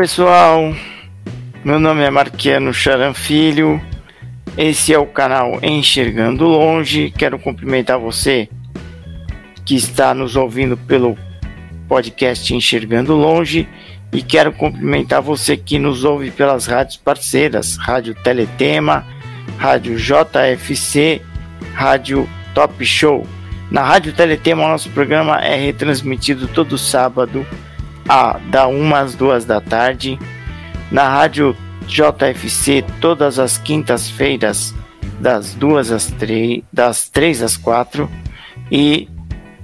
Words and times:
Pessoal, 0.00 0.74
meu 1.62 1.78
nome 1.78 2.00
é 2.02 2.08
Marquiano 2.08 2.72
Charan 2.72 3.12
Filho, 3.12 3.78
esse 4.56 4.94
é 4.94 4.98
o 4.98 5.04
canal 5.04 5.58
Enxergando 5.62 6.46
Longe. 6.46 7.10
Quero 7.10 7.38
cumprimentar 7.38 7.98
você 7.98 8.48
que 9.62 9.74
está 9.74 10.14
nos 10.14 10.36
ouvindo 10.36 10.74
pelo 10.74 11.18
podcast 11.86 12.54
Enxergando 12.54 13.14
Longe 13.14 13.68
e 14.10 14.22
quero 14.22 14.54
cumprimentar 14.54 15.20
você 15.20 15.54
que 15.54 15.78
nos 15.78 16.02
ouve 16.02 16.30
pelas 16.30 16.64
rádios 16.64 16.96
parceiras, 16.96 17.76
Rádio 17.76 18.14
Teletema, 18.14 19.06
Rádio 19.58 19.98
JFC, 19.98 21.20
Rádio 21.74 22.26
Top 22.54 22.82
Show. 22.86 23.26
Na 23.70 23.82
Rádio 23.82 24.14
Teletema, 24.14 24.66
nosso 24.66 24.88
programa 24.88 25.44
é 25.44 25.56
retransmitido 25.56 26.48
todo 26.48 26.78
sábado 26.78 27.46
a, 28.10 28.40
da 28.50 28.66
1 28.66 28.94
às 28.96 29.14
2 29.14 29.44
da 29.44 29.60
tarde, 29.60 30.18
na 30.90 31.08
rádio 31.08 31.56
JFC 31.86 32.84
todas 33.00 33.38
as 33.38 33.56
quintas-feiras 33.56 34.74
das 35.20 35.54
2 35.54 35.92
às 35.92 36.06
3, 36.06 36.64
das 36.72 37.08
3 37.08 37.42
às 37.42 37.56
4 37.56 38.10
e 38.68 39.08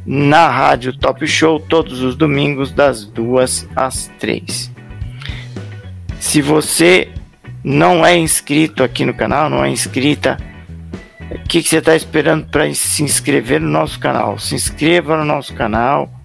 na 0.06 0.48
rádio 0.48 0.96
Top 0.96 1.26
Show 1.26 1.58
todos 1.58 2.02
os 2.02 2.14
domingos 2.14 2.70
das 2.70 3.04
2 3.04 3.68
às 3.74 4.12
3. 4.20 4.70
Se 6.20 6.40
você 6.40 7.08
não 7.64 8.06
é 8.06 8.16
inscrito 8.16 8.84
aqui 8.84 9.04
no 9.04 9.12
canal, 9.12 9.50
não 9.50 9.64
é 9.64 9.70
inscrita, 9.70 10.36
o 11.32 11.48
que, 11.48 11.64
que 11.64 11.68
você 11.68 11.78
está 11.78 11.96
esperando 11.96 12.46
para 12.46 12.72
se 12.72 13.02
inscrever 13.02 13.60
no 13.60 13.68
nosso 13.68 13.98
canal? 13.98 14.38
Se 14.38 14.54
inscreva 14.54 15.16
no 15.16 15.24
nosso 15.24 15.52
canal 15.52 16.15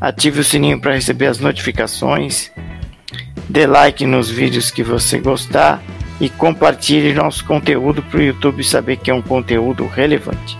ative 0.00 0.40
o 0.40 0.44
sininho 0.44 0.80
para 0.80 0.94
receber 0.94 1.26
as 1.26 1.38
notificações, 1.38 2.50
dê 3.48 3.66
like 3.66 4.04
nos 4.06 4.30
vídeos 4.30 4.70
que 4.70 4.82
você 4.82 5.18
gostar 5.18 5.82
e 6.20 6.28
compartilhe 6.28 7.12
nosso 7.12 7.44
conteúdo 7.44 8.02
para 8.02 8.18
o 8.18 8.22
YouTube 8.22 8.64
saber 8.64 8.96
que 8.96 9.10
é 9.10 9.14
um 9.14 9.22
conteúdo 9.22 9.86
relevante. 9.86 10.58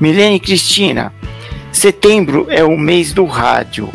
Milene 0.00 0.38
Cristina, 0.40 1.12
setembro 1.72 2.46
é 2.50 2.64
o 2.64 2.76
mês 2.76 3.12
do 3.12 3.24
rádio. 3.24 3.90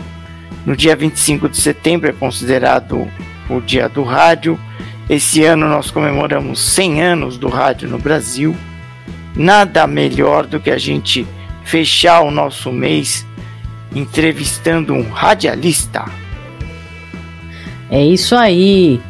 No 0.66 0.76
dia 0.76 0.96
25 0.96 1.50
de 1.50 1.58
setembro 1.58 2.10
é 2.10 2.14
considerado 2.14 3.08
o 3.50 3.60
dia 3.62 3.88
do 3.88 4.04
rádio. 4.04 4.60
Esse 5.10 5.44
ano 5.44 5.68
nós 5.68 5.90
comemoramos 5.90 6.60
100 6.60 7.02
anos 7.02 7.38
do 7.38 7.48
rádio 7.48 7.90
no 7.90 7.98
Brasil. 7.98 8.56
Nada 9.36 9.88
melhor 9.88 10.46
do 10.46 10.60
que 10.60 10.70
a 10.70 10.78
gente 10.78 11.26
fechar 11.64 12.22
o 12.22 12.32
nosso 12.32 12.72
mês 12.72 13.26
entrevistando 13.94 14.94
um 14.94 15.10
radialista. 15.10 16.06
É 17.90 18.04
isso 18.04 18.36
aí. 18.36 19.02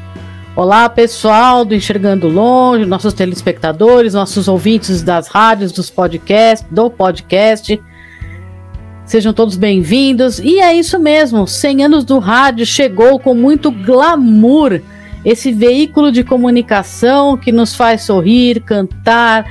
Olá, 0.56 0.90
pessoal 0.90 1.64
do 1.64 1.76
Enxergando 1.76 2.28
Longe, 2.28 2.86
nossos 2.86 3.14
telespectadores, 3.14 4.14
nossos 4.14 4.48
ouvintes 4.48 5.02
das 5.02 5.28
rádios, 5.28 5.72
dos 5.72 5.90
podcasts, 5.90 6.68
do 6.70 6.90
podcast. 6.90 7.80
Sejam 9.06 9.34
todos 9.34 9.58
bem-vindos. 9.58 10.40
E 10.40 10.60
é 10.60 10.74
isso 10.74 11.00
mesmo, 11.00 11.48
100 11.48 11.86
anos 11.86 12.04
do 12.04 12.20
rádio 12.20 12.66
chegou 12.66 13.20
com 13.20 13.34
muito 13.34 13.72
glamour. 13.72 14.82
Esse 15.26 15.52
veículo 15.52 16.12
de 16.12 16.24
comunicação 16.24 17.36
que 17.36 17.52
nos 17.52 17.76
faz 17.76 18.04
sorrir, 18.04 18.62
cantar, 18.62 19.46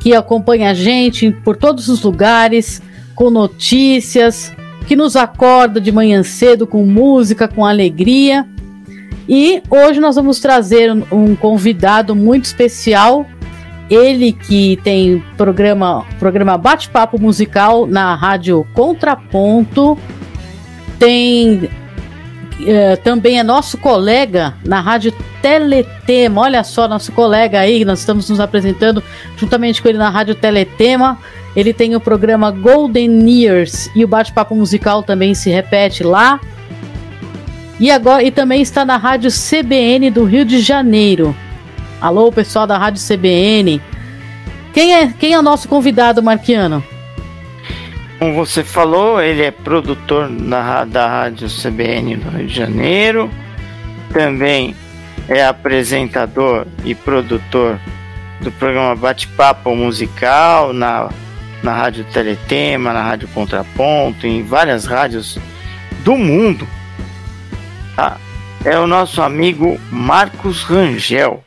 que 0.00 0.14
acompanha 0.14 0.70
a 0.70 0.74
gente 0.74 1.30
por 1.44 1.56
todos 1.56 1.88
os 1.88 2.02
lugares, 2.02 2.82
com 3.14 3.30
notícias, 3.30 4.52
que 4.86 4.96
nos 4.96 5.16
acorda 5.16 5.80
de 5.80 5.92
manhã 5.92 6.22
cedo 6.22 6.66
com 6.66 6.84
música, 6.84 7.48
com 7.48 7.64
alegria. 7.64 8.46
E 9.28 9.62
hoje 9.70 10.00
nós 10.00 10.16
vamos 10.16 10.40
trazer 10.40 10.90
um, 11.10 11.36
convidado 11.36 12.14
muito 12.14 12.44
especial. 12.46 13.26
Ele 13.88 14.32
que 14.32 14.78
tem 14.82 15.22
programa, 15.36 16.04
programa 16.18 16.56
Bate-Papo 16.56 17.20
Musical 17.20 17.86
na 17.86 18.14
Rádio 18.14 18.66
Contraponto. 18.74 19.98
Tem 20.98 21.68
Uh, 22.60 22.96
também 23.02 23.40
é 23.40 23.42
nosso 23.42 23.76
colega 23.76 24.54
na 24.64 24.80
Rádio 24.80 25.12
Teletema. 25.40 26.42
Olha 26.42 26.62
só, 26.62 26.86
nosso 26.86 27.10
colega 27.10 27.58
aí, 27.58 27.84
nós 27.84 27.98
estamos 27.98 28.30
nos 28.30 28.38
apresentando 28.38 29.02
juntamente 29.36 29.82
com 29.82 29.88
ele 29.88 29.98
na 29.98 30.08
Rádio 30.08 30.36
Teletema. 30.36 31.18
Ele 31.54 31.72
tem 31.72 31.94
o 31.94 32.00
programa 32.00 32.50
Golden 32.50 33.28
Years 33.28 33.90
e 33.94 34.04
o 34.04 34.08
bate-papo 34.08 34.54
musical 34.54 35.02
também 35.02 35.34
se 35.34 35.50
repete 35.50 36.02
lá. 36.02 36.40
E 37.78 37.90
agora 37.90 38.22
e 38.22 38.30
também 38.30 38.62
está 38.62 38.84
na 38.84 38.96
Rádio 38.96 39.30
CBN 39.30 40.10
do 40.10 40.24
Rio 40.24 40.44
de 40.44 40.60
Janeiro. 40.60 41.36
Alô, 42.00 42.32
pessoal 42.32 42.66
da 42.66 42.78
Rádio 42.78 43.02
CBN. 43.02 43.80
Quem 44.72 44.94
é, 44.94 45.12
quem 45.12 45.34
é 45.34 45.38
o 45.38 45.42
nosso 45.42 45.68
convidado, 45.68 46.22
Marquiano? 46.22 46.82
Como 48.18 48.34
você 48.34 48.64
falou, 48.64 49.20
ele 49.20 49.42
é 49.42 49.50
produtor 49.50 50.30
na, 50.30 50.84
da 50.84 51.08
Rádio 51.08 51.48
CBN 51.48 52.16
do 52.16 52.30
Rio 52.30 52.46
de 52.46 52.54
Janeiro. 52.54 53.30
Também 54.12 54.74
é 55.28 55.44
apresentador 55.44 56.66
e 56.84 56.94
produtor 56.94 57.78
do 58.40 58.50
programa 58.52 58.94
Bate-Papo 58.96 59.74
Musical 59.74 60.72
na 60.72 61.10
na 61.62 61.72
Rádio 61.72 62.04
Teletema, 62.04 62.92
na 62.92 63.02
Rádio 63.02 63.28
Contraponto, 63.28 64.26
em 64.26 64.42
várias 64.42 64.84
rádios 64.84 65.38
do 66.04 66.16
mundo. 66.16 66.66
Tá? 67.94 68.18
É 68.64 68.78
o 68.78 68.86
nosso 68.86 69.22
amigo 69.22 69.78
Marcos 69.90 70.62
Rangel. 70.62 71.44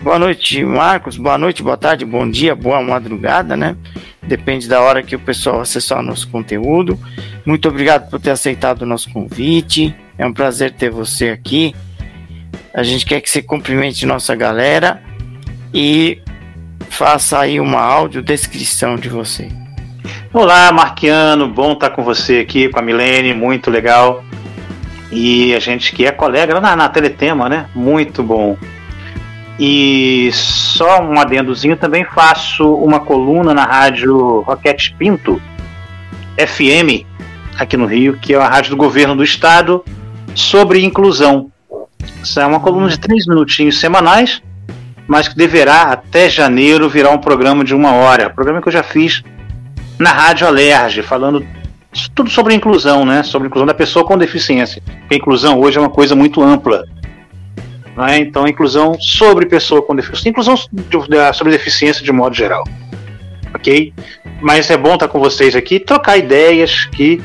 Boa 0.00 0.18
noite, 0.18 0.62
Marcos. 0.64 1.16
Boa 1.16 1.38
noite, 1.38 1.62
boa 1.62 1.76
tarde, 1.76 2.04
bom 2.04 2.28
dia, 2.28 2.54
boa 2.54 2.82
madrugada, 2.82 3.56
né? 3.56 3.76
Depende 4.22 4.68
da 4.68 4.80
hora 4.80 5.02
que 5.02 5.16
o 5.16 5.20
pessoal 5.20 5.60
acessar 5.60 5.98
o 5.98 6.02
nosso 6.02 6.28
conteúdo. 6.28 6.98
Muito 7.44 7.68
obrigado 7.68 8.08
por 8.08 8.20
ter 8.20 8.30
aceitado 8.30 8.82
o 8.82 8.86
nosso 8.86 9.10
convite. 9.10 9.94
É 10.18 10.26
um 10.26 10.32
prazer 10.32 10.72
ter 10.72 10.90
você 10.90 11.28
aqui. 11.28 11.74
A 12.72 12.82
gente 12.82 13.04
quer 13.04 13.20
que 13.20 13.30
você 13.30 13.42
cumprimente 13.42 14.06
nossa 14.06 14.34
galera 14.34 15.02
e 15.72 16.20
faça 16.94 17.40
aí 17.40 17.58
uma 17.58 17.80
audiodescrição 17.80 18.94
de 18.94 19.08
você. 19.08 19.48
Olá, 20.32 20.70
Marquiano, 20.70 21.48
bom 21.48 21.72
estar 21.72 21.90
com 21.90 22.04
você 22.04 22.38
aqui, 22.38 22.68
com 22.68 22.78
a 22.78 22.82
Milene, 22.82 23.34
muito 23.34 23.68
legal. 23.68 24.24
E 25.10 25.52
a 25.54 25.58
gente 25.58 25.92
que 25.92 26.06
é 26.06 26.12
colega 26.12 26.60
na, 26.60 26.76
na 26.76 26.88
Teletema, 26.88 27.48
né? 27.48 27.66
Muito 27.74 28.22
bom. 28.22 28.56
E 29.58 30.30
só 30.32 31.02
um 31.02 31.18
adendozinho, 31.18 31.76
também 31.76 32.04
faço 32.04 32.74
uma 32.74 33.00
coluna 33.00 33.52
na 33.52 33.64
rádio 33.64 34.42
Roquete 34.42 34.94
Pinto, 34.96 35.42
FM, 36.38 37.04
aqui 37.58 37.76
no 37.76 37.86
Rio, 37.86 38.16
que 38.18 38.34
é 38.34 38.36
a 38.36 38.48
rádio 38.48 38.70
do 38.70 38.76
governo 38.76 39.16
do 39.16 39.24
estado, 39.24 39.84
sobre 40.32 40.84
inclusão. 40.84 41.50
Isso 42.22 42.38
é 42.38 42.46
uma 42.46 42.60
coluna 42.60 42.88
de 42.88 42.98
três 43.00 43.26
minutinhos 43.26 43.80
semanais, 43.80 44.40
mas 45.06 45.28
que 45.28 45.36
deverá 45.36 45.82
até 45.84 46.28
janeiro 46.28 46.88
virar 46.88 47.10
um 47.10 47.18
programa 47.18 47.64
de 47.64 47.74
uma 47.74 47.92
hora. 47.92 48.30
Programa 48.30 48.60
que 48.62 48.68
eu 48.68 48.72
já 48.72 48.82
fiz 48.82 49.22
na 49.98 50.10
Rádio 50.10 50.46
Alerge, 50.46 51.02
falando 51.02 51.46
tudo 52.14 52.30
sobre 52.30 52.54
inclusão, 52.54 53.04
né? 53.04 53.22
Sobre 53.22 53.46
inclusão 53.46 53.66
da 53.66 53.74
pessoa 53.74 54.04
com 54.04 54.18
deficiência. 54.18 54.82
Porque 55.00 55.14
a 55.14 55.18
inclusão 55.18 55.60
hoje 55.60 55.78
é 55.78 55.80
uma 55.80 55.90
coisa 55.90 56.14
muito 56.14 56.42
ampla. 56.42 56.84
Né? 57.96 58.18
Então, 58.18 58.46
inclusão 58.48 58.98
sobre 59.00 59.46
pessoa 59.46 59.82
com 59.82 59.94
deficiência. 59.94 60.28
Inclusão 60.28 60.56
sobre 60.56 61.52
deficiência 61.52 62.04
de 62.04 62.10
modo 62.10 62.34
geral. 62.34 62.64
Ok? 63.54 63.92
Mas 64.40 64.70
é 64.70 64.76
bom 64.76 64.94
estar 64.94 65.08
com 65.08 65.20
vocês 65.20 65.54
aqui, 65.54 65.78
trocar 65.78 66.16
ideias, 66.16 66.86
que 66.86 67.22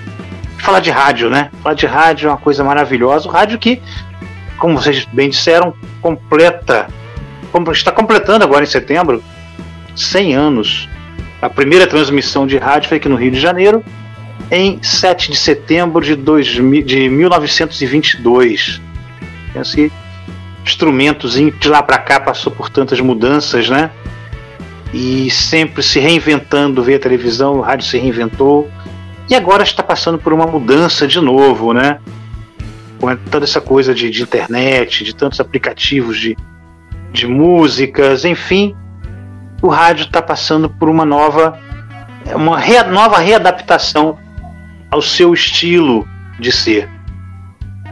falar 0.60 0.80
de 0.80 0.92
rádio, 0.92 1.30
né? 1.30 1.50
Falar 1.64 1.76
de 1.76 1.86
rádio 1.86 2.28
é 2.28 2.32
uma 2.32 2.38
coisa 2.38 2.64
maravilhosa. 2.64 3.28
O 3.28 3.32
rádio 3.32 3.58
que, 3.58 3.82
como 4.60 4.80
vocês 4.80 5.06
bem 5.06 5.30
disseram, 5.30 5.74
completa 6.02 6.88
está 7.72 7.92
completando 7.92 8.44
agora 8.44 8.64
em 8.64 8.68
setembro 8.68 9.24
100 9.96 10.36
anos. 10.36 10.90
A 11.42 11.50
primeira 11.50 11.88
transmissão 11.88 12.46
de 12.46 12.58
rádio 12.58 12.90
foi 12.90 12.98
aqui 12.98 13.08
no 13.08 13.16
Rio 13.16 13.32
de 13.32 13.40
Janeiro, 13.40 13.84
em 14.52 14.82
7 14.82 15.32
de 15.32 15.38
setembro 15.38 16.04
de, 16.04 16.16
2000, 16.16 16.84
de 16.84 17.10
1922. 17.10 18.82
Esse 19.56 19.92
instrumentozinho 20.66 21.52
de 21.52 21.70
lá 21.70 21.82
para 21.82 21.98
cá 21.98 22.20
passou 22.20 22.52
por 22.52 22.70
tantas 22.70 23.00
mudanças, 23.00 23.70
né? 23.70 23.92
E 24.94 25.30
sempre 25.30 25.84
se 25.84 26.00
reinventando, 26.00 26.84
ver 26.84 26.96
a 26.96 27.00
televisão, 27.00 27.58
o 27.58 27.62
rádio 27.62 27.88
se 27.88 27.98
reinventou. 27.98 28.70
E 29.30 29.36
agora 29.36 29.64
está 29.64 29.84
passando 29.84 30.18
por 30.18 30.34
uma 30.34 30.48
mudança 30.48 31.08
de 31.08 31.22
novo, 31.22 31.74
né? 31.74 32.00
Com 33.00 33.16
toda 33.16 33.46
essa 33.46 33.62
coisa 33.62 33.94
de, 33.94 34.10
de 34.10 34.24
internet, 34.24 35.04
de 35.04 35.16
tantos 35.16 35.40
aplicativos 35.40 36.20
de, 36.20 36.36
de 37.12 37.28
músicas, 37.28 38.26
enfim, 38.26 38.76
o 39.62 39.68
rádio 39.68 40.06
está 40.06 40.22
passando 40.22 40.70
por 40.70 40.88
uma 40.90 41.06
nova, 41.06 41.60
uma 42.34 42.58
re, 42.58 42.82
nova 42.84 43.18
readaptação 43.18 44.18
ao 44.90 45.02
seu 45.02 45.34
estilo 45.34 46.08
de 46.40 46.50
ser. 46.52 46.90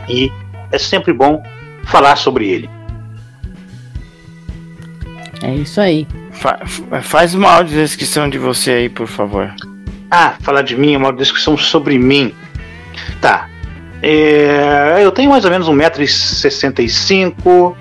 E 0.07 0.31
é 0.71 0.77
sempre 0.77 1.11
bom 1.13 1.43
falar 1.85 2.15
sobre 2.15 2.47
ele. 2.47 2.69
É 5.41 5.53
isso 5.53 5.81
aí. 5.81 6.07
Fa 6.31 6.59
faz 7.01 7.35
uma 7.35 7.51
audiodescrição 7.51 8.29
de 8.29 8.37
você 8.37 8.71
aí, 8.71 8.89
por 8.89 9.07
favor. 9.07 9.53
Ah, 10.09 10.35
falar 10.41 10.61
de 10.61 10.77
mim, 10.77 10.95
uma 10.95 11.11
descrição 11.11 11.57
sobre 11.57 11.99
mim. 11.99 12.33
Tá. 13.19 13.49
É, 14.01 14.99
eu 15.01 15.11
tenho 15.11 15.29
mais 15.29 15.43
ou 15.43 15.51
menos 15.51 15.67
1,65m. 15.67 17.75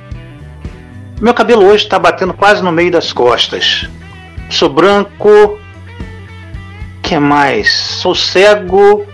Meu 1.21 1.33
cabelo 1.33 1.65
hoje 1.65 1.85
está 1.85 1.99
batendo 1.99 2.35
quase 2.35 2.63
no 2.63 2.71
meio 2.71 2.91
das 2.91 3.13
costas. 3.13 3.89
Sou 4.51 4.69
branco. 4.69 5.59
que 7.03 7.19
mais? 7.19 7.73
Sou 7.73 8.15
cego. 8.15 9.07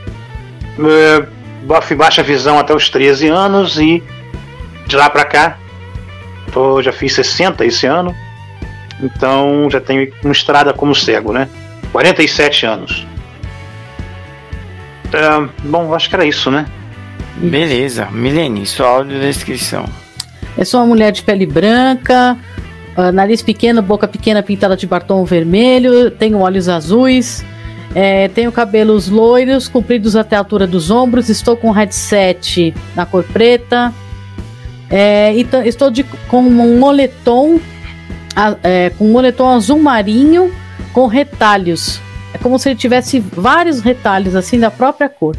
É, 0.78 1.26
baixa 1.94 2.22
visão 2.22 2.58
até 2.58 2.74
os 2.74 2.90
13 2.90 3.28
anos 3.28 3.78
e 3.78 4.02
de 4.86 4.96
lá 4.96 5.08
pra 5.08 5.24
cá. 5.24 5.58
Tô, 6.52 6.82
já 6.82 6.92
fiz 6.92 7.14
60 7.14 7.64
esse 7.64 7.86
ano. 7.86 8.14
Então 9.00 9.68
já 9.70 9.80
tenho 9.80 10.12
uma 10.24 10.32
estrada 10.32 10.72
como 10.72 10.94
cego, 10.94 11.32
né? 11.32 11.48
47 11.92 12.66
anos. 12.66 13.06
É, 15.12 15.48
bom, 15.64 15.94
acho 15.94 16.08
que 16.08 16.14
era 16.16 16.24
isso, 16.24 16.50
né? 16.50 16.66
Beleza. 17.36 18.08
Milene, 18.10 18.66
sua 18.66 18.88
audiodescrição. 18.88 19.84
Eu 20.56 20.66
sou 20.66 20.80
uma 20.80 20.86
mulher 20.86 21.12
de 21.12 21.22
pele 21.22 21.46
branca, 21.46 22.36
uh, 22.96 23.12
nariz 23.12 23.42
pequeno, 23.42 23.80
boca 23.82 24.06
pequena 24.06 24.42
pintada 24.42 24.76
de 24.76 24.86
batom 24.86 25.24
vermelho, 25.24 26.10
tenho 26.10 26.38
olhos 26.38 26.68
azuis, 26.68 27.44
é, 27.94 28.28
tenho 28.28 28.50
cabelos 28.50 29.08
loiros, 29.08 29.68
compridos 29.68 30.16
até 30.16 30.36
a 30.36 30.40
altura 30.40 30.66
dos 30.66 30.90
ombros, 30.90 31.28
estou 31.28 31.56
com 31.56 31.68
um 31.68 31.72
headset 31.72 32.74
na 32.94 33.04
cor 33.04 33.24
preta, 33.24 33.92
é, 34.90 35.34
estou 35.64 35.90
de, 35.90 36.02
com 36.28 36.40
um 36.40 36.78
moletom, 36.78 37.58
é, 38.62 38.90
com 38.90 39.06
um 39.06 39.12
moletom 39.12 39.48
azul 39.48 39.78
marinho 39.78 40.52
com 40.92 41.06
retalhos. 41.06 42.00
É 42.34 42.38
como 42.38 42.58
se 42.58 42.70
ele 42.70 42.78
tivesse 42.78 43.20
vários 43.20 43.80
retalhos 43.80 44.34
assim 44.34 44.58
da 44.58 44.70
própria 44.70 45.08
cor. 45.08 45.36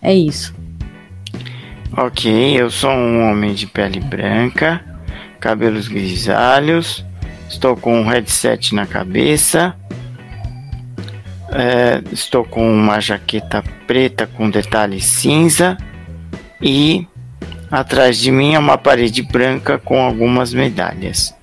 É 0.00 0.14
isso. 0.14 0.55
Ok, 1.98 2.60
eu 2.60 2.70
sou 2.70 2.90
um 2.90 3.30
homem 3.30 3.54
de 3.54 3.66
pele 3.66 4.00
branca, 4.00 4.84
cabelos 5.40 5.88
grisalhos, 5.88 7.02
estou 7.48 7.74
com 7.74 7.98
um 7.98 8.06
headset 8.06 8.74
na 8.74 8.86
cabeça, 8.86 9.74
é, 11.50 12.02
estou 12.12 12.44
com 12.44 12.70
uma 12.70 13.00
jaqueta 13.00 13.64
preta 13.86 14.26
com 14.26 14.50
detalhes 14.50 15.06
cinza 15.06 15.78
e 16.60 17.06
atrás 17.70 18.18
de 18.18 18.30
mim 18.30 18.52
é 18.52 18.58
uma 18.58 18.76
parede 18.76 19.22
branca 19.22 19.78
com 19.78 19.98
algumas 19.98 20.52
medalhas. 20.52 21.34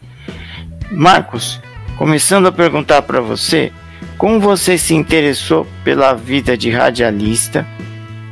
Marcos, 0.92 1.60
começando 1.98 2.46
a 2.46 2.52
perguntar 2.52 3.02
para 3.02 3.20
você, 3.20 3.72
como 4.20 4.40
você 4.40 4.78
se 4.78 4.94
interessou 4.94 5.66
pela 5.84 6.14
vida 6.14 6.56
de 6.56 6.70
radialista? 6.70 7.66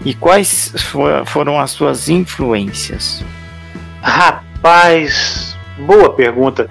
E 0.03 0.13
quais 0.13 0.73
foram 1.25 1.59
as 1.59 1.71
suas 1.71 2.09
influências? 2.09 3.23
Rapaz, 4.01 5.55
boa 5.77 6.11
pergunta. 6.11 6.67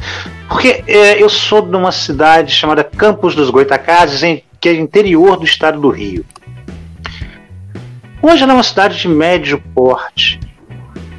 Porque 0.49 0.83
é, 0.87 1.23
eu 1.23 1.29
sou 1.29 1.63
de 1.63 1.77
uma 1.77 1.93
cidade 1.93 2.53
chamada 2.53 2.83
Campos 2.83 3.37
dos 3.37 3.51
Goitacazes, 3.51 4.23
em, 4.25 4.43
que 4.61 4.69
é 4.69 4.75
interior 4.75 5.37
do 5.37 5.45
estado 5.45 5.81
do 5.81 5.91
Rio. 5.91 6.25
Hoje 8.21 8.43
ela 8.43 8.53
é 8.53 8.57
uma 8.57 8.63
cidade 8.63 8.99
de 8.99 9.09
médio 9.09 9.63
porte. 9.75 10.41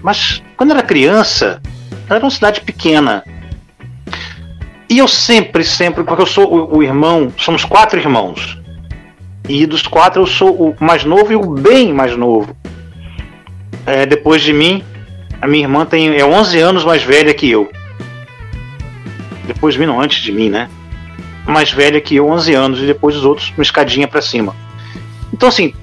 Mas 0.04 0.44
quando 0.58 0.72
era 0.72 0.84
criança, 0.84 1.62
ela 2.08 2.18
era 2.18 2.26
uma 2.26 2.32
cidade 2.32 2.62
pequena. 2.62 3.24
E 4.90 4.98
eu 4.98 5.08
sempre, 5.08 5.64
sempre, 5.64 6.04
porque 6.04 6.22
eu 6.22 6.28
sou 6.28 6.54
o, 6.54 6.78
o 6.78 6.84
irmão, 6.84 7.32
somos 7.38 7.64
quatro 7.64 7.98
irmãos. 7.98 8.61
E 9.50 9.66
dos 9.66 9.84
quatro 9.84 10.22
eu 10.22 10.28
sou 10.28 10.54
o 10.54 10.76
mais 10.80 11.04
novo 11.04 11.32
e 11.32 11.36
o 11.36 11.52
bem 11.52 11.94
mais 11.94 12.16
novo. 12.16 12.56
É, 13.86 14.06
depois 14.06 14.42
de 14.42 14.54
mim, 14.54 14.84
a 15.42 15.48
minha 15.48 15.64
irmã 15.64 15.86
tem, 15.86 16.16
é 16.16 16.26
11 16.26 16.60
anos 16.60 16.86
mais 16.86 17.04
velha 17.04 17.34
que 17.34 17.50
eu. 17.50 17.70
Depois 19.46 19.74
de 19.74 19.80
mim, 19.80 19.88
não, 19.88 20.00
antes 20.00 20.22
de 20.22 20.32
mim, 20.32 20.50
né? 20.50 20.70
Mais 21.46 21.72
velha 21.72 22.00
que 22.00 22.16
eu, 22.16 22.30
11 22.30 22.54
anos, 22.54 22.80
e 22.80 22.86
depois 22.86 23.16
os 23.16 23.26
outros, 23.26 23.52
uma 23.58 23.64
escadinha 23.64 24.08
para 24.08 24.22
cima. 24.22 24.56
Então, 25.34 25.50
assim, 25.50 25.74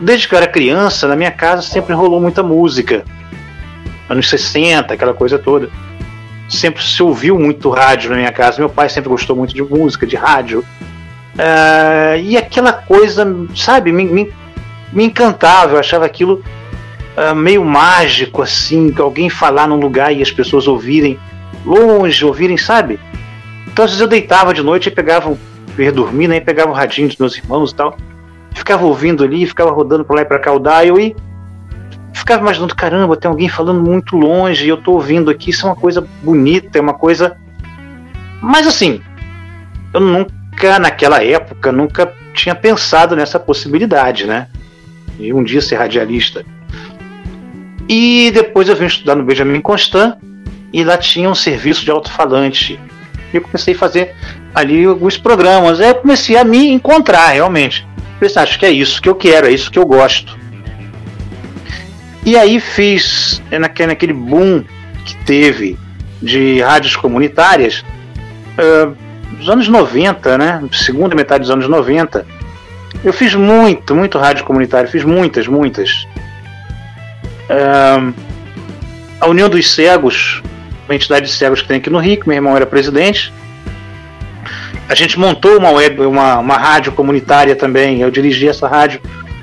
desde 0.00 0.26
que 0.26 0.34
eu 0.34 0.38
era 0.38 0.46
criança, 0.46 1.06
na 1.06 1.16
minha 1.16 1.30
casa 1.30 1.60
sempre 1.62 1.92
rolou 1.92 2.20
muita 2.20 2.42
música. 2.42 3.04
Anos 4.08 4.28
60, 4.28 4.94
aquela 4.94 5.12
coisa 5.12 5.38
toda. 5.38 5.68
Sempre 6.48 6.82
se 6.82 7.02
ouviu 7.02 7.38
muito 7.38 7.68
rádio 7.68 8.10
na 8.10 8.16
minha 8.16 8.32
casa. 8.32 8.58
Meu 8.58 8.68
pai 8.68 8.88
sempre 8.88 9.10
gostou 9.10 9.36
muito 9.36 9.52
de 9.52 9.62
música, 9.62 10.06
de 10.06 10.16
rádio. 10.16 10.64
Uh, 11.36 12.18
e 12.22 12.36
aquela 12.36 12.72
coisa, 12.72 13.26
sabe, 13.54 13.92
me, 13.92 14.04
me, 14.04 14.32
me 14.90 15.04
encantava, 15.04 15.74
eu 15.74 15.78
achava 15.78 16.06
aquilo 16.06 16.42
uh, 17.16 17.34
meio 17.34 17.62
mágico, 17.62 18.40
assim, 18.40 18.92
alguém 18.98 19.28
falar 19.28 19.66
num 19.66 19.78
lugar 19.78 20.14
e 20.14 20.22
as 20.22 20.30
pessoas 20.30 20.66
ouvirem 20.66 21.18
longe, 21.64 22.24
ouvirem, 22.24 22.56
sabe? 22.56 22.98
Então 23.66 23.84
às 23.84 23.90
vezes 23.90 24.00
eu 24.00 24.08
deitava 24.08 24.54
de 24.54 24.62
noite 24.62 24.88
e 24.88 24.90
pegava, 24.90 25.36
ia 25.78 25.92
dormir, 25.92 26.26
né, 26.26 26.36
e 26.36 26.40
pegava 26.40 26.70
o 26.70 26.74
radinho 26.74 27.08
dos 27.08 27.18
meus 27.18 27.36
irmãos 27.36 27.70
e 27.72 27.74
tal, 27.74 27.94
ficava 28.54 28.86
ouvindo 28.86 29.22
ali, 29.22 29.44
ficava 29.44 29.70
rodando 29.70 30.06
para 30.06 30.16
lá 30.16 30.22
e 30.22 30.24
pra 30.24 30.38
cá 30.38 30.52
o 30.52 30.58
dial 30.58 30.98
e 30.98 31.14
ficava 32.14 32.40
imaginando, 32.40 32.74
caramba, 32.74 33.14
tem 33.14 33.30
alguém 33.30 33.48
falando 33.48 33.82
muito 33.82 34.16
longe 34.16 34.64
e 34.64 34.68
eu 34.70 34.78
tô 34.78 34.92
ouvindo 34.92 35.30
aqui, 35.30 35.50
isso 35.50 35.66
é 35.66 35.68
uma 35.68 35.76
coisa 35.76 36.06
bonita, 36.22 36.78
é 36.78 36.80
uma 36.80 36.94
coisa... 36.94 37.36
Mas 38.40 38.66
assim, 38.66 39.02
eu 39.92 40.00
nunca 40.00 40.35
nunca, 40.56 40.78
naquela 40.78 41.22
época, 41.22 41.70
nunca 41.70 42.12
tinha 42.32 42.54
pensado 42.54 43.14
nessa 43.14 43.38
possibilidade, 43.38 44.26
né? 44.26 44.48
De 45.18 45.32
um 45.32 45.44
dia 45.44 45.60
ser 45.60 45.76
radialista. 45.76 46.44
E 47.88 48.30
depois 48.32 48.68
eu 48.68 48.74
vim 48.74 48.86
estudar 48.86 49.14
no 49.14 49.24
Benjamin 49.24 49.60
Constant 49.60 50.16
e 50.72 50.82
lá 50.82 50.96
tinha 50.96 51.28
um 51.28 51.34
serviço 51.34 51.84
de 51.84 51.90
alto-falante. 51.90 52.80
E 53.32 53.36
eu 53.36 53.42
comecei 53.42 53.74
a 53.74 53.78
fazer 53.78 54.14
ali 54.54 54.84
alguns 54.84 55.18
programas. 55.18 55.80
Aí 55.80 55.88
eu 55.88 55.94
comecei 55.96 56.36
a 56.36 56.44
me 56.44 56.68
encontrar 56.72 57.28
realmente. 57.28 57.86
Pensei, 58.18 58.42
acho 58.42 58.58
que 58.58 58.66
é 58.66 58.70
isso 58.70 59.00
que 59.00 59.08
eu 59.08 59.14
quero, 59.14 59.46
é 59.46 59.50
isso 59.50 59.70
que 59.70 59.78
eu 59.78 59.86
gosto. 59.86 60.36
E 62.24 62.36
aí 62.36 62.58
fiz 62.58 63.42
é 63.50 63.58
naquele 63.58 64.12
boom 64.12 64.64
que 65.04 65.16
teve 65.24 65.78
de 66.20 66.60
rádios 66.60 66.96
comunitárias. 66.96 67.84
Dos 69.38 69.48
anos 69.48 69.68
90, 69.68 70.38
né? 70.38 70.62
Segunda 70.72 71.14
metade 71.14 71.42
dos 71.42 71.50
anos 71.50 71.68
90. 71.68 72.26
Eu 73.04 73.12
fiz 73.12 73.34
muito, 73.34 73.94
muito 73.94 74.18
rádio 74.18 74.44
comunitário, 74.44 74.88
fiz 74.88 75.04
muitas, 75.04 75.46
muitas. 75.46 76.06
a 79.20 79.28
União 79.28 79.48
dos 79.48 79.70
Cegos, 79.70 80.42
uma 80.88 80.94
entidade 80.94 81.26
de 81.26 81.32
cegos 81.32 81.62
que 81.62 81.68
tem 81.68 81.76
aqui 81.78 81.90
no 81.90 81.98
Rio, 81.98 82.20
que 82.20 82.28
meu 82.28 82.36
irmão 82.36 82.56
era 82.56 82.66
presidente. 82.66 83.32
A 84.88 84.94
gente 84.94 85.18
montou 85.18 85.58
uma 85.58 85.70
web, 85.70 86.00
uma, 86.02 86.38
uma 86.38 86.56
rádio 86.56 86.92
comunitária 86.92 87.56
também. 87.56 88.00
Eu 88.00 88.10
dirigi 88.10 88.48
essa 88.48 88.68
rádio 88.68 89.00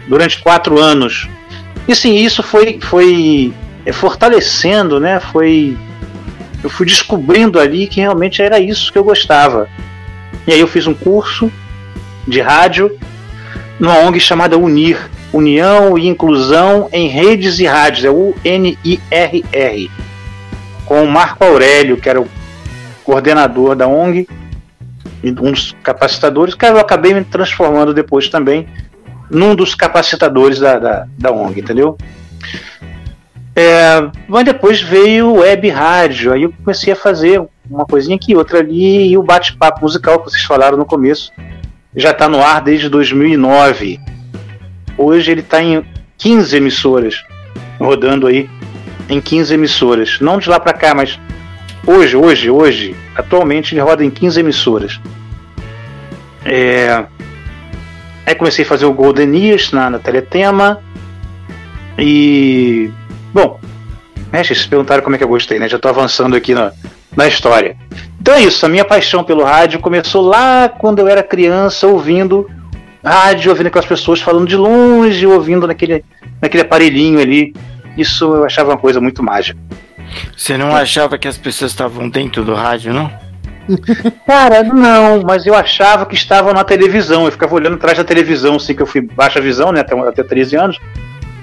durante 0.08 0.42
quatro 0.42 0.80
anos. 0.80 1.28
E 1.88 1.96
sim, 1.96 2.16
isso 2.16 2.42
foi, 2.42 2.80
foi 2.82 3.54
fortalecendo, 3.92 5.00
né? 5.00 5.20
Foi 5.20 5.78
eu 6.63 6.70
fui 6.70 6.86
descobrindo 6.86 7.60
ali 7.60 7.88
que 7.88 8.00
realmente 8.00 8.41
era 8.41 8.60
isso 8.60 8.91
que 8.91 8.98
eu 8.98 9.03
gostava. 9.03 9.67
E 10.48 10.53
aí 10.53 10.60
eu 10.60 10.67
fiz 10.67 10.88
um 10.88 10.93
curso 10.93 11.51
de 12.27 12.39
rádio 12.39 12.98
numa 13.79 13.98
ONG 14.00 14.20
chamada 14.20 14.58
UNIR, 14.58 15.10
União 15.34 15.98
e 15.98 16.08
Inclusão 16.08 16.88
em 16.93 17.08
Redes 17.10 17.60
e 17.60 17.65
Rádios, 17.65 18.05
é 18.05 18.10
U-N-I-R-R, 18.10 19.91
com 20.86 21.03
o 21.03 21.12
Marco 21.12 21.43
Aurélio, 21.43 21.98
que 21.98 22.08
era 22.08 22.22
o 22.22 22.27
coordenador 23.03 23.75
da 23.75 23.88
ONG, 23.88 24.27
e 25.24 25.32
um 25.32 25.51
dos 25.51 25.75
capacitadores, 25.84 26.53
que 26.53 26.65
eu 26.65 26.77
acabei 26.77 27.13
me 27.13 27.24
transformando 27.24 27.93
depois 27.93 28.29
também 28.29 28.67
num 29.29 29.55
dos 29.55 29.74
capacitadores 29.74 30.60
da, 30.60 30.77
da, 30.77 31.08
da 31.17 31.32
ONG, 31.32 31.60
entendeu? 31.60 31.98
É, 33.56 34.10
mas 34.28 34.46
depois 34.46 34.82
veio 34.82 35.28
o 35.28 35.40
web 35.40 35.70
rádio, 35.70 36.34
aí 36.34 36.44
eu 36.44 36.52
comecei 36.52 36.92
a 36.92 36.96
fazer 36.96 37.42
uma 37.70 37.86
coisinha 37.86 38.16
aqui, 38.16 38.36
outra 38.36 38.60
ali, 38.60 39.12
e 39.12 39.18
o 39.18 39.24
bate-papo 39.24 39.82
musical 39.82 40.20
que 40.20 40.32
vocês 40.32 40.44
falaram 40.44 40.78
no 40.78 40.86
começo 40.86 41.32
já 41.96 42.12
está 42.12 42.28
no 42.28 42.42
ar 42.42 42.62
desde 42.62 42.90
2009. 42.90 44.00
Hoje 44.98 45.32
ele 45.32 45.42
está 45.42 45.62
em 45.62 45.86
15 46.18 46.58
emissoras, 46.58 47.24
rodando 47.80 48.28
aí 48.28 48.50
em 49.08 49.22
15 49.22 49.54
emissoras. 49.54 50.20
Não 50.20 50.40
de 50.40 50.50
lá 50.50 50.60
para 50.60 50.74
cá, 50.74 50.96
mas 50.96 51.20
hoje, 51.86 52.16
hoje, 52.16 52.50
hoje, 52.50 52.96
atualmente 53.16 53.74
ele 53.74 53.82
roda 53.82 54.04
em 54.04 54.10
15 54.10 54.40
emissoras. 54.40 55.00
É... 56.46 57.06
Aí 58.26 58.36
comecei 58.36 58.64
a 58.64 58.68
fazer 58.68 58.86
o 58.86 58.94
Golden 58.94 59.28
News 59.28 59.72
na, 59.72 59.90
na 59.90 60.00
Teletema. 60.00 60.82
E. 62.00 62.90
Bom, 63.34 63.60
né, 64.32 64.44
vocês 64.44 64.66
perguntaram 64.66 65.04
como 65.04 65.16
é 65.16 65.18
que 65.18 65.24
eu 65.24 65.28
gostei, 65.28 65.58
né? 65.58 65.68
Já 65.68 65.78
estou 65.78 65.90
avançando 65.90 66.36
aqui 66.36 66.54
na, 66.54 66.72
na 67.16 67.28
história. 67.28 67.75
Então 68.22 68.36
é 68.36 68.42
isso, 68.42 68.66
a 68.66 68.70
minha 68.70 68.86
paixão 68.86 69.24
pelo 69.24 69.44
rádio 69.44 69.80
começou 69.80 70.22
lá 70.22 70.70
quando 70.70 71.00
eu 71.00 71.08
era 71.08 71.22
criança, 71.22 71.88
ouvindo 71.88 72.50
rádio, 73.04 73.52
ouvindo 73.52 73.68
aquelas 73.68 73.88
pessoas 73.88 74.22
falando 74.22 74.48
de 74.48 74.56
longe, 74.56 75.25
ouvindo 75.28 75.68
naquele, 75.68 76.06
naquele 76.42 76.63
aparelhinho 76.63 77.20
ali. 77.20 77.54
Isso 77.98 78.24
eu 78.25 78.46
achava 78.46 78.72
uma 78.72 78.78
coisa 78.78 79.02
muito 79.02 79.22
mágica. 79.22 79.60
Você 80.38 80.58
não 80.58 80.75
achava 80.75 81.18
que 81.18 81.28
as 81.28 81.38
pessoas 81.38 81.72
estavam 81.72 82.08
dentro 82.08 82.44
do 82.44 82.54
rádio, 82.54 82.94
não? 82.94 83.12
Cara, 84.25 84.63
não, 84.63 85.22
mas 85.22 85.46
eu 85.46 85.56
achava 85.56 86.06
que 86.06 86.16
estavam 86.16 86.54
na 86.54 86.63
televisão. 86.63 87.25
Eu 87.25 87.32
ficava 87.32 87.56
olhando 87.56 87.75
atrás 87.75 87.98
da 87.98 88.04
televisão, 88.04 88.56
assim 88.56 88.75
que 88.75 88.82
eu 88.82 88.88
fui 88.88 89.02
baixa 89.02 89.42
visão, 89.42 89.72
né, 89.72 89.82
até, 89.82 89.98
até 90.00 90.24
13 90.24 90.56
anos 90.56 90.80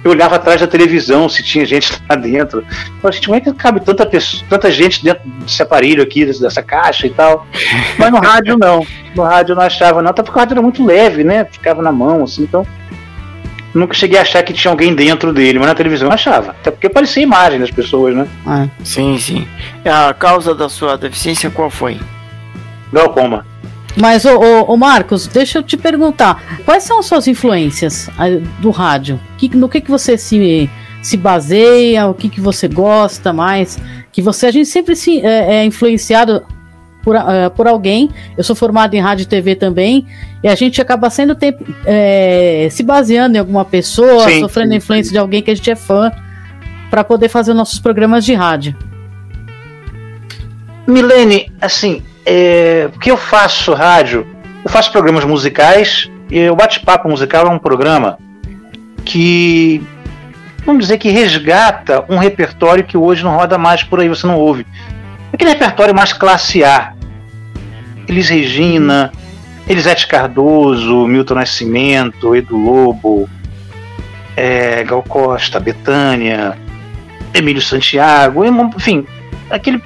eu 0.03 0.11
olhava 0.11 0.37
atrás 0.37 0.61
da 0.61 0.67
televisão 0.67 1.29
se 1.29 1.43
tinha 1.43 1.65
gente 1.65 1.93
lá 2.09 2.17
dentro. 2.17 2.61
Eu 2.61 3.01
falei, 3.01 3.21
como 3.21 3.37
é 3.37 3.41
que 3.41 3.53
cabe 3.53 3.81
tanta, 3.81 4.07
pessoa, 4.07 4.43
tanta 4.49 4.71
gente 4.71 5.03
dentro 5.05 5.23
desse 5.41 5.63
aparelho 5.63 6.03
aqui, 6.03 6.25
dessa 6.25 6.63
caixa 6.63 7.07
e 7.07 7.11
tal? 7.11 7.47
Mas 7.99 8.11
no 8.11 8.19
rádio 8.19 8.57
não. 8.59 8.87
No 9.15 9.23
rádio 9.23 9.53
eu 9.53 9.57
não 9.57 9.63
achava, 9.63 10.03
não, 10.03 10.11
até 10.11 10.23
porque 10.23 10.37
o 10.37 10.41
rádio 10.41 10.55
era 10.55 10.63
muito 10.63 10.85
leve, 10.85 11.25
né? 11.25 11.45
Ficava 11.45 11.83
na 11.83 11.93
mão, 11.93 12.25
assim, 12.25 12.43
então. 12.43 12.67
Nunca 13.73 13.95
cheguei 13.95 14.19
a 14.19 14.23
achar 14.23 14.43
que 14.43 14.53
tinha 14.53 14.71
alguém 14.71 14.95
dentro 14.95 15.33
dele, 15.33 15.59
mas 15.59 15.69
na 15.69 15.75
televisão 15.75 16.09
eu 16.09 16.13
achava. 16.13 16.51
Até 16.51 16.73
porque 16.73 16.89
aparecia 16.89 17.23
a 17.23 17.27
imagem 17.27 17.61
das 17.61 17.71
pessoas, 17.71 18.17
né? 18.17 18.27
Ah, 18.45 18.67
sim, 18.83 19.17
sim. 19.17 19.47
A 19.85 20.13
causa 20.13 20.55
da 20.55 20.69
sua 20.69 20.99
deficiência 20.99 21.51
qual 21.51 21.71
foi? 21.71 22.01
Glaucoma. 22.93 23.47
Mas, 23.97 24.25
ô, 24.25 24.39
ô, 24.39 24.73
ô, 24.73 24.77
Marcos, 24.77 25.27
deixa 25.27 25.59
eu 25.59 25.63
te 25.63 25.77
perguntar, 25.77 26.61
quais 26.65 26.85
são 26.85 27.01
as 27.01 27.07
suas 27.07 27.27
influências 27.27 28.09
do 28.61 28.71
rádio? 28.71 29.21
Que, 29.37 29.49
no 29.57 29.69
que, 29.69 29.81
que 29.81 29.91
você 29.91 30.17
se, 30.17 30.71
se 31.03 31.17
baseia, 31.17 32.07
o 32.07 32.15
que, 32.15 32.29
que 32.29 32.41
você 32.41 32.69
gosta 32.69 33.33
mais? 33.33 33.79
Que 34.13 34.23
você, 34.23 34.47
a 34.47 34.51
gente 34.51 34.69
sempre 34.69 34.95
se, 34.95 35.21
é, 35.21 35.57
é 35.57 35.65
influenciado 35.65 36.45
por, 37.03 37.17
uh, 37.17 37.51
por 37.55 37.67
alguém. 37.67 38.11
Eu 38.37 38.45
sou 38.45 38.55
formado 38.55 38.95
em 38.95 39.01
rádio 39.01 39.25
e 39.25 39.27
TV 39.27 39.55
também, 39.57 40.07
e 40.43 40.49
a 40.49 40.55
gente 40.55 40.81
acaba 40.81 41.11
sendo 41.11 41.35
tempo, 41.35 41.65
é, 41.85 42.69
se 42.71 42.83
baseando 42.83 43.37
em 43.37 43.41
alguma 43.41 43.65
pessoa, 43.65 44.29
sim, 44.29 44.41
sofrendo 44.41 44.71
sim, 44.71 44.77
influência 44.77 45.09
sim. 45.09 45.15
de 45.15 45.19
alguém 45.19 45.43
que 45.43 45.51
a 45.51 45.55
gente 45.55 45.71
é 45.71 45.77
fã, 45.77 46.13
para 46.91 47.05
poder 47.05 47.29
fazer 47.29 47.55
nossos 47.55 47.79
programas 47.79 48.25
de 48.25 48.35
rádio. 48.35 48.77
Milene, 50.87 51.53
assim, 51.61 52.03
é, 52.33 52.89
que 53.01 53.11
eu 53.11 53.17
faço 53.17 53.75
rádio, 53.75 54.25
eu 54.65 54.71
faço 54.71 54.93
programas 54.93 55.25
musicais 55.25 56.09
e 56.31 56.49
o 56.49 56.55
Bate-Papo 56.55 57.09
Musical 57.09 57.49
é 57.49 57.51
um 57.51 57.59
programa 57.59 58.19
que, 59.05 59.83
vamos 60.65 60.85
dizer 60.85 60.99
que 60.99 61.11
resgata 61.11 62.05
um 62.09 62.19
repertório 62.19 62.85
que 62.85 62.97
hoje 62.97 63.25
não 63.25 63.35
roda 63.35 63.59
mais 63.59 63.83
por 63.83 63.99
aí, 63.99 64.09
você 64.09 64.29
não 64.29 64.37
ouve. 64.37 64.65
Aquele 65.33 65.51
repertório 65.51 65.93
mais 65.93 66.13
classe 66.13 66.63
A. 66.63 66.95
Elis 68.07 68.29
Regina, 68.29 69.11
Elisete 69.69 70.07
Cardoso, 70.07 71.09
Milton 71.09 71.35
Nascimento, 71.35 72.37
Edu 72.37 72.57
Lobo, 72.57 73.29
é, 74.37 74.85
Gal 74.85 75.03
Costa, 75.03 75.59
Betânia, 75.59 76.57
Emílio 77.35 77.61
Santiago, 77.61 78.45
enfim, 78.45 79.05
aquele 79.51 79.83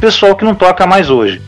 pessoal 0.00 0.36
que 0.36 0.44
não 0.44 0.54
toca 0.54 0.86
mais 0.86 1.10
hoje. 1.10 1.40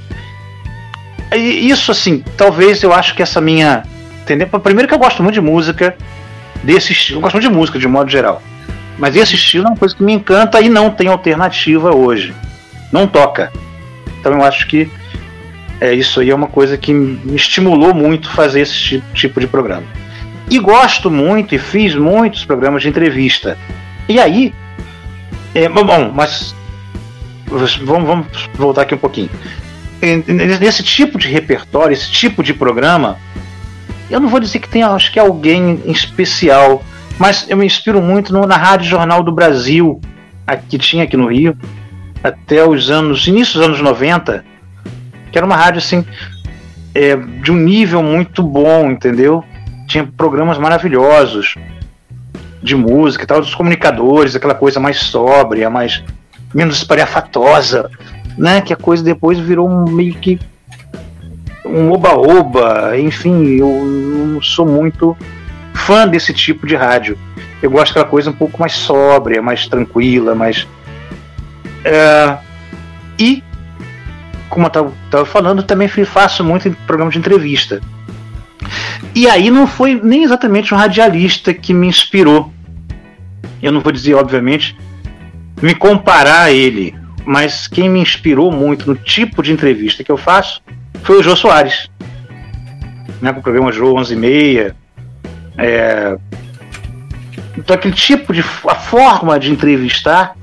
E 1.35 1.69
isso, 1.69 1.91
assim, 1.91 2.25
talvez 2.37 2.83
eu 2.83 2.93
acho 2.93 3.15
que 3.15 3.23
essa 3.23 3.41
minha. 3.41 3.83
Entendeu? 4.23 4.47
Primeiro 4.61 4.89
que 4.89 4.95
eu 4.95 4.99
gosto 4.99 5.23
muito 5.23 5.35
de 5.35 5.41
música, 5.41 5.97
desse 6.63 6.93
estilo. 6.93 7.19
Eu 7.19 7.23
gosto 7.23 7.35
muito 7.35 7.49
de 7.49 7.55
música, 7.55 7.79
de 7.79 7.89
modo 7.89 8.11
geral. 8.11 8.43
Mas 8.99 9.15
esse 9.15 9.35
estilo 9.35 9.67
é 9.67 9.69
uma 9.69 9.77
coisa 9.77 9.95
que 9.95 10.03
me 10.03 10.13
encanta 10.13 10.61
e 10.61 10.69
não 10.69 10.91
tem 10.91 11.09
alternativa 11.09 11.95
hoje. 11.95 12.35
Não 12.93 13.07
toca. 13.07 13.53
Então 14.19 14.33
eu 14.33 14.43
acho 14.43 14.67
que 14.67 14.91
é, 15.81 15.95
isso 15.95 16.21
aí 16.21 16.31
é 16.31 16.35
uma 16.35 16.49
coisa 16.49 16.77
que 16.77 16.93
me 16.93 17.37
estimulou 17.37 17.95
muito 17.95 18.29
fazer 18.31 18.63
esse 18.63 19.03
tipo 19.15 19.39
de 19.39 19.47
programa. 19.47 19.87
E 20.51 20.59
gosto 20.59 21.11
muito 21.11 21.55
e 21.55 21.59
fiz 21.59 21.95
muitos 21.95 22.45
programas 22.45 22.83
de 22.83 22.89
entrevista. 22.89 23.57
E 24.09 24.19
aí. 24.19 24.53
É, 25.55 25.69
bom, 25.69 26.11
mas 26.15 26.55
Vamos, 27.49 28.07
vamos 28.07 28.27
voltar 28.55 28.83
aqui 28.83 28.95
um 28.95 28.99
pouquinho. 28.99 29.31
Nesse 30.61 30.83
tipo 30.83 31.19
de 31.19 31.29
repertório, 31.29 31.93
esse 31.93 32.11
tipo 32.11 32.43
de 32.43 32.55
programa, 32.55 33.19
eu 34.11 34.21
não 34.21 34.29
vou 34.29 34.39
dizer 34.39 34.61
que 34.61 34.69
tem, 34.69 34.83
acho 34.83 35.13
que 35.13 35.19
alguém 35.19 35.83
em 35.85 35.91
especial, 35.91 36.83
mas 37.19 37.47
eu 37.49 37.57
me 37.57 37.67
inspiro 37.67 38.01
muito 38.01 38.33
no, 38.33 38.47
na 38.47 38.57
Rádio 38.57 38.89
Jornal 38.89 39.23
do 39.23 39.33
Brasil, 39.33 40.01
que 40.69 40.79
tinha 40.79 41.05
aqui 41.05 41.17
no 41.17 41.31
Rio, 41.31 41.57
até 42.23 42.67
os 42.67 42.91
anos, 42.91 43.27
início 43.27 43.55
dos 43.55 43.65
anos 43.65 43.81
90, 43.81 44.45
que 45.33 45.39
era 45.39 45.47
uma 45.47 45.57
rádio 45.57 45.79
assim, 45.79 46.05
é, 46.95 47.17
de 47.17 47.53
um 47.53 47.57
nível 47.57 48.03
muito 48.03 48.43
bom, 48.43 48.91
entendeu? 48.91 49.45
Tinha 49.87 50.07
programas 50.07 50.59
maravilhosos 50.59 51.55
de 52.63 52.75
música 52.75 53.25
e 53.25 53.27
tal, 53.27 53.41
dos 53.41 53.55
comunicadores, 53.55 54.35
aquela 54.35 54.55
coisa 54.55 54.81
mais 54.81 54.99
sóbria, 54.99 55.71
mais 55.71 56.03
menos 56.55 56.77
espalhafatosa, 56.77 57.91
né? 58.37 58.61
Que 58.61 58.73
a 58.73 58.77
coisa 58.77 59.03
depois 59.03 59.39
virou 59.39 59.69
meio 59.89 60.15
que 60.15 60.39
um 61.65 61.93
oba-oba. 61.93 62.99
Enfim, 62.99 63.45
eu 63.57 63.85
não 64.35 64.43
sou 64.43 64.67
muito 64.67 65.17
fã 65.75 66.07
desse 66.07 66.33
tipo 66.33 66.67
de 66.67 66.75
rádio. 66.75 67.19
Eu 67.63 67.71
gosto 67.71 67.89
daquela 67.89 68.11
coisa 68.11 68.31
um 68.31 68.35
pouco 68.35 68.59
mais 68.59 68.73
sóbria, 68.73 69.43
mais 69.43 69.67
tranquila, 69.67 70.35
mais. 70.35 70.67
É, 71.85 72.39
e, 73.19 73.43
como 74.49 74.67
eu 74.67 74.93
estava 75.05 75.27
falando, 75.27 75.63
também 75.63 75.89
faço 75.89 76.45
muito 76.45 76.71
programa 76.87 77.11
de 77.11 77.19
entrevista. 77.19 77.81
E 79.15 79.29
aí 79.29 79.51
não 79.51 79.67
foi 79.67 80.01
nem 80.03 80.23
exatamente 80.23 80.73
um 80.73 80.77
radialista 80.77 81.53
que 81.53 81.75
me 81.75 81.87
inspirou. 81.87 82.53
Eu 83.61 83.73
não 83.73 83.81
vou 83.81 83.91
dizer, 83.91 84.15
obviamente, 84.15 84.77
me 85.61 85.75
comparar 85.75 86.43
a 86.43 86.53
ele, 86.53 86.95
mas 87.25 87.67
quem 87.67 87.89
me 87.89 88.01
inspirou 88.01 88.51
muito 88.51 88.87
no 88.87 88.97
tipo 88.97 89.43
de 89.43 89.53
entrevista 89.53 90.03
que 90.05 90.11
eu 90.11 90.17
faço 90.17 90.63
foi 91.03 91.19
o 91.19 91.23
Jô 91.23 91.37
Soares. 91.37 91.89
Né, 93.21 93.33
com 93.33 93.41
o 93.41 93.43
programa 93.43 93.73
Jô 93.73 93.97
11 93.97 94.15
e 94.15 94.17
meia. 94.17 94.77
É... 95.57 96.17
Então 97.57 97.75
aquele 97.75 97.95
tipo 97.95 98.33
de... 98.33 98.41
a 98.41 98.75
forma 98.75 99.39
de 99.39 99.51
entrevistar 99.51 100.37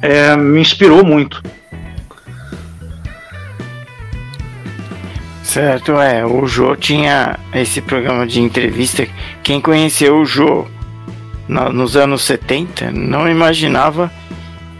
é, 0.00 0.36
me 0.36 0.60
inspirou 0.60 1.04
muito. 1.04 1.42
Certo, 5.42 6.00
é. 6.00 6.24
O 6.24 6.46
Jô 6.46 6.76
tinha 6.76 7.36
esse 7.52 7.80
programa 7.80 8.24
de 8.24 8.40
entrevista. 8.40 9.04
Quem 9.42 9.60
conheceu 9.60 10.20
o 10.20 10.24
Jô 10.24 10.68
nos 11.50 11.96
anos 11.96 12.22
70 12.22 12.92
não 12.92 13.28
imaginava 13.28 14.10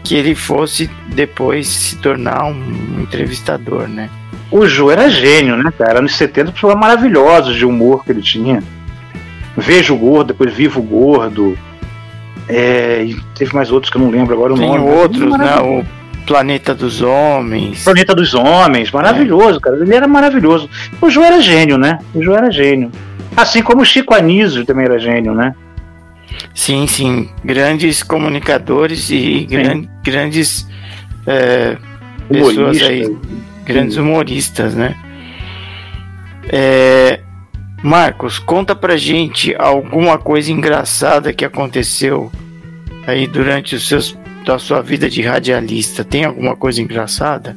que 0.03 0.15
ele 0.15 0.33
fosse 0.33 0.89
depois 1.13 1.67
se 1.67 1.97
tornar 1.97 2.45
um 2.45 3.01
entrevistador, 3.01 3.87
né? 3.87 4.09
O 4.49 4.65
Jô 4.65 4.89
era 4.91 5.09
gênio, 5.09 5.55
né, 5.55 5.71
cara? 5.77 5.99
Anos 5.99 6.15
70 6.15 6.51
pessoas 6.51 6.75
maravilhosos 6.75 7.55
de 7.55 7.65
humor 7.65 8.03
que 8.03 8.11
ele 8.11 8.21
tinha. 8.21 8.63
Vejo 9.55 9.93
o 9.93 9.97
Gordo, 9.97 10.29
depois 10.29 10.53
Vivo 10.53 10.81
Gordo. 10.81 11.57
É, 12.49 13.07
teve 13.35 13.53
mais 13.53 13.71
outros 13.71 13.91
que 13.91 13.97
eu 13.97 14.01
não 14.01 14.09
lembro 14.09 14.33
agora 14.33 14.53
o 14.53 14.57
Tem 14.57 14.67
nome. 14.67 14.89
outros, 14.89 15.37
né? 15.37 15.55
O 15.61 15.85
Planeta 16.25 16.73
dos 16.73 17.01
Homens. 17.01 17.83
Planeta 17.83 18.13
dos 18.15 18.33
Homens, 18.33 18.91
maravilhoso, 18.91 19.57
é. 19.57 19.61
cara. 19.61 19.77
Ele 19.77 19.95
era 19.95 20.07
maravilhoso. 20.07 20.69
O 20.99 21.09
Jô 21.09 21.23
era 21.23 21.41
gênio, 21.41 21.77
né? 21.77 21.99
O 22.13 22.21
Jô 22.21 22.35
era 22.35 22.51
gênio. 22.51 22.91
Assim 23.35 23.61
como 23.61 23.81
o 23.81 23.85
Chico 23.85 24.13
Anísio 24.13 24.65
também 24.65 24.85
era 24.85 24.99
gênio, 24.99 25.33
né? 25.33 25.53
Sim, 26.53 26.87
sim. 26.87 27.29
Grandes 27.43 28.03
comunicadores 28.03 29.09
e 29.09 29.45
gran, 29.49 29.83
grandes 30.03 30.67
é, 31.25 31.77
pessoas 32.29 32.81
aí, 32.81 33.17
grandes 33.65 33.97
humoristas, 33.97 34.75
né? 34.75 34.95
É, 36.49 37.19
Marcos, 37.83 38.37
conta 38.37 38.75
pra 38.75 38.97
gente 38.97 39.55
alguma 39.57 40.17
coisa 40.17 40.51
engraçada 40.51 41.33
que 41.33 41.45
aconteceu 41.45 42.31
aí 43.07 43.25
durante 43.25 43.75
os 43.75 43.87
seus, 43.87 44.17
da 44.45 44.59
sua 44.59 44.81
vida 44.81 45.09
de 45.09 45.21
radialista. 45.21 46.03
Tem 46.03 46.25
alguma 46.25 46.55
coisa 46.55 46.81
engraçada? 46.81 47.55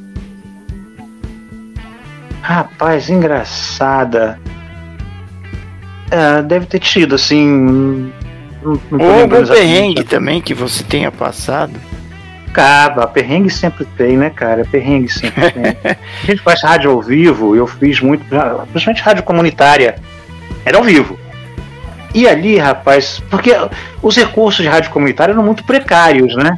Rapaz, 2.41 3.09
engraçada. 3.09 4.39
É, 6.09 6.41
deve 6.41 6.65
ter 6.65 6.79
tido, 6.79 7.15
assim. 7.15 8.11
Não, 8.65 8.81
não 8.89 9.05
Ou 9.05 9.21
algum 9.21 9.45
perrengue 9.45 10.03
também 10.03 10.41
que 10.41 10.53
você 10.53 10.83
tenha 10.83 11.11
passado. 11.11 11.79
Cara, 12.51 13.05
perrengue 13.05 13.49
sempre 13.49 13.85
tem, 13.97 14.17
né, 14.17 14.31
cara? 14.31 14.65
Perrengue 14.65 15.09
sempre 15.09 15.51
tem. 15.51 15.63
a 15.85 16.25
gente 16.25 16.41
faz 16.41 16.63
rádio 16.63 16.89
ao 16.89 17.01
vivo, 17.01 17.55
eu 17.55 17.67
fiz 17.67 18.01
muito, 18.01 18.25
principalmente 18.71 19.03
rádio 19.03 19.23
comunitária, 19.23 19.95
era 20.65 20.77
ao 20.77 20.83
vivo. 20.83 21.19
E 22.13 22.27
ali, 22.27 22.57
rapaz, 22.57 23.21
porque 23.29 23.51
os 24.01 24.15
recursos 24.15 24.63
de 24.63 24.69
rádio 24.69 24.89
comunitária 24.89 25.33
eram 25.33 25.43
muito 25.43 25.65
precários, 25.65 26.33
né? 26.35 26.57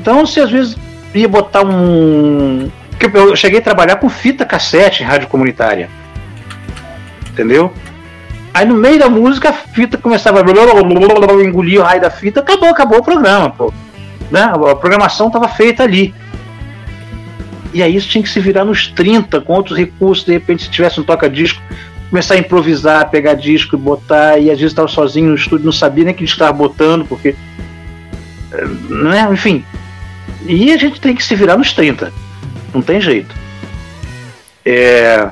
Então, 0.00 0.24
se 0.24 0.40
às 0.40 0.50
vezes 0.50 0.76
ia 1.14 1.28
botar 1.28 1.62
um. 1.62 2.70
Eu 3.12 3.36
cheguei 3.36 3.58
a 3.58 3.62
trabalhar 3.62 3.96
com 3.96 4.08
fita 4.08 4.46
cassete 4.46 5.02
em 5.02 5.06
rádio 5.06 5.28
comunitária. 5.28 5.90
Entendeu? 7.30 7.72
Aí 8.52 8.66
no 8.66 8.74
meio 8.74 8.98
da 8.98 9.08
música 9.08 9.50
a 9.50 9.52
fita 9.52 9.96
começava 9.96 10.40
a 10.40 11.44
engolir 11.44 11.80
o 11.80 11.84
raio 11.84 12.00
da 12.00 12.10
fita, 12.10 12.40
acabou, 12.40 12.68
acabou 12.68 12.98
o 12.98 13.04
programa, 13.04 13.50
pô. 13.50 13.72
Né? 14.30 14.42
A 14.42 14.74
programação 14.74 15.28
estava 15.28 15.48
feita 15.48 15.82
ali. 15.84 16.14
E 17.72 17.82
aí 17.82 17.94
isso 17.94 18.08
tinha 18.08 18.22
que 18.22 18.28
se 18.28 18.40
virar 18.40 18.64
nos 18.64 18.88
30 18.88 19.40
com 19.42 19.52
outros 19.52 19.78
recursos, 19.78 20.24
de 20.24 20.32
repente 20.32 20.64
se 20.64 20.70
tivesse 20.70 21.00
um 21.00 21.04
toca-disco, 21.04 21.62
começar 22.08 22.34
a 22.34 22.38
improvisar, 22.38 23.08
pegar 23.08 23.34
disco 23.34 23.76
e 23.76 23.78
botar, 23.78 24.38
e 24.38 24.50
às 24.50 24.58
vezes 24.58 24.72
estava 24.72 24.88
sozinho 24.88 25.28
no 25.28 25.36
estúdio, 25.36 25.64
não 25.64 25.72
sabia 25.72 26.04
nem 26.04 26.14
que 26.14 26.24
estava 26.24 26.52
botando, 26.52 27.04
porque. 27.04 27.36
Né? 28.88 29.28
Enfim. 29.32 29.64
E 30.46 30.72
a 30.72 30.76
gente 30.76 31.00
tem 31.00 31.14
que 31.14 31.22
se 31.22 31.36
virar 31.36 31.56
nos 31.56 31.72
30. 31.72 32.12
Não 32.74 32.82
tem 32.82 33.00
jeito. 33.00 33.32
É 34.64 35.30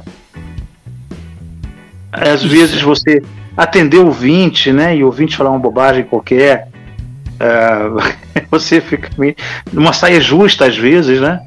às 2.12 2.42
vezes 2.42 2.80
você 2.80 3.22
atender 3.56 3.98
o 3.98 4.06
ouvinte, 4.06 4.72
né? 4.72 4.96
E 4.96 5.02
o 5.02 5.06
ouvinte 5.06 5.36
falar 5.36 5.50
uma 5.50 5.58
bobagem 5.58 6.04
qualquer. 6.04 6.68
Uh, 7.40 8.00
você 8.50 8.80
fica 8.80 9.10
numa 9.72 9.92
saia 9.92 10.20
justa 10.20 10.66
às 10.66 10.76
vezes, 10.76 11.20
né? 11.20 11.40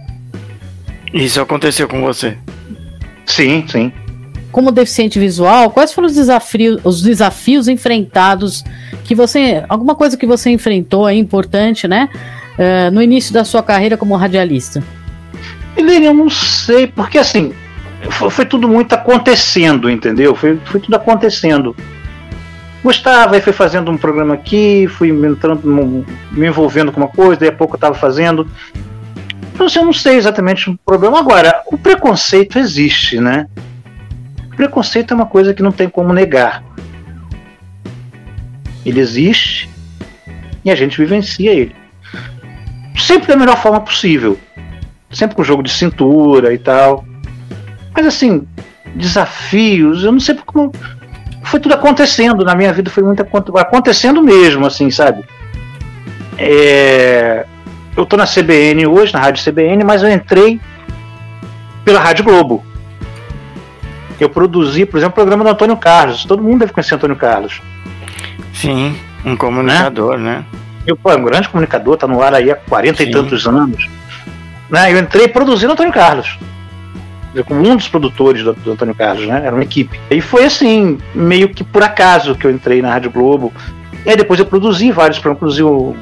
Isso 1.13 1.41
aconteceu 1.41 1.87
com 1.87 2.01
você? 2.01 2.37
Sim, 3.25 3.65
sim. 3.67 3.91
Como 4.51 4.71
deficiente 4.71 5.17
visual, 5.17 5.71
quais 5.71 5.93
foram 5.93 6.07
os 6.07 6.15
desafios, 6.15 6.81
os 6.83 7.01
desafios 7.01 7.67
enfrentados 7.67 8.63
que 9.05 9.15
você. 9.15 9.63
Alguma 9.69 9.95
coisa 9.95 10.17
que 10.17 10.25
você 10.25 10.49
enfrentou 10.49 11.07
é 11.07 11.15
importante, 11.15 11.87
né? 11.87 12.09
Uh, 12.57 12.91
no 12.91 13.01
início 13.01 13.33
da 13.33 13.45
sua 13.45 13.63
carreira 13.63 13.95
como 13.95 14.15
radialista? 14.15 14.83
Helene, 15.75 16.07
eu 16.07 16.13
não 16.13 16.29
sei, 16.29 16.87
porque 16.87 17.17
assim, 17.17 17.53
foi, 18.09 18.29
foi, 18.29 18.45
tudo 18.45 18.67
muito 18.67 18.93
acontecendo, 18.93 19.89
entendeu? 19.89 20.35
Foi, 20.35 20.57
foi 20.65 20.79
tudo 20.79 20.95
acontecendo. 20.95 21.75
Gostava, 22.83 23.35
aí 23.35 23.41
fui 23.41 23.53
fazendo 23.53 23.91
um 23.91 23.97
programa 23.97 24.33
aqui, 24.33 24.87
fui 24.87 25.09
entrando, 25.09 26.05
me 26.31 26.47
envolvendo 26.47 26.91
com 26.91 26.99
uma 26.99 27.07
coisa, 27.07 27.41
daí 27.41 27.49
a 27.49 27.53
pouco 27.53 27.75
eu 27.75 27.77
estava 27.77 27.93
fazendo. 27.93 28.47
Então, 29.53 29.67
assim, 29.67 29.79
eu 29.79 29.85
não 29.85 29.93
sei 29.93 30.15
exatamente 30.15 30.69
o 30.69 30.77
problema. 30.83 31.19
Agora, 31.19 31.61
o 31.67 31.77
preconceito 31.77 32.57
existe, 32.57 33.19
né? 33.19 33.47
Preconceito 34.55 35.11
é 35.11 35.15
uma 35.15 35.27
coisa 35.27 35.53
que 35.53 35.61
não 35.61 35.71
tem 35.71 35.87
como 35.87 36.11
negar. 36.11 36.63
Ele 38.83 38.99
existe 38.99 39.69
e 40.65 40.71
a 40.71 40.75
gente 40.75 40.97
vivencia 40.97 41.51
ele. 41.51 41.75
Sempre 42.97 43.27
da 43.27 43.35
melhor 43.35 43.57
forma 43.57 43.79
possível. 43.81 44.39
Sempre 45.11 45.35
com 45.35 45.43
jogo 45.43 45.61
de 45.61 45.71
cintura 45.71 46.53
e 46.53 46.57
tal. 46.57 47.05
Mas 47.93 48.05
assim, 48.05 48.47
desafios, 48.95 50.03
eu 50.03 50.11
não 50.11 50.19
sei 50.19 50.35
como. 50.45 50.71
Foi 51.43 51.59
tudo 51.59 51.73
acontecendo 51.73 52.45
na 52.45 52.55
minha 52.55 52.71
vida, 52.71 52.89
foi 52.89 53.03
muito 53.03 53.25
acontecendo 53.57 54.21
mesmo, 54.23 54.65
assim, 54.65 54.89
sabe? 54.89 55.23
É, 56.37 57.45
eu 57.95 58.05
tô 58.05 58.15
na 58.15 58.25
CBN 58.25 58.85
hoje, 58.87 59.13
na 59.13 59.19
Rádio 59.19 59.43
CBN, 59.43 59.83
mas 59.83 60.03
eu 60.03 60.09
entrei 60.09 60.59
pela 61.83 61.99
Rádio 61.99 62.23
Globo. 62.23 62.63
Eu 64.19 64.29
produzi, 64.29 64.85
por 64.85 64.97
exemplo, 64.97 65.13
o 65.13 65.15
programa 65.15 65.43
do 65.43 65.49
Antônio 65.49 65.75
Carlos. 65.75 66.25
Todo 66.25 66.43
mundo 66.43 66.59
deve 66.59 66.71
conhecer 66.71 66.95
Antônio 66.95 67.15
Carlos. 67.15 67.59
Sim, 68.53 68.95
um 69.25 69.35
comunicador, 69.35 70.17
né? 70.17 70.37
né? 70.37 70.45
Eu, 70.85 70.95
pô, 70.95 71.11
é 71.11 71.17
um 71.17 71.23
grande 71.23 71.49
comunicador, 71.49 71.97
tá 71.97 72.07
no 72.07 72.21
ar 72.21 72.33
aí 72.33 72.51
há 72.51 72.55
40 72.55 72.97
Sim. 72.97 73.09
e 73.09 73.11
tantos 73.11 73.47
anos. 73.47 73.89
Né? 74.69 74.93
Eu 74.93 74.99
entrei 74.99 75.27
produzindo 75.27 75.73
Antônio 75.73 75.91
Carlos 75.91 76.37
como 77.45 77.61
um 77.61 77.75
dos 77.75 77.87
produtores 77.87 78.43
do, 78.43 78.53
do, 78.53 78.71
Antônio 78.73 78.93
Carlos, 78.93 79.25
né? 79.25 79.41
Era 79.45 79.55
uma 79.55 79.63
equipe. 79.63 79.99
E 80.09 80.19
foi 80.19 80.45
assim, 80.45 80.97
meio 81.15 81.49
que 81.49 81.63
por 81.63 81.81
acaso 81.81 82.35
que 82.35 82.45
eu 82.45 82.51
entrei 82.51 82.81
na 82.81 82.91
Rádio 82.91 83.11
Globo. 83.11 83.53
E 84.05 84.09
aí 84.09 84.17
depois 84.17 84.39
eu 84.39 84.45
produzi 84.45 84.91
vários 84.91 85.19
programas, 85.19 85.39
produzi 85.39 85.63
o 85.63 85.95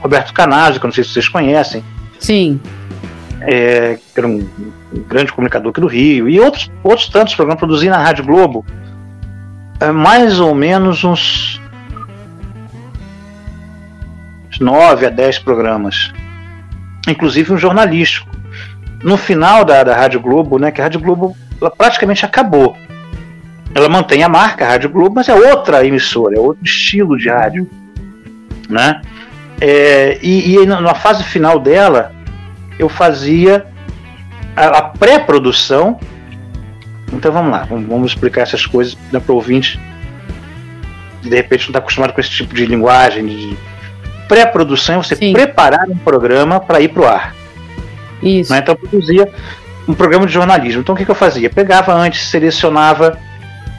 Roberto 0.00 0.32
Canazzi, 0.32 0.80
que 0.80 0.84
eu 0.84 0.88
não 0.88 0.94
sei 0.94 1.04
se 1.04 1.10
vocês 1.10 1.28
conhecem. 1.28 1.84
Sim. 2.18 2.60
É, 3.40 3.98
que 4.12 4.20
era 4.20 4.26
um, 4.26 4.48
grande 5.08 5.32
comunicador 5.32 5.70
aqui 5.70 5.80
do 5.80 5.86
Rio. 5.86 6.28
E 6.28 6.40
outros, 6.40 6.70
outros 6.82 7.08
tantos 7.08 7.34
programas 7.34 7.60
produzi 7.60 7.88
na 7.88 7.98
Rádio 7.98 8.24
Globo. 8.24 8.64
É, 9.78 9.92
mais 9.92 10.40
ou 10.40 10.54
menos 10.54 11.04
uns 11.04 11.60
nove 14.60 15.06
a 15.06 15.10
dez 15.10 15.38
programas. 15.38 16.12
Inclusive 17.08 17.52
um 17.52 17.58
jornalístico 17.58 18.41
no 19.02 19.16
final 19.16 19.64
da, 19.64 19.82
da 19.82 19.96
Rádio 19.96 20.20
Globo, 20.20 20.58
né, 20.58 20.70
que 20.70 20.80
a 20.80 20.84
Rádio 20.84 21.00
Globo 21.00 21.36
praticamente 21.76 22.24
acabou. 22.24 22.76
Ela 23.74 23.88
mantém 23.88 24.22
a 24.22 24.28
marca 24.28 24.66
Rádio 24.66 24.90
Globo, 24.90 25.14
mas 25.16 25.28
é 25.28 25.34
outra 25.34 25.84
emissora, 25.86 26.36
é 26.36 26.40
outro 26.40 26.64
estilo 26.64 27.16
de 27.16 27.28
rádio. 27.28 27.68
Né? 28.68 29.00
É, 29.60 30.18
e, 30.22 30.56
e 30.56 30.66
na 30.66 30.94
fase 30.94 31.24
final 31.24 31.58
dela, 31.58 32.12
eu 32.78 32.88
fazia 32.88 33.66
a, 34.54 34.66
a 34.78 34.82
pré-produção. 34.82 35.98
Então 37.12 37.32
vamos 37.32 37.50
lá, 37.50 37.64
vamos, 37.64 37.88
vamos 37.88 38.12
explicar 38.12 38.42
essas 38.42 38.66
coisas 38.66 38.96
né, 39.10 39.20
para 39.20 39.32
o 39.32 39.36
ouvinte. 39.36 39.80
De 41.22 41.34
repente 41.34 41.62
não 41.62 41.68
está 41.68 41.78
acostumado 41.78 42.12
com 42.12 42.20
esse 42.20 42.30
tipo 42.30 42.54
de 42.54 42.66
linguagem. 42.66 43.24
De... 43.26 43.56
Pré-produção 44.28 44.96
é 44.96 44.98
você 44.98 45.16
Sim. 45.16 45.32
preparar 45.32 45.88
um 45.88 45.96
programa 45.96 46.60
para 46.60 46.80
ir 46.80 46.88
para 46.88 47.02
o 47.02 47.06
ar. 47.06 47.41
Isso. 48.22 48.52
Né? 48.52 48.58
Então 48.58 48.74
eu 48.74 48.78
produzia 48.78 49.28
um 49.86 49.94
programa 49.94 50.26
de 50.26 50.32
jornalismo. 50.32 50.80
Então 50.80 50.94
o 50.94 50.98
que, 50.98 51.04
que 51.04 51.10
eu 51.10 51.14
fazia? 51.14 51.50
Pegava 51.50 51.92
antes, 51.92 52.28
selecionava 52.28 53.18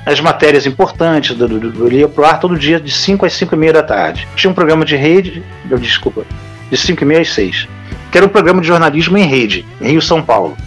as 0.06 0.20
matérias 0.20 0.66
importantes, 0.66 1.36
do, 1.36 1.48
do, 1.48 1.72
do, 1.72 1.88
eu 1.88 1.92
ia 1.92 2.08
pro 2.10 2.26
ar 2.26 2.40
todo 2.40 2.58
dia 2.58 2.80
de 2.80 2.92
5 2.92 3.26
às 3.26 3.34
5 3.34 3.56
e 3.56 3.58
meia 3.58 3.74
da 3.74 3.84
tarde. 3.84 4.28
Tinha 4.36 4.52
um 4.52 4.54
programa 4.54 4.84
de 4.84 4.96
rede, 4.96 5.42
eu, 5.70 5.78
desculpa, 5.78 6.26
de 6.70 6.76
5 6.76 7.02
e 7.02 7.06
meia 7.06 7.22
às 7.22 7.30
6, 7.30 7.68
que 8.12 8.18
era 8.18 8.26
um 8.26 8.30
programa 8.30 8.60
de 8.60 8.68
jornalismo 8.68 9.18
em 9.18 9.26
rede, 9.26 9.66
em 9.80 9.92
Rio 9.92 10.02
São 10.02 10.22
Paulo, 10.22 10.58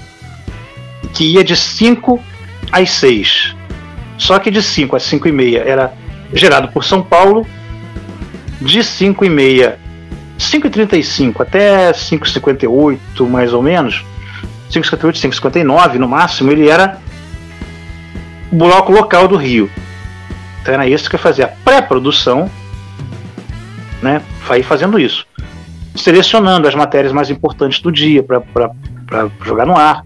que 1.13 1.35
ia 1.35 1.45
de 1.45 1.55
5 1.55 2.19
às 2.73 2.91
6. 2.91 3.55
Só 4.17 4.39
que 4.39 4.51
de 4.51 4.63
5 4.63 4.97
às 4.97 5.03
5 5.03 5.29
e 5.29 5.33
meia 5.33 5.63
era 5.67 5.93
gerado 6.33 6.69
por 6.69 6.83
São 6.83 7.03
Paulo, 7.03 7.47
de 8.61 8.83
5 8.83 9.23
e 9.23 9.29
meia 9.29 9.79
5,35 10.39 11.41
até 11.41 11.93
5,58 11.93 13.27
mais 13.29 13.53
ou 13.53 13.63
menos, 13.63 14.05
5,58, 14.71 15.31
5,59 15.31 15.95
no 15.95 16.09
máximo, 16.09 16.53
ele 16.53 16.69
era 16.69 16.99
o 18.51 18.57
bloco 18.57 18.93
local 18.93 19.29
do 19.29 19.37
Rio. 19.37 19.71
Então 20.61 20.75
era 20.75 20.87
isso 20.89 21.09
que 21.09 21.17
eu 21.17 21.21
fazia 21.21 21.47
a 21.47 21.49
pré-produção, 21.49 22.51
né? 24.03 24.21
Aí 24.49 24.63
fazendo 24.63 24.99
isso. 24.99 25.27
Selecionando 25.95 26.69
as 26.69 26.75
matérias 26.75 27.13
mais 27.13 27.31
importantes 27.31 27.81
do 27.81 27.91
dia 27.91 28.23
para 28.23 29.29
jogar 29.45 29.65
no 29.65 29.77
ar. 29.77 30.05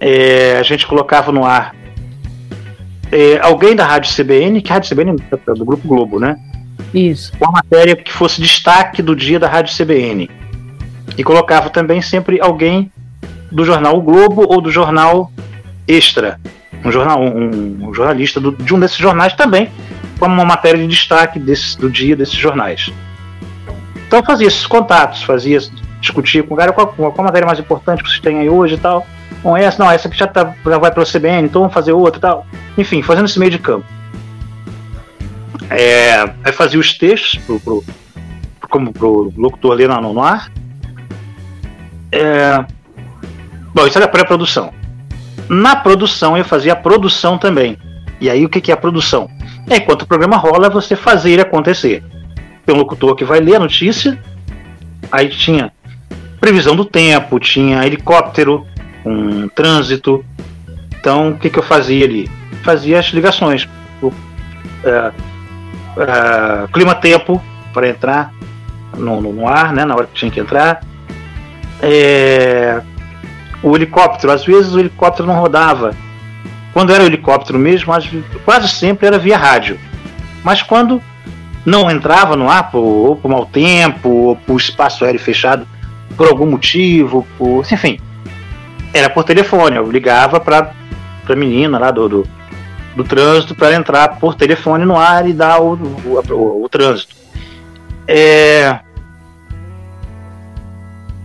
É, 0.00 0.58
a 0.58 0.62
gente 0.62 0.86
colocava 0.86 1.32
no 1.32 1.44
ar 1.44 1.74
é, 3.10 3.38
alguém 3.40 3.74
da 3.74 3.86
Rádio 3.86 4.12
CBN, 4.14 4.60
que 4.60 4.70
a 4.70 4.74
Rádio 4.74 4.90
CBN 4.90 5.16
é 5.30 5.54
do 5.54 5.64
Grupo 5.64 5.86
Globo, 5.86 6.18
né? 6.18 6.36
Isso. 6.94 7.32
Uma 7.40 7.52
matéria 7.52 7.96
que 7.96 8.12
fosse 8.12 8.40
destaque 8.40 9.02
do 9.02 9.14
dia 9.14 9.38
da 9.38 9.48
Rádio 9.48 9.76
CBN. 9.76 10.30
E 11.16 11.24
colocava 11.24 11.70
também 11.70 12.00
sempre 12.02 12.40
alguém 12.40 12.90
do 13.50 13.64
jornal 13.64 13.96
o 13.96 14.02
Globo 14.02 14.46
ou 14.48 14.60
do 14.60 14.70
jornal 14.70 15.32
Extra. 15.86 16.40
Um, 16.84 16.90
jornal, 16.90 17.20
um, 17.20 17.88
um 17.88 17.94
jornalista 17.94 18.40
do, 18.40 18.52
de 18.52 18.74
um 18.74 18.78
desses 18.78 18.96
jornais 18.96 19.34
também, 19.34 19.70
como 20.18 20.34
uma 20.34 20.44
matéria 20.44 20.78
de 20.78 20.86
destaque 20.86 21.38
desse, 21.38 21.78
do 21.78 21.90
dia 21.90 22.14
desses 22.14 22.34
jornais. 22.34 22.92
Então 24.06 24.22
fazia 24.22 24.46
esses 24.46 24.66
contatos, 24.66 25.22
fazia 25.22 25.58
discutir 26.00 26.42
com 26.44 26.54
o 26.54 26.56
cara 26.56 26.72
qual, 26.72 26.88
qual 26.88 27.14
a 27.16 27.22
matéria 27.22 27.46
mais 27.46 27.58
importante 27.58 28.02
que 28.02 28.08
vocês 28.08 28.20
têm 28.20 28.40
aí 28.40 28.48
hoje 28.48 28.74
e 28.74 28.78
tal. 28.78 29.06
Bom, 29.42 29.56
essa, 29.56 29.82
não, 29.82 29.90
essa 29.90 30.08
aqui 30.08 30.16
já, 30.16 30.26
tá, 30.26 30.54
já 30.64 30.78
vai 30.78 30.90
CBN, 30.90 31.46
então 31.46 31.62
vamos 31.62 31.74
fazer 31.74 31.92
outra 31.92 32.18
e 32.18 32.20
tal. 32.20 32.46
Enfim, 32.76 33.02
fazendo 33.02 33.26
esse 33.26 33.38
meio 33.38 33.50
de 33.50 33.58
campo. 33.58 33.86
É, 35.70 36.22
aí 36.44 36.52
fazia 36.52 36.78
os 36.78 36.92
textos 36.92 37.40
pro, 37.44 37.60
pro, 37.60 37.84
como 38.68 38.92
pro 38.92 39.32
locutor 39.36 39.72
ali 39.72 39.86
no, 39.86 40.12
no 40.12 40.22
ar. 40.22 40.50
É, 42.12 42.64
bom, 43.74 43.86
isso 43.86 43.98
era 43.98 44.08
pré-produção. 44.08 44.72
Na 45.48 45.76
produção 45.76 46.36
eu 46.36 46.44
fazia 46.44 46.72
a 46.72 46.76
produção 46.76 47.38
também. 47.38 47.78
E 48.20 48.30
aí 48.30 48.44
o 48.44 48.48
que, 48.48 48.60
que 48.60 48.70
é 48.70 48.74
a 48.74 48.78
produção? 48.78 49.28
É 49.68 49.76
enquanto 49.76 50.02
o 50.02 50.06
programa 50.06 50.36
rola, 50.36 50.70
você 50.70 50.96
fazer 50.96 51.40
acontecer. 51.40 52.02
Tem 52.64 52.74
um 52.74 52.78
locutor 52.78 53.14
que 53.14 53.24
vai 53.24 53.40
ler 53.40 53.56
a 53.56 53.60
notícia, 53.60 54.18
aí 55.10 55.28
tinha 55.28 55.72
previsão 56.40 56.74
do 56.74 56.84
tempo, 56.84 57.38
tinha 57.38 57.84
helicóptero, 57.84 58.66
um 59.04 59.48
trânsito. 59.48 60.24
Então 60.98 61.30
o 61.30 61.38
que, 61.38 61.50
que 61.50 61.58
eu 61.58 61.62
fazia 61.62 62.04
ali? 62.04 62.30
Fazia 62.62 62.98
as 62.98 63.06
ligações. 63.06 63.68
O, 64.02 64.12
é, 64.84 65.12
é, 65.96 66.68
clima-tempo 66.72 67.42
para 67.72 67.88
entrar 67.88 68.32
no, 68.96 69.20
no, 69.20 69.32
no, 69.32 69.48
ar, 69.48 69.72
né, 69.72 69.84
na 69.84 69.94
hora 69.94 70.06
que 70.06 70.14
tinha 70.14 70.30
que 70.30 70.40
entrar. 70.40 70.80
É, 71.80 72.80
o 73.62 73.74
helicóptero, 73.74 74.32
às 74.32 74.44
vezes 74.44 74.74
o 74.74 74.80
helicóptero 74.80 75.26
não 75.26 75.38
rodava. 75.38 75.94
Quando 76.72 76.92
era 76.92 77.02
o 77.02 77.06
helicóptero 77.06 77.58
mesmo, 77.58 77.92
quase 78.44 78.68
sempre 78.68 79.06
era 79.06 79.18
via 79.18 79.36
rádio. 79.36 79.78
Mas 80.44 80.62
quando 80.62 81.02
não 81.64 81.90
entrava 81.90 82.36
no 82.36 82.48
ar, 82.48 82.70
por, 82.70 82.80
ou 82.80 83.16
por 83.16 83.28
mau 83.30 83.46
tempo, 83.46 84.08
ou 84.08 84.36
por 84.36 84.56
espaço 84.56 85.04
aéreo 85.04 85.20
fechado, 85.20 85.66
por 86.16 86.28
algum 86.28 86.46
motivo, 86.46 87.26
por, 87.36 87.64
enfim, 87.70 87.98
era 88.92 89.10
por 89.10 89.24
telefone. 89.24 89.76
Eu 89.76 89.90
ligava 89.90 90.38
para 90.38 90.72
a 91.28 91.36
menina 91.36 91.78
lá 91.78 91.90
do, 91.90 92.08
do, 92.08 92.28
do 92.96 93.04
trânsito 93.04 93.54
para 93.54 93.74
entrar 93.74 94.18
por 94.18 94.34
telefone 94.34 94.84
no 94.84 94.96
ar 94.96 95.28
e 95.28 95.32
dar 95.32 95.60
o, 95.60 95.74
o, 95.74 96.22
o, 96.32 96.64
o 96.64 96.68
trânsito. 96.68 97.14
É, 98.08 98.78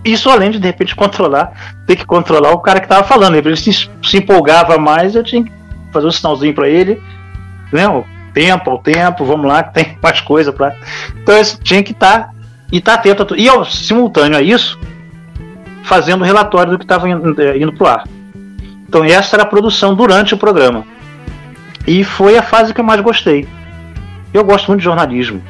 isso 0.03 0.29
além 0.29 0.51
de 0.51 0.60
de 0.60 0.67
repente 0.67 0.95
controlar, 0.95 1.53
ter 1.86 1.95
que 1.95 2.05
controlar 2.05 2.51
o 2.51 2.60
cara 2.60 2.79
que 2.79 2.86
estava 2.86 3.07
falando. 3.07 3.36
Ele 3.36 3.55
se, 3.55 3.71
se, 3.71 4.17
empolgava 4.17 4.77
mais, 4.77 5.15
eu 5.15 5.23
tinha 5.23 5.43
que 5.43 5.51
fazer 5.91 6.07
um 6.07 6.12
sinalzinho 6.12 6.53
para 6.53 6.67
ele, 6.67 7.01
né? 7.71 7.88
O 7.88 8.03
tempo 8.34 8.69
ao 8.69 8.79
tempo, 8.79 9.25
vamos 9.25 9.45
lá, 9.45 9.63
que 9.63 9.73
tem 9.73 9.97
mais 10.01 10.19
coisa 10.19 10.51
para. 10.51 10.75
Então 11.21 11.36
eu 11.36 11.45
tinha 11.63 11.84
que 11.84 11.91
estar 11.91 12.23
tá, 12.23 12.29
e 12.71 12.77
estar 12.77 12.93
tá 12.93 12.99
atento 12.99 13.23
a 13.23 13.25
tudo. 13.25 13.39
E 13.39 13.47
ao 13.47 13.63
simultâneo 13.63 14.38
a 14.38 14.41
isso, 14.41 14.79
fazendo 15.84 16.21
o 16.21 16.25
relatório 16.25 16.71
do 16.71 16.79
que 16.79 16.86
estava 16.86 17.07
indo, 17.07 17.39
eh, 17.39 17.57
indo 17.57 17.73
para 17.73 17.84
o 17.84 17.88
ar. 17.88 18.07
Então 18.88 19.03
essa 19.03 19.36
era 19.36 19.43
a 19.43 19.45
produção 19.45 19.93
durante 19.93 20.34
o 20.34 20.38
programa. 20.38 20.86
E 21.87 22.03
foi 22.03 22.37
a 22.37 22.43
fase 22.43 22.73
que 22.73 22.79
eu 22.79 22.85
mais 22.85 23.01
gostei. 23.01 23.47
Eu 24.33 24.43
gosto 24.43 24.67
muito 24.67 24.79
de 24.79 24.85
jornalismo. 24.85 25.41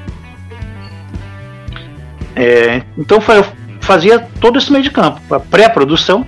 É, 2.35 2.81
então 2.97 3.19
foi, 3.19 3.43
fazia 3.79 4.19
todo 4.39 4.57
esse 4.57 4.71
meio 4.71 4.83
de 4.83 4.89
campo, 4.89 5.19
a 5.33 5.39
pré-produção 5.39 6.25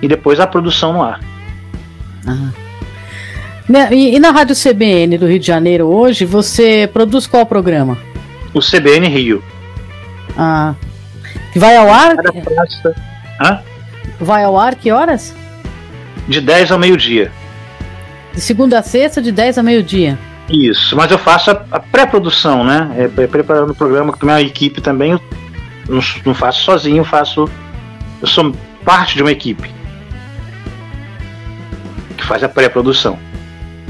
e 0.00 0.08
depois 0.08 0.38
a 0.40 0.46
produção 0.46 0.92
no 0.92 1.02
ar. 1.02 1.20
Ah. 2.26 2.50
E, 3.90 4.16
e, 4.16 4.20
na 4.20 4.30
Rádio 4.30 4.54
CBN 4.56 5.18
do 5.18 5.26
Rio 5.26 5.38
de 5.38 5.46
Janeiro 5.46 5.86
hoje, 5.86 6.24
você 6.24 6.88
produz 6.92 7.26
qual 7.26 7.46
programa? 7.46 7.98
O 8.54 8.60
CBN 8.60 9.08
Rio. 9.08 9.42
Ah. 10.36 10.74
Que 11.52 11.58
vai 11.58 11.76
ao 11.76 11.90
ar? 11.92 12.16
Hã? 13.40 13.60
Vai 14.20 14.44
ao 14.44 14.58
ar 14.58 14.74
que 14.74 14.90
horas? 14.90 15.34
De 16.28 16.40
10 16.40 16.72
ao 16.72 16.78
meio-dia. 16.78 17.30
De 18.34 18.40
segunda 18.40 18.78
a 18.78 18.82
sexta, 18.82 19.20
de 19.20 19.30
10 19.30 19.58
a 19.58 19.62
meio-dia. 19.62 20.18
Isso, 20.48 20.96
mas 20.96 21.10
eu 21.10 21.18
faço 21.18 21.50
a, 21.50 21.64
a 21.70 21.80
pré-produção, 21.80 22.64
né? 22.64 22.90
É, 22.96 23.22
é, 23.22 23.26
preparando 23.26 23.70
o 23.70 23.74
programa 23.74 24.12
com 24.12 24.28
a 24.28 24.34
minha 24.34 24.46
equipe 24.46 24.80
também. 24.80 25.12
Eu 25.12 25.94
não, 25.94 26.02
não 26.26 26.34
faço 26.34 26.64
sozinho, 26.64 27.04
faço. 27.04 27.48
Eu 28.20 28.26
sou 28.26 28.54
parte 28.84 29.16
de 29.16 29.22
uma 29.22 29.32
equipe 29.32 29.70
que 32.16 32.24
faz 32.24 32.42
a 32.42 32.48
pré-produção. 32.48 33.18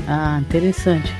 Ah, 0.07 0.38
interessante. 0.40 1.12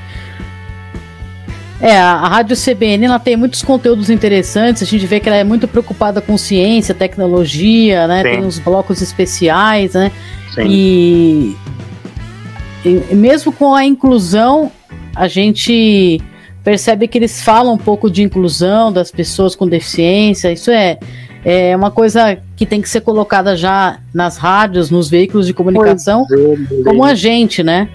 É, 1.81 1.97
a 1.97 2.27
Rádio 2.27 2.55
CBN 2.55 3.05
ela 3.05 3.19
tem 3.19 3.35
muitos 3.35 3.61
conteúdos 3.61 4.09
interessantes. 4.09 4.81
A 4.81 4.85
gente 4.85 5.05
vê 5.05 5.19
que 5.19 5.27
ela 5.27 5.37
é 5.37 5.43
muito 5.43 5.67
preocupada 5.67 6.21
com 6.21 6.37
ciência, 6.37 6.95
tecnologia, 6.95 8.07
né? 8.07 8.23
Sim. 8.23 8.29
Tem 8.29 8.45
uns 8.45 8.59
blocos 8.59 9.01
especiais, 9.01 9.93
né? 9.93 10.11
Sim. 10.55 10.67
E, 10.69 11.57
e 12.85 13.15
mesmo 13.15 13.51
com 13.51 13.73
a 13.73 13.85
inclusão, 13.85 14.71
a 15.15 15.27
gente 15.27 16.21
percebe 16.63 17.07
que 17.07 17.17
eles 17.17 17.41
falam 17.41 17.73
um 17.73 17.77
pouco 17.77 18.09
de 18.09 18.23
inclusão 18.23 18.91
das 18.91 19.11
pessoas 19.11 19.55
com 19.55 19.67
deficiência. 19.67 20.51
Isso 20.51 20.71
é, 20.71 20.97
é 21.43 21.75
uma 21.75 21.91
coisa 21.91 22.37
que 22.55 22.65
tem 22.65 22.81
que 22.81 22.89
ser 22.89 23.01
colocada 23.01 23.55
já 23.55 23.99
nas 24.13 24.37
rádios, 24.37 24.89
nos 24.89 25.09
veículos 25.09 25.45
de 25.45 25.53
comunicação, 25.53 26.25
é, 26.31 26.83
como 26.83 27.03
a 27.03 27.13
gente, 27.13 27.63
né? 27.63 27.89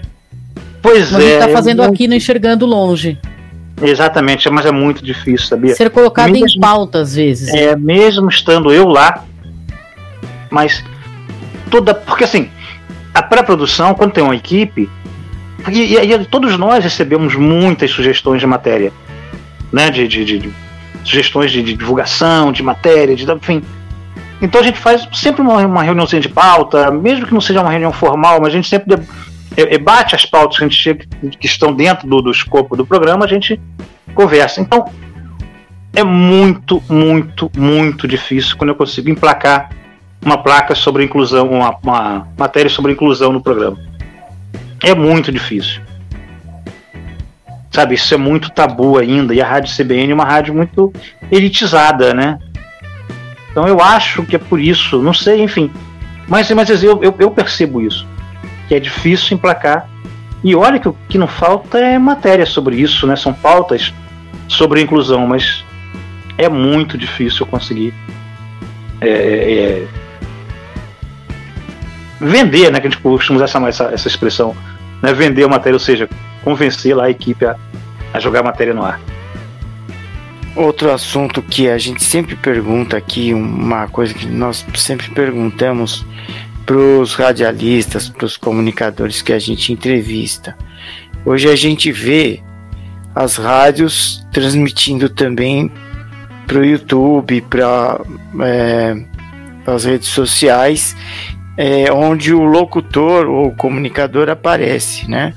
Pois 0.81 1.09
como 1.09 1.21
é. 1.21 1.25
A 1.25 1.27
gente 1.27 1.33
está 1.33 1.49
fazendo 1.49 1.81
aqui 1.81 2.07
no 2.07 2.15
Enxergando 2.15 2.65
Longe. 2.65 3.17
Exatamente, 3.81 4.49
mas 4.49 4.65
é 4.65 4.71
muito 4.71 5.03
difícil, 5.03 5.47
sabia? 5.47 5.73
Ser 5.73 5.89
colocado 5.89 6.31
mesmo, 6.31 6.47
em 6.47 6.59
pauta 6.59 6.99
às 6.99 7.15
vezes. 7.15 7.53
É, 7.53 7.75
mesmo 7.75 8.29
estando 8.29 8.73
eu 8.73 8.87
lá, 8.87 9.23
mas 10.49 10.83
toda. 11.71 11.95
Porque 11.95 12.25
assim, 12.25 12.49
a 13.19 13.23
pré-produção, 13.23 13.93
quando 13.93 14.13
tem 14.13 14.23
uma 14.23 14.35
equipe, 14.35 14.89
e, 15.69 15.95
e, 15.95 16.13
e, 16.13 16.25
todos 16.25 16.57
nós 16.57 16.83
recebemos 16.83 17.35
muitas 17.35 17.91
sugestões 17.91 18.39
de 18.39 18.47
matéria, 18.47 18.93
né? 19.71 19.89
De, 19.89 20.07
de, 20.07 20.23
de, 20.23 20.39
de 20.39 20.53
sugestões 21.03 21.51
de, 21.51 21.61
divulgação, 21.61 22.51
de 22.51 22.63
matéria, 22.63 23.15
de 23.15 23.29
enfim. 23.29 23.61
Então 24.41 24.61
a 24.61 24.63
gente 24.63 24.79
faz 24.79 25.05
sempre 25.13 25.41
uma, 25.41 25.65
uma 25.65 25.83
reuniãozinha 25.83 26.21
de 26.21 26.29
pauta, 26.29 26.89
mesmo 26.91 27.27
que 27.27 27.33
não 27.33 27.41
seja 27.41 27.61
uma 27.61 27.69
reunião 27.69 27.91
formal, 27.91 28.39
mas 28.39 28.53
a 28.53 28.55
gente 28.55 28.69
sempre 28.69 28.95
bate 29.81 30.15
as 30.15 30.25
pautas 30.25 30.57
que, 30.57 30.63
a 30.63 30.67
gente 30.67 30.81
chega, 30.81 31.05
que 31.37 31.45
estão 31.45 31.73
dentro 31.73 32.07
do, 32.07 32.21
do 32.21 32.31
escopo 32.31 32.77
do 32.77 32.85
programa, 32.85 33.25
a 33.25 33.27
gente 33.27 33.59
conversa. 34.15 34.61
Então 34.61 34.85
é 35.93 36.05
muito, 36.05 36.81
muito, 36.87 37.51
muito 37.57 38.07
difícil 38.07 38.55
quando 38.55 38.69
eu 38.69 38.75
consigo 38.75 39.09
emplacar 39.09 39.71
uma 40.23 40.37
placa 40.37 40.75
sobre 40.75 41.03
inclusão, 41.03 41.49
uma, 41.49 41.75
uma 41.81 42.27
matéria 42.37 42.69
sobre 42.69 42.91
inclusão 42.91 43.31
no 43.31 43.41
programa 43.41 43.89
é 44.83 44.95
muito 44.95 45.31
difícil. 45.31 45.81
Sabe, 47.71 47.95
isso 47.95 48.13
é 48.13 48.17
muito 48.17 48.49
tabu 48.49 48.97
ainda. 48.97 49.33
E 49.33 49.41
a 49.41 49.47
Rádio 49.47 49.75
CBN 49.75 50.11
é 50.11 50.15
uma 50.15 50.25
rádio 50.25 50.53
muito 50.53 50.91
elitizada, 51.31 52.13
né? 52.13 52.39
Então 53.51 53.67
eu 53.67 53.79
acho 53.81 54.23
que 54.23 54.35
é 54.35 54.39
por 54.39 54.59
isso, 54.59 55.01
não 55.01 55.13
sei, 55.13 55.41
enfim. 55.43 55.71
Mas, 56.27 56.49
mas 56.51 56.83
eu, 56.83 57.03
eu, 57.03 57.15
eu 57.19 57.31
percebo 57.31 57.81
isso. 57.81 58.07
Que 58.67 58.75
é 58.75 58.79
difícil 58.79 59.35
emplacar. 59.35 59.87
E 60.43 60.55
olha 60.55 60.79
que 60.79 60.87
o 60.87 60.95
que 61.07 61.17
não 61.17 61.27
falta 61.27 61.77
é 61.77 61.99
matéria 61.99 62.45
sobre 62.45 62.77
isso, 62.77 63.05
né? 63.05 63.15
São 63.15 63.33
pautas 63.33 63.93
sobre 64.47 64.81
inclusão, 64.81 65.27
mas 65.27 65.63
é 66.37 66.47
muito 66.47 66.97
difícil 66.97 67.45
conseguir 67.45 67.93
é, 69.01 69.09
é, 69.09 69.53
é 69.83 69.87
vender, 72.19 72.71
né? 72.71 72.79
Que 72.79 72.87
a 72.87 72.89
gente 72.89 73.01
costuma 73.01 73.43
essa, 73.43 73.59
essa, 73.67 73.83
essa 73.85 74.07
expressão, 74.07 74.55
né? 75.01 75.13
Vender 75.13 75.43
a 75.43 75.47
matéria, 75.47 75.75
ou 75.75 75.79
seja, 75.79 76.09
convencer 76.43 76.95
lá 76.95 77.05
a 77.05 77.09
equipe 77.09 77.45
a, 77.45 77.55
a 78.13 78.19
jogar 78.19 78.41
a 78.41 78.43
matéria 78.43 78.73
no 78.73 78.83
ar. 78.83 78.99
Outro 80.55 80.91
assunto 80.91 81.41
que 81.41 81.69
a 81.69 81.77
gente 81.77 82.03
sempre 82.03 82.35
pergunta 82.35 82.97
aqui, 82.97 83.33
uma 83.33 83.87
coisa 83.87 84.13
que 84.13 84.25
nós 84.25 84.65
sempre 84.75 85.09
perguntamos 85.11 86.05
para 86.65 86.75
os 86.75 87.13
radialistas, 87.15 88.09
para 88.09 88.25
os 88.25 88.35
comunicadores 88.35 89.21
que 89.21 89.31
a 89.31 89.39
gente 89.39 89.71
entrevista. 89.71 90.57
Hoje 91.25 91.49
a 91.49 91.55
gente 91.55 91.91
vê 91.91 92.41
as 93.15 93.37
rádios 93.37 94.25
transmitindo 94.31 95.09
também 95.09 95.71
para 96.45 96.59
o 96.59 96.65
YouTube, 96.65 97.41
para 97.41 98.01
é, 98.41 98.95
as 99.65 99.85
redes 99.85 100.09
sociais 100.09 100.95
é, 101.61 101.91
onde 101.91 102.33
o 102.33 102.45
locutor 102.45 103.27
ou 103.27 103.47
o 103.47 103.51
comunicador 103.53 104.29
aparece, 104.29 105.11
né? 105.11 105.33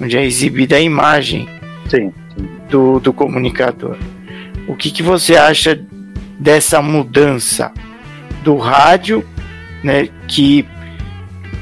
Onde 0.00 0.16
é 0.16 0.24
exibida 0.24 0.76
a 0.76 0.80
imagem 0.80 1.48
sim, 1.88 2.12
sim. 2.36 2.48
Do, 2.70 3.00
do 3.00 3.12
comunicador. 3.12 3.96
O 4.68 4.76
que, 4.76 4.92
que 4.92 5.02
você 5.02 5.34
acha 5.34 5.76
dessa 6.38 6.80
mudança 6.80 7.72
do 8.44 8.56
rádio, 8.56 9.26
né? 9.82 10.08
Que 10.28 10.64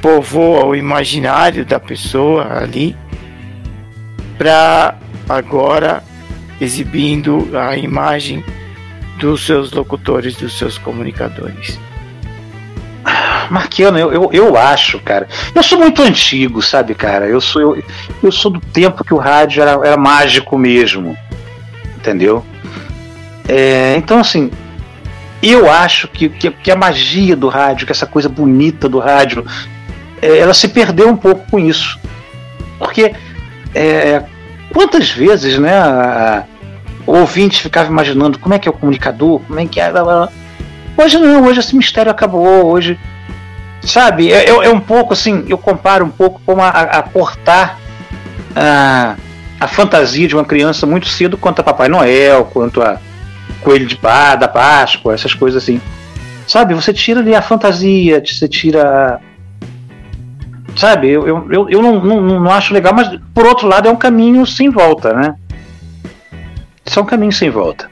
povoa 0.03 0.66
o 0.66 0.77
imaginário 0.77 1.64
da 1.64 1.81
pessoa 1.81 2.59
ali, 2.59 2.94
para 4.37 4.94
agora 5.27 6.03
exibindo 6.61 7.48
a 7.57 7.79
imagem 7.79 8.44
dos 9.18 9.46
seus 9.46 9.72
locutores, 9.72 10.37
dos 10.37 10.59
seus 10.59 10.77
comunicadores? 10.77 11.81
Marquiano, 13.51 13.99
eu, 13.99 14.12
eu, 14.12 14.31
eu, 14.33 14.57
acho, 14.57 14.99
cara. 15.01 15.29
Eu 15.55 15.62
sou 15.62 15.79
muito 15.79 16.03
antigo, 16.03 16.62
sabe, 16.62 16.95
cara? 16.95 17.27
Eu 17.27 17.41
sou, 17.41 17.61
eu, 17.61 17.85
eu 18.23 18.33
sou 18.33 18.51
do 18.51 18.61
tempo 18.61 19.05
que 19.05 19.15
o 19.15 19.19
rádio 19.19 19.62
era, 19.62 19.73
era 19.85 19.97
mágico 19.97 20.57
mesmo. 20.57 21.17
Entendeu? 21.97 22.45
É, 23.49 23.95
então, 23.97 24.19
assim, 24.19 24.51
eu 25.43 25.71
acho 25.71 26.09
que, 26.09 26.29
que, 26.29 26.51
que, 26.51 26.71
a 26.71 26.77
magia 26.77 27.35
do 27.35 27.49
rádio, 27.49 27.87
que 27.87 27.93
essa 27.93 28.07
coisa 28.07 28.29
bonita 28.29 28.88
do 28.88 28.99
rádio, 28.99 29.45
é, 30.21 30.38
ela 30.38 30.55
se 30.55 30.69
perdeu 30.69 31.09
um 31.09 31.17
pouco 31.17 31.51
com 31.51 31.59
isso. 31.59 31.99
Porque 32.79 33.12
é, 33.75 34.23
quantas 34.73 35.11
vezes, 35.11 35.59
né, 35.59 35.77
a, 35.77 36.45
o 37.07 37.19
ouvinte 37.19 37.61
ficava 37.61 37.91
imaginando 37.91 38.38
como 38.38 38.55
é 38.55 38.59
que 38.59 38.69
é 38.69 38.71
o 38.71 38.75
comunicador, 38.75 39.41
como 39.41 39.59
é 39.59 39.67
que 39.67 39.81
é. 39.81 39.93
Hoje 40.96 41.18
não, 41.18 41.44
hoje 41.44 41.61
esse 41.61 41.74
mistério 41.76 42.11
acabou, 42.11 42.66
hoje. 42.66 42.98
Sabe, 43.83 44.33
é, 44.33 44.48
é 44.48 44.70
um 44.70 44.78
pouco 44.78 45.12
assim, 45.12 45.44
eu 45.48 45.59
comparo 45.59 46.05
um 46.05 46.11
pouco 46.11 46.40
com 46.46 46.62
a, 46.62 46.68
a 46.68 47.02
cortar 47.02 47.81
a, 48.55 49.16
a 49.59 49.66
fantasia 49.66 50.28
de 50.28 50.37
uma 50.37 50.44
criança 50.44 50.87
muito 50.87 51.09
cedo 51.09 51.37
quanto 51.37 51.61
a 51.61 51.64
Papai 51.64 51.88
Noel, 51.88 52.44
quanto 52.44 52.81
a 52.81 53.00
Coelho 53.62 53.87
de 53.87 53.96
Pá, 53.96 54.37
da 54.37 54.46
Páscoa, 54.46 55.14
essas 55.14 55.35
coisas 55.35 55.62
assim. 55.62 55.81
Sabe, 56.46 56.74
você 56.74 56.92
tira 56.92 57.20
ali 57.20 57.35
a 57.35 57.42
fantasia, 57.42 58.22
você 58.24 58.48
tira. 58.48 59.20
Sabe, 60.76 61.09
eu, 61.09 61.26
eu, 61.26 61.52
eu, 61.52 61.70
eu 61.70 61.83
não, 61.83 62.02
não, 62.02 62.40
não 62.40 62.50
acho 62.50 62.72
legal, 62.72 62.94
mas 62.94 63.09
por 63.35 63.46
outro 63.46 63.66
lado 63.68 63.88
é 63.88 63.90
um 63.90 63.96
caminho 63.96 64.46
sem 64.46 64.70
volta, 64.70 65.12
né? 65.12 65.35
Isso 66.85 66.98
é 66.98 67.02
um 67.02 67.07
caminho 67.07 67.33
sem 67.33 67.50
volta. 67.50 67.91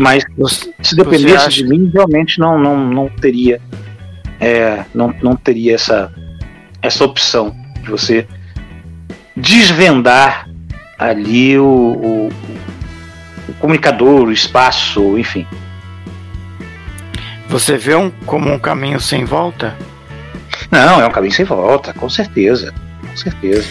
Mas 0.00 0.24
se 0.82 0.96
dependesse 0.96 1.46
acha... 1.46 1.50
de 1.50 1.68
mim, 1.68 1.90
realmente 1.92 2.38
não, 2.38 2.58
não, 2.58 2.88
não 2.88 3.08
teria 3.08 3.60
é, 4.40 4.84
não, 4.94 5.14
não 5.22 5.36
teria 5.36 5.74
essa, 5.74 6.10
essa 6.80 7.04
opção 7.04 7.54
de 7.82 7.90
você 7.90 8.26
desvendar 9.36 10.48
ali 10.98 11.58
o, 11.58 11.64
o, 11.64 12.28
o 13.48 13.54
comunicador, 13.58 14.28
o 14.28 14.32
espaço, 14.32 15.18
enfim. 15.18 15.46
Você 17.48 17.76
vê 17.76 17.94
um, 17.94 18.10
como 18.24 18.50
um 18.50 18.58
caminho 18.58 19.00
sem 19.00 19.24
volta? 19.24 19.76
Não, 20.70 21.00
é 21.00 21.06
um 21.06 21.10
caminho 21.10 21.34
sem 21.34 21.44
volta, 21.44 21.92
com 21.92 22.08
certeza. 22.08 22.72
Com 23.06 23.16
certeza. 23.16 23.68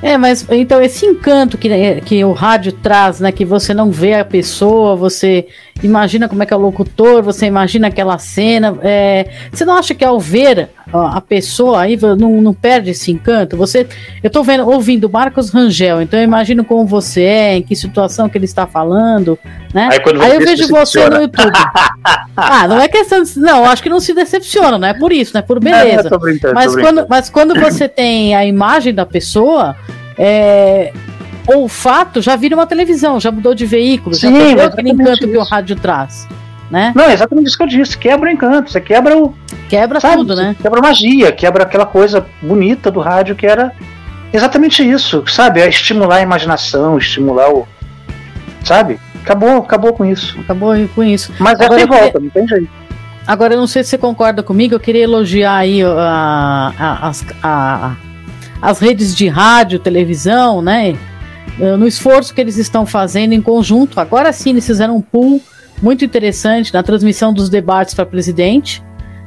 É, 0.00 0.16
mas 0.16 0.46
então 0.50 0.80
esse 0.80 1.04
encanto 1.04 1.58
que, 1.58 1.68
né, 1.68 2.00
que 2.00 2.24
o 2.24 2.32
rádio 2.32 2.72
traz, 2.72 3.20
né? 3.20 3.32
Que 3.32 3.44
você 3.44 3.74
não 3.74 3.90
vê 3.90 4.14
a 4.14 4.24
pessoa, 4.24 4.94
você 4.94 5.46
imagina 5.82 6.28
como 6.28 6.42
é 6.42 6.46
que 6.46 6.54
é 6.54 6.56
o 6.56 6.60
locutor, 6.60 7.22
você 7.22 7.46
imagina 7.46 7.88
aquela 7.88 8.18
cena. 8.18 8.78
É, 8.82 9.28
você 9.52 9.64
não 9.64 9.76
acha 9.76 9.94
que 9.94 10.04
ao 10.04 10.20
ver 10.20 10.70
a 10.92 11.20
pessoa 11.20 11.82
aí 11.82 11.98
não, 12.18 12.40
não 12.40 12.54
perde 12.54 12.90
esse 12.90 13.10
encanto? 13.10 13.56
Você, 13.56 13.86
eu 14.22 14.30
tô 14.30 14.42
vendo, 14.42 14.68
ouvindo 14.68 15.08
Marcos 15.08 15.50
Rangel, 15.50 16.00
então 16.00 16.18
eu 16.18 16.24
imagino 16.24 16.64
como 16.64 16.86
você 16.86 17.22
é, 17.22 17.56
em 17.56 17.62
que 17.62 17.76
situação 17.76 18.28
que 18.28 18.38
ele 18.38 18.46
está 18.46 18.66
falando, 18.66 19.38
né? 19.74 19.88
Aí, 19.92 20.22
aí 20.22 20.34
eu 20.34 20.40
vejo 20.40 20.66
você 20.68 21.08
no 21.08 21.22
YouTube. 21.22 21.52
ah, 22.36 22.66
não 22.66 22.80
é 22.80 22.88
questão 22.88 23.22
de, 23.22 23.38
não, 23.38 23.64
acho 23.64 23.82
que 23.82 23.90
não 23.90 24.00
se 24.00 24.14
decepciona, 24.14 24.78
não 24.78 24.88
é 24.88 24.94
por 24.94 25.12
isso, 25.12 25.32
não 25.34 25.40
é 25.40 25.42
por 25.42 25.60
beleza. 25.60 26.08
Não, 26.10 26.54
mas 26.54 26.74
quando, 26.74 27.06
mas 27.08 27.30
quando 27.30 27.54
você 27.60 27.86
tem 27.88 28.34
a 28.34 28.44
imagem 28.44 28.94
da 28.94 29.04
pessoa 29.04 29.76
é, 30.18 30.92
olfato 31.46 32.20
já 32.20 32.36
vira 32.36 32.54
uma 32.54 32.66
televisão, 32.66 33.20
já 33.20 33.30
mudou 33.30 33.54
de 33.54 33.66
veículo, 33.66 34.14
Sim, 34.14 34.32
já 34.32 34.38
perdeu 34.38 34.64
aquele 34.66 34.90
encanto 34.90 35.24
isso. 35.24 35.28
que 35.28 35.36
o 35.36 35.42
rádio 35.42 35.76
traz. 35.76 36.26
Né? 36.70 36.92
Não, 36.94 37.04
é 37.04 37.14
exatamente 37.14 37.46
isso 37.46 37.56
que 37.56 37.62
eu 37.62 37.68
disse. 37.68 37.96
Quebra 37.96 38.28
o 38.28 38.32
encanto, 38.32 38.70
você 38.70 38.80
quebra 38.80 39.16
o. 39.16 39.34
Quebra 39.68 40.00
sabe, 40.00 40.16
tudo, 40.16 40.36
né? 40.36 40.54
Quebra 40.60 40.80
a 40.80 40.82
magia, 40.82 41.32
quebra 41.32 41.62
aquela 41.62 41.86
coisa 41.86 42.26
bonita 42.42 42.90
do 42.90 43.00
rádio 43.00 43.34
que 43.34 43.46
era 43.46 43.72
exatamente 44.32 44.88
isso, 44.88 45.24
sabe? 45.26 45.60
É 45.60 45.68
estimular 45.68 46.16
a 46.16 46.22
imaginação, 46.22 46.98
estimular 46.98 47.50
o. 47.50 47.66
Sabe? 48.64 49.00
Acabou, 49.22 49.58
acabou 49.58 49.92
com 49.94 50.04
isso. 50.04 50.38
Acabou 50.40 50.74
com 50.94 51.02
isso. 51.02 51.32
Mas 51.38 51.58
é 51.58 51.64
Agora, 51.64 51.80
é 51.80 51.84
de 51.84 51.90
volta, 51.90 52.20
não 52.20 52.30
tem 52.30 52.46
jeito. 52.46 52.68
Agora, 53.26 53.54
eu 53.54 53.58
não 53.58 53.66
sei 53.66 53.84
se 53.84 53.90
você 53.90 53.98
concorda 53.98 54.42
comigo, 54.42 54.74
eu 54.74 54.80
queria 54.80 55.04
elogiar 55.04 55.56
aí 55.56 55.82
a, 55.82 56.72
a, 56.78 57.12
a, 57.42 57.96
as 58.60 58.78
redes 58.78 59.14
de 59.14 59.28
rádio, 59.28 59.78
televisão, 59.78 60.62
né? 60.62 60.96
Eh, 61.60 61.76
no 61.76 61.86
esforço 61.86 62.32
que 62.32 62.40
eles 62.40 62.56
estão 62.56 62.86
fazendo 62.86 63.32
em 63.32 63.42
conjunto. 63.42 64.00
Agora 64.00 64.32
sim, 64.32 64.50
eles 64.50 64.66
fizeram 64.66 64.96
um 64.96 65.02
pool 65.02 65.42
muito 65.82 66.04
interessante 66.04 66.72
na 66.72 66.82
transmissão 66.82 67.32
dos 67.32 67.48
debates 67.48 67.94
para 67.94 68.06
presidente. 68.06 68.82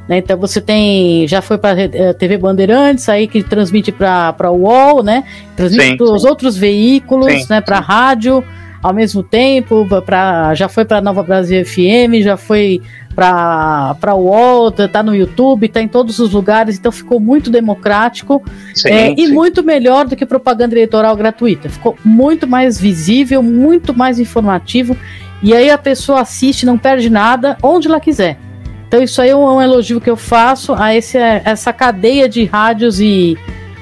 Né? 0.08 0.18
Então 0.18 0.36
você 0.36 0.60
tem. 0.60 1.26
Já 1.28 1.40
foi 1.40 1.58
para 1.58 1.78
a 1.78 1.82
eh, 1.82 2.12
TV 2.12 2.36
Bandeirantes, 2.36 3.08
aí 3.08 3.28
que 3.28 3.42
transmite 3.42 3.92
para 3.92 4.34
a 4.36 4.50
UOL, 4.50 5.02
né? 5.02 5.24
Transmite 5.56 5.96
para 5.96 6.12
os 6.12 6.24
outros 6.24 6.56
veículos, 6.56 7.32
sim, 7.32 7.46
né? 7.48 7.60
Para 7.60 7.78
rádio 7.78 8.44
ao 8.82 8.92
mesmo 8.92 9.22
tempo, 9.22 9.86
pra, 10.04 10.54
já 10.54 10.68
foi 10.68 10.84
para 10.84 11.00
Nova 11.00 11.22
Brasil 11.22 11.64
FM, 11.64 12.20
já 12.20 12.36
foi 12.36 12.82
para 13.14 14.14
o 14.14 14.24
UOL, 14.24 14.72
tá 14.72 15.02
no 15.02 15.14
YouTube, 15.14 15.68
tá 15.68 15.80
em 15.80 15.86
todos 15.86 16.18
os 16.18 16.32
lugares, 16.32 16.78
então 16.78 16.90
ficou 16.90 17.20
muito 17.20 17.48
democrático 17.48 18.42
sim, 18.74 18.88
é, 18.88 19.08
sim. 19.08 19.14
e 19.18 19.28
muito 19.28 19.62
melhor 19.62 20.08
do 20.08 20.16
que 20.16 20.26
propaganda 20.26 20.74
eleitoral 20.74 21.14
gratuita. 21.14 21.68
Ficou 21.68 21.96
muito 22.04 22.46
mais 22.46 22.80
visível, 22.80 23.40
muito 23.40 23.94
mais 23.94 24.18
informativo, 24.18 24.96
e 25.42 25.54
aí 25.54 25.70
a 25.70 25.78
pessoa 25.78 26.20
assiste, 26.20 26.64
não 26.64 26.78
perde 26.78 27.10
nada, 27.10 27.56
onde 27.62 27.88
ela 27.88 27.98
quiser. 27.98 28.38
Então 28.86 29.02
isso 29.02 29.20
aí 29.20 29.30
é 29.30 29.36
um, 29.36 29.60
elogio 29.60 30.00
que 30.00 30.10
eu 30.10 30.16
faço 30.16 30.74
a 30.74 30.94
esse, 30.94 31.16
essa 31.16 31.72
cadeia 31.72 32.28
de 32.28 32.44
rádios 32.44 33.00
e, 33.00 33.36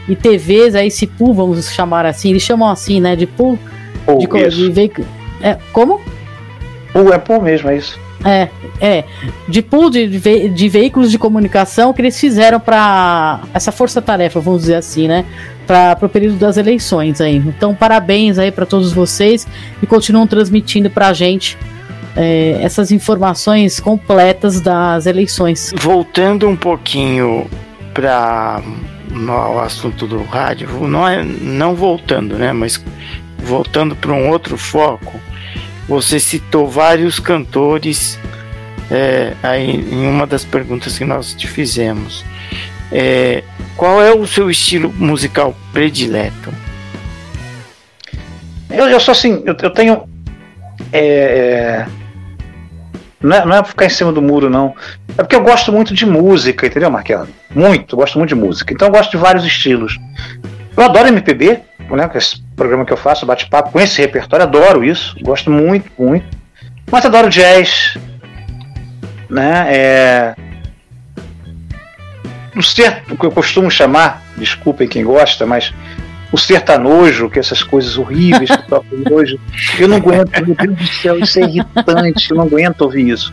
e 0.09 0.17
TVs, 0.17 0.75
a 0.75 0.85
esse 0.85 1.07
pool, 1.07 1.35
vamos 1.35 1.71
chamar 1.73 2.07
assim, 2.07 2.31
eles 2.31 2.43
chamam 2.43 2.69
assim, 2.69 3.01
né, 3.01 3.17
de 3.17 3.27
pool, 3.27 3.59
de, 4.19 4.49
de 4.49 4.71
veículo. 4.71 5.07
É, 5.43 5.57
como? 5.73 6.01
Pool 6.93 7.13
é 7.13 7.19
pool 7.19 7.43
mesmo, 7.43 7.71
é 7.71 7.77
isso. 7.77 7.99
É, 8.25 8.49
é. 8.81 9.05
De 9.49 9.63
pool 9.63 9.91
de, 9.91 10.07
ve 10.07 10.49
de 10.49 10.69
veículos 10.69 11.11
de 11.11 11.19
comunicação 11.19 11.93
que 11.93 12.03
eles 12.03 12.19
fizeram 12.19 12.61
para 12.61 13.41
essa 13.55 13.73
força-tarefa, 13.73 14.41
vamos 14.41 14.63
dizer 14.63 14.77
assim, 14.77 15.09
né? 15.09 15.25
Para 15.67 15.99
o 16.03 16.09
período 16.09 16.37
das 16.37 16.57
eleições 16.57 17.21
aí. 17.21 17.37
Então, 17.37 17.75
parabéns 17.75 18.39
aí 18.39 18.51
para 18.51 18.67
todos 18.67 18.93
vocês 18.93 19.47
e 19.83 19.87
continuam 19.87 20.27
transmitindo 20.27 20.91
para 20.91 21.09
a 21.09 21.13
gente 21.13 21.57
é, 22.17 22.59
essas 22.61 22.91
informações 22.91 23.81
completas 23.81 24.61
das 24.61 25.07
eleições. 25.07 25.73
Voltando 25.77 26.49
um 26.49 26.57
pouquinho 26.57 27.47
para 27.95 28.61
o 29.55 29.59
assunto 29.61 30.07
do 30.07 30.23
rádio, 30.25 30.69
não, 30.87 31.09
é, 31.09 31.23
não 31.23 31.75
voltando, 31.75 32.37
né? 32.37 32.53
Mas 32.53 32.83
voltando 33.39 33.97
para 33.97 34.13
um 34.13 34.29
outro 34.29 34.59
foco 34.59 35.19
você 35.91 36.21
citou 36.21 36.69
vários 36.69 37.19
cantores 37.19 38.17
é, 38.89 39.35
aí 39.43 39.73
em 39.73 40.07
uma 40.07 40.25
das 40.25 40.45
perguntas 40.45 40.97
que 40.97 41.05
nós 41.05 41.35
te 41.35 41.49
fizemos. 41.49 42.25
É, 42.93 43.43
qual 43.77 44.01
é 44.01 44.15
o 44.15 44.25
seu 44.25 44.49
estilo 44.49 44.93
musical 44.93 45.53
predileto? 45.73 46.55
Eu, 48.71 48.87
eu 48.89 49.01
sou 49.01 49.11
assim, 49.11 49.43
eu, 49.45 49.57
eu 49.61 49.71
tenho. 49.71 50.09
É, 50.93 51.85
não, 53.21 53.37
é, 53.37 53.45
não 53.45 53.57
é 53.57 53.65
ficar 53.65 53.87
em 53.87 53.91
cima 53.91 54.13
do 54.13 54.23
muro, 54.23 54.49
não. 54.49 54.73
É 55.19 55.23
porque 55.25 55.35
eu 55.35 55.43
gosto 55.43 55.73
muito 55.73 55.93
de 55.93 56.07
música, 56.07 56.69
entendeu, 56.69 56.89
Marquela? 56.89 57.27
Muito, 57.53 57.97
gosto 57.97 58.17
muito 58.17 58.29
de 58.29 58.37
música. 58.37 58.73
Então 58.73 58.87
eu 58.87 58.93
gosto 58.93 59.11
de 59.11 59.17
vários 59.17 59.45
estilos. 59.45 59.99
Eu 60.77 60.85
adoro 60.85 61.09
MPB, 61.09 61.59
né, 61.97 62.11
esse 62.15 62.43
programa 62.57 62.85
que 62.85 62.93
eu 62.93 62.97
faço, 62.97 63.27
bate-papo, 63.27 63.71
com 63.71 63.81
esse 63.81 64.01
repertório, 64.01 64.45
adoro 64.45 64.85
isso, 64.85 65.17
gosto 65.23 65.51
muito, 65.51 65.91
muito. 65.99 66.27
Mas 66.91 67.05
adoro 67.05 67.29
jazz, 67.29 67.97
né? 69.29 69.67
É... 69.69 70.35
O 72.57 72.63
ser, 72.63 73.03
o 73.11 73.17
que 73.17 73.25
eu 73.25 73.31
costumo 73.31 73.71
chamar, 73.71 74.23
desculpem 74.37 74.89
quem 74.89 75.05
gosta, 75.05 75.47
mas 75.47 75.73
o 76.33 76.39
sertanojo, 76.39 77.31
que 77.31 77.39
é 77.39 77.41
essas 77.41 77.63
coisas 77.63 77.97
horríveis 77.97 78.51
que 78.51 78.69
tocam 78.69 78.99
hoje, 79.11 79.39
eu 79.79 79.89
não 79.89 79.97
aguento, 79.97 80.47
meu 80.47 80.55
Deus 80.55 80.77
do 80.77 80.87
céu, 80.87 81.19
isso 81.19 81.39
é 81.39 81.43
irritante, 81.43 82.31
eu 82.31 82.37
não 82.37 82.45
aguento 82.45 82.83
ouvir 82.83 83.09
isso. 83.09 83.33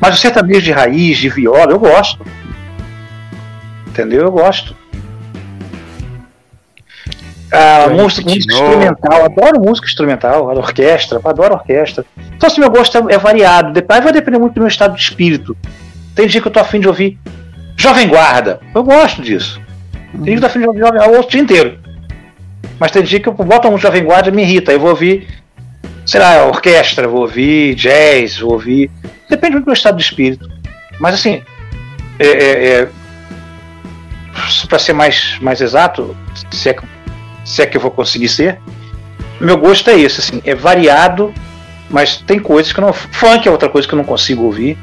Mas 0.00 0.14
o 0.14 0.18
sertanejo 0.18 0.62
de 0.62 0.72
raiz, 0.72 1.18
de 1.18 1.28
viola, 1.28 1.72
eu 1.72 1.78
gosto. 1.78 2.24
Entendeu? 3.86 4.22
Eu 4.22 4.32
gosto. 4.32 4.76
A 7.50 7.88
música, 7.88 8.28
música 8.28 8.52
instrumental, 8.52 9.24
adoro 9.24 9.60
música 9.60 9.86
instrumental, 9.86 10.50
adoro 10.50 10.58
orquestra, 10.58 11.20
adoro 11.24 11.54
orquestra. 11.54 12.04
Então, 12.36 12.46
assim, 12.46 12.60
meu 12.60 12.70
gosto 12.70 12.98
é, 12.98 13.14
é 13.14 13.18
variado, 13.18 13.72
depois 13.72 14.04
vai 14.04 14.12
depender 14.12 14.38
muito 14.38 14.54
do 14.54 14.60
meu 14.60 14.68
estado 14.68 14.94
de 14.94 15.00
espírito. 15.00 15.56
Tem 16.14 16.26
dia 16.26 16.42
que 16.42 16.48
eu 16.48 16.52
tô 16.52 16.60
afim 16.60 16.78
de 16.78 16.88
ouvir 16.88 17.18
Jovem 17.76 18.06
Guarda, 18.06 18.60
eu 18.74 18.84
gosto 18.84 19.22
disso. 19.22 19.60
Tem 20.12 20.24
dia 20.24 20.32
que 20.32 20.38
eu 20.38 20.40
tô 20.40 20.46
afim 20.46 20.60
de 20.60 20.66
ouvir 20.66 20.80
Jovem 20.80 20.98
Guarda 20.98 21.20
o 21.20 21.28
dia 21.28 21.40
inteiro. 21.40 21.78
Mas 22.78 22.90
tem 22.90 23.02
dia 23.02 23.20
que 23.20 23.28
eu 23.28 23.32
boto 23.32 23.68
um 23.68 23.78
Jovem 23.78 24.04
Guarda 24.04 24.28
e 24.28 24.32
me 24.32 24.42
irrita, 24.42 24.72
eu 24.72 24.80
vou 24.80 24.90
ouvir, 24.90 25.26
sei 26.04 26.20
lá, 26.20 26.44
orquestra, 26.44 27.08
vou 27.08 27.22
ouvir 27.22 27.74
jazz, 27.74 28.38
vou 28.38 28.52
ouvir. 28.52 28.90
Depende 29.28 29.52
muito 29.52 29.64
do 29.64 29.68
meu 29.68 29.74
estado 29.74 29.96
de 29.96 30.02
espírito. 30.02 30.48
Mas 31.00 31.14
assim, 31.14 31.42
é, 32.18 32.26
é, 32.26 32.80
é 32.82 32.88
para 34.68 34.78
ser 34.78 34.92
mais, 34.92 35.38
mais 35.40 35.60
exato, 35.60 36.16
se 36.50 36.68
é, 36.68 36.76
se 37.48 37.62
é 37.62 37.66
que 37.66 37.78
eu 37.78 37.80
vou 37.80 37.90
conseguir 37.90 38.28
ser, 38.28 38.60
meu 39.40 39.56
gosto 39.56 39.88
é 39.88 39.98
esse, 39.98 40.20
assim, 40.20 40.42
é 40.44 40.54
variado, 40.54 41.32
mas 41.88 42.18
tem 42.18 42.38
coisas 42.38 42.72
que 42.72 42.78
eu 42.78 42.84
não. 42.84 42.92
Funk 42.92 43.48
é 43.48 43.50
outra 43.50 43.70
coisa 43.70 43.88
que 43.88 43.94
eu 43.94 43.96
não 43.96 44.04
consigo 44.04 44.42
ouvir. 44.44 44.76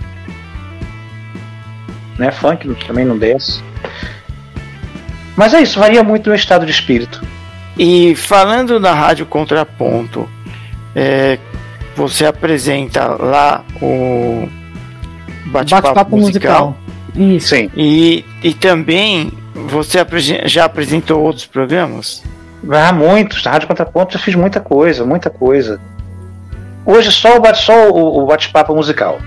Né? 2.17 2.31
Funk 2.31 2.67
também 2.87 3.05
não 3.05 3.17
desce. 3.17 3.61
Mas 5.35 5.53
é 5.53 5.61
isso, 5.61 5.79
varia 5.79 6.03
muito 6.03 6.29
no 6.29 6.35
estado 6.35 6.65
de 6.65 6.71
espírito. 6.71 7.21
E 7.77 8.15
falando 8.15 8.79
da 8.79 8.93
Rádio 8.93 9.27
Contraponto, 9.27 10.27
é, 10.95 11.37
você 11.95 12.25
apresenta 12.25 13.05
lá 13.05 13.63
o 13.79 14.49
bate-papo 15.47 15.93
bate 15.93 16.11
musical. 16.15 16.77
musical. 17.13 17.35
Isso. 17.35 17.49
Sim. 17.49 17.69
E, 17.75 18.25
e 18.41 18.53
também 18.53 19.31
você 19.53 19.99
já 20.45 20.65
apresentou 20.65 21.21
outros 21.21 21.45
programas? 21.45 22.23
Ah, 22.69 22.91
muitos. 22.91 23.43
Na 23.43 23.51
Rádio 23.51 23.67
Contraponto 23.67 24.15
eu 24.15 24.19
fiz 24.19 24.35
muita 24.35 24.59
coisa, 24.59 25.05
muita 25.05 25.29
coisa. 25.29 25.79
Hoje 26.85 27.11
só 27.11 27.37
o 27.37 28.25
bate-papo 28.25 28.75
musical. 28.75 29.19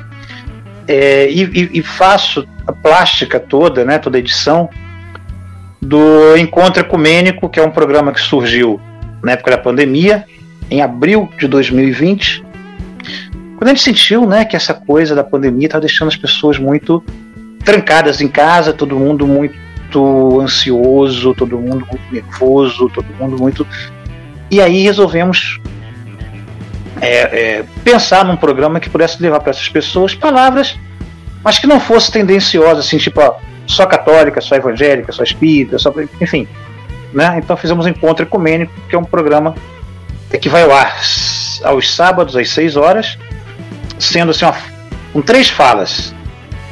É, 0.87 1.29
e, 1.31 1.45
e, 1.45 1.79
e, 1.79 1.83
faço 1.83 2.49
a 2.67 2.73
plástica 2.73 3.39
toda, 3.39 3.85
né, 3.85 3.99
toda 3.99 4.17
a 4.17 4.21
edição 4.21 4.71
do 5.83 6.37
Encontro 6.37 6.81
Ecumênico, 6.81 7.49
que 7.49 7.61
é 7.61 7.63
um 7.63 7.71
programa 7.71 8.13
que 8.13 8.21
surgiu 8.21 8.81
na 9.23 9.33
época 9.33 9.51
da 9.51 9.59
pandemia, 9.59 10.25
em 10.71 10.81
abril 10.81 11.29
de 11.39 11.47
2020, 11.47 12.43
quando 13.59 13.69
a 13.69 13.75
gente 13.75 13.83
sentiu 13.83 14.25
né, 14.25 14.45
que 14.45 14.57
essa 14.57 14.73
coisa 14.73 15.15
da 15.15 15.25
pandemia 15.25 15.67
estava 15.67 15.81
deixando 15.81 16.09
as 16.09 16.17
pessoas 16.17 16.59
muito 16.59 17.05
trancadas 17.65 18.21
em 18.21 18.29
casa, 18.29 18.73
todo 18.73 18.97
mundo 18.97 19.27
muito 19.27 19.68
ansioso, 20.41 21.35
todo 21.35 21.59
mundo 21.59 21.87
muito 21.87 22.13
nervoso, 22.13 22.91
todo 22.91 23.07
mundo 23.19 23.39
muito. 23.39 23.67
E 24.51 24.61
aí 24.61 24.83
resolvemos 24.83 25.61
é, 27.01 27.09
é, 27.09 27.65
pensar 27.85 28.25
num 28.25 28.37
programa 28.37 28.81
que 28.81 28.91
pudesse 28.91 29.23
levar 29.23 29.41
para 29.41 29.51
essas 29.51 29.69
pessoas 29.69 30.15
palavras, 30.15 30.79
mas 31.43 31.59
que 31.59 31.67
não 31.67 31.81
fosse 31.81 32.11
tendenciosa, 32.11 32.81
assim, 32.81 32.99
tipo, 32.99 33.21
ó, 33.21 33.37
só 33.67 33.87
católica, 33.87 34.41
só 34.41 34.57
evangélica, 34.57 35.13
só 35.13 35.23
espírita, 35.23 35.79
só. 35.79 35.93
Enfim. 36.21 36.49
Né? 37.13 37.37
Então 37.39 37.57
fizemos 37.57 37.87
um 37.87 37.89
encontro 37.89 38.25
ecumênico, 38.25 38.73
que 38.89 38.95
é 38.95 38.99
um 38.99 39.05
programa 39.05 39.55
que 40.41 40.49
vai 40.49 40.63
ao 40.63 40.73
ar 40.73 40.95
aos 41.65 41.95
sábados, 41.95 42.37
às 42.37 42.51
6 42.51 42.77
horas, 42.77 43.19
sendo 43.99 44.31
assim, 44.31 44.45
uma, 44.45 44.55
com 45.13 45.23
três 45.23 45.49
falas: 45.49 46.15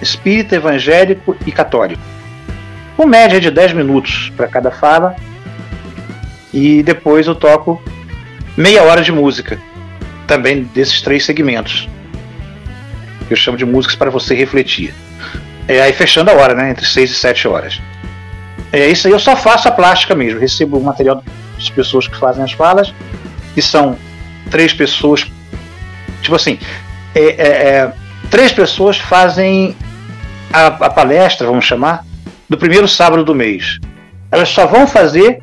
espírita, 0.01 0.57
evangélico 0.57 1.37
e 1.47 1.53
católico. 1.53 2.03
Com 2.97 3.07
média 3.07 3.41
de 3.41 3.51
10 3.51 3.75
minutos 3.75 4.33
para 4.37 4.49
cada 4.49 4.71
fala. 4.71 5.15
E 6.53 6.83
depois 6.83 7.27
eu 7.27 7.35
toco 7.35 7.83
meia 8.57 8.83
hora 8.83 9.03
de 9.03 9.13
música, 9.13 9.61
também 10.27 10.63
desses 10.63 11.03
três 11.03 11.25
segmentos. 11.25 11.89
Eu 13.29 13.37
chamo 13.37 13.59
de 13.59 13.67
músicas 13.67 13.97
para 13.97 14.11
você 14.11 14.35
refletir. 14.35 14.95
É, 15.69 15.83
aí 15.83 15.93
fechando 15.93 16.31
a 16.31 16.35
hora, 16.35 16.55
né? 16.55 16.71
Entre 16.71 16.87
6 16.87 17.11
e 17.11 17.15
7 17.15 17.49
horas. 17.49 17.81
É 18.73 18.89
isso 18.89 19.07
aí, 19.07 19.13
eu 19.13 19.19
só 19.19 19.37
faço 19.37 19.69
a 19.69 19.73
plástica 19.73 20.15
mesmo. 20.15 20.41
Recebo 20.41 20.79
o 20.79 20.83
material 20.83 21.23
das 21.57 21.69
pessoas 21.69 22.09
que 22.09 22.17
fazem 22.17 22.43
as 22.43 22.53
falas, 22.53 22.95
que 23.55 23.61
são 23.61 23.97
três 24.51 24.73
pessoas. 24.73 25.27
Tipo 26.23 26.37
assim, 26.37 26.59
é, 27.15 27.21
é, 27.21 27.49
é, 27.49 27.93
três 28.31 28.53
pessoas 28.53 28.99
fazem 28.99 29.77
a, 30.53 30.67
a 30.67 30.91
palestra, 30.91 31.47
vamos 31.47 31.65
chamar, 31.65 32.05
do 32.49 32.57
primeiro 32.57 32.87
sábado 32.87 33.25
do 33.25 33.35
mês. 33.35 33.79
Elas 34.31 34.49
só 34.49 34.67
vão 34.67 34.87
fazer 34.87 35.41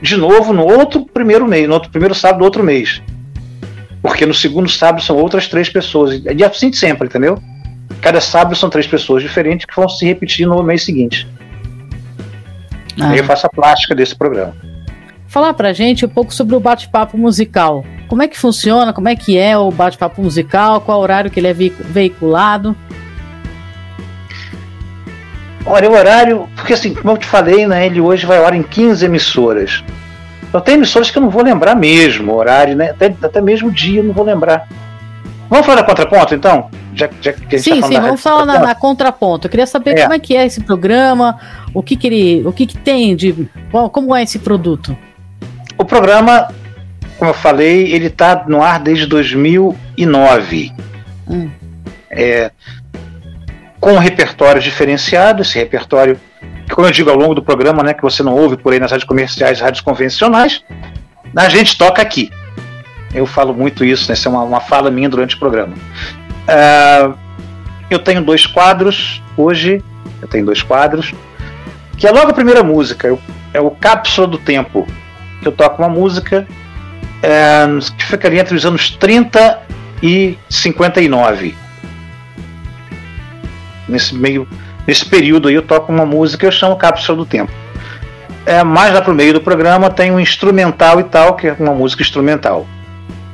de 0.00 0.16
novo 0.16 0.52
no 0.52 0.64
outro 0.64 1.04
primeiro 1.06 1.46
mês, 1.46 1.66
no 1.66 1.74
outro 1.74 1.90
primeiro 1.90 2.14
sábado 2.14 2.38
do 2.38 2.44
outro 2.44 2.62
mês. 2.62 3.02
Porque 4.02 4.26
no 4.26 4.34
segundo 4.34 4.68
sábado 4.68 5.02
são 5.02 5.16
outras 5.16 5.48
três 5.48 5.68
pessoas. 5.68 6.22
E 6.36 6.44
assim 6.44 6.72
sempre, 6.72 7.08
entendeu? 7.08 7.38
Cada 8.00 8.20
sábado 8.20 8.54
são 8.54 8.70
três 8.70 8.86
pessoas 8.86 9.22
diferentes 9.22 9.66
que 9.66 9.74
vão 9.74 9.88
se 9.88 10.04
repetir 10.04 10.46
no 10.46 10.62
mês 10.62 10.84
seguinte. 10.84 11.26
Ah. 13.00 13.10
Aí 13.10 13.18
eu 13.18 13.24
faço 13.24 13.46
a 13.46 13.50
plástica 13.50 13.94
desse 13.94 14.14
programa. 14.14 14.54
Falar 15.26 15.54
pra 15.54 15.72
gente 15.72 16.06
um 16.06 16.08
pouco 16.08 16.32
sobre 16.32 16.54
o 16.54 16.60
bate-papo 16.60 17.18
musical. 17.18 17.84
Como 18.08 18.22
é 18.22 18.28
que 18.28 18.38
funciona? 18.38 18.92
Como 18.92 19.08
é 19.08 19.16
que 19.16 19.36
é 19.36 19.58
o 19.58 19.70
bate-papo 19.70 20.22
musical? 20.22 20.80
Qual 20.80 21.00
horário 21.00 21.30
que 21.30 21.40
ele 21.40 21.48
é 21.48 21.52
veiculado? 21.52 22.76
Olha, 25.66 25.90
o 25.90 25.94
horário, 25.94 26.48
porque 26.54 26.74
assim, 26.74 26.94
como 26.94 27.12
eu 27.12 27.18
te 27.18 27.26
falei, 27.26 27.66
né, 27.66 27.86
ele 27.86 28.00
hoje 28.00 28.24
vai 28.24 28.38
ao 28.38 28.46
ar 28.46 28.54
em 28.54 28.62
15 28.62 29.04
emissoras. 29.04 29.82
Eu 30.52 30.60
tenho 30.60 30.78
emissoras 30.78 31.10
que 31.10 31.18
eu 31.18 31.22
não 31.22 31.28
vou 31.28 31.42
lembrar 31.42 31.74
mesmo, 31.74 32.32
o 32.32 32.36
horário, 32.36 32.76
né? 32.76 32.90
Até, 32.90 33.14
até 33.20 33.40
mesmo 33.40 33.70
dia 33.70 34.00
eu 34.00 34.04
não 34.04 34.14
vou 34.14 34.24
lembrar. 34.24 34.68
Vamos 35.50 35.66
falar 35.66 35.82
da 35.82 35.86
contraponto, 35.86 36.34
então? 36.34 36.70
Já, 36.94 37.08
já 37.20 37.32
que 37.32 37.58
sim, 37.58 37.80
tá 37.80 37.88
sim, 37.88 38.00
vamos 38.00 38.20
falar 38.20 38.44
na, 38.46 38.58
na, 38.58 38.74
contraponto. 38.74 39.46
Eu 39.46 39.50
queria 39.50 39.66
saber 39.66 39.98
é. 39.98 40.02
como 40.02 40.14
é 40.14 40.18
que 40.18 40.36
é 40.36 40.46
esse 40.46 40.62
programa, 40.62 41.38
o 41.74 41.82
que, 41.82 41.94
que 41.96 42.06
ele. 42.06 42.46
O 42.46 42.52
que, 42.52 42.66
que 42.66 42.78
tem 42.78 43.14
de. 43.14 43.48
Como 43.92 44.14
é 44.14 44.22
esse 44.22 44.38
produto? 44.38 44.96
O 45.76 45.84
programa, 45.84 46.48
como 47.18 47.30
eu 47.30 47.34
falei, 47.34 47.92
ele 47.92 48.06
está 48.06 48.44
no 48.48 48.62
ar 48.62 48.80
desde 48.80 49.06
2009. 49.06 50.72
Hum. 51.28 51.50
É, 52.10 52.50
com 53.86 53.98
repertório 53.98 54.60
diferenciado, 54.60 55.42
esse 55.42 55.56
repertório, 55.56 56.18
que, 56.66 56.74
como 56.74 56.88
eu 56.88 56.90
digo 56.90 57.08
ao 57.08 57.16
longo 57.16 57.36
do 57.36 57.42
programa, 57.42 57.84
né, 57.84 57.94
que 57.94 58.02
você 58.02 58.20
não 58.20 58.34
ouve 58.34 58.56
por 58.56 58.72
aí 58.72 58.80
nas 58.80 58.90
rádios 58.90 59.06
comerciais, 59.06 59.60
rádios 59.60 59.80
convencionais, 59.80 60.60
a 61.36 61.48
gente 61.48 61.78
toca 61.78 62.02
aqui. 62.02 62.32
Eu 63.14 63.26
falo 63.26 63.54
muito 63.54 63.84
isso, 63.84 64.08
né? 64.08 64.14
Essa 64.14 64.28
é 64.28 64.32
uma, 64.32 64.42
uma 64.42 64.60
fala 64.60 64.90
minha 64.90 65.08
durante 65.08 65.36
o 65.36 65.38
programa. 65.38 65.72
Uh, 65.72 67.16
eu 67.88 68.00
tenho 68.00 68.20
dois 68.22 68.44
quadros 68.44 69.22
hoje. 69.36 69.80
Eu 70.20 70.26
tenho 70.26 70.44
dois 70.44 70.64
quadros. 70.64 71.14
Que 71.96 72.08
é 72.08 72.10
logo 72.10 72.32
a 72.32 72.34
primeira 72.34 72.64
música. 72.64 73.06
Eu, 73.06 73.20
é 73.54 73.60
o 73.60 73.70
Cápsula 73.70 74.26
do 74.26 74.36
Tempo. 74.36 74.84
Que 75.40 75.46
eu 75.46 75.52
toco 75.52 75.80
uma 75.80 75.88
música 75.88 76.44
é, 77.22 77.64
que 77.96 78.04
ficaria 78.04 78.40
entre 78.40 78.56
os 78.56 78.66
anos 78.66 78.90
30 78.90 79.62
e 80.02 80.36
59. 80.50 81.65
Nesse 83.88 84.14
meio. 84.14 84.48
Nesse 84.86 85.04
período 85.04 85.48
aí 85.48 85.54
eu 85.54 85.62
toco 85.62 85.92
uma 85.92 86.06
música 86.06 86.46
eu 86.46 86.52
chamo 86.52 86.76
Cápsula 86.76 87.18
do 87.18 87.26
Tempo. 87.26 87.52
É, 88.44 88.62
mais 88.62 88.94
lá 88.94 89.02
pro 89.02 89.14
meio 89.14 89.32
do 89.32 89.40
programa 89.40 89.90
tem 89.90 90.12
um 90.12 90.20
instrumental 90.20 91.00
e 91.00 91.04
tal, 91.04 91.34
que 91.34 91.48
é 91.48 91.56
uma 91.58 91.74
música 91.74 92.02
instrumental 92.02 92.66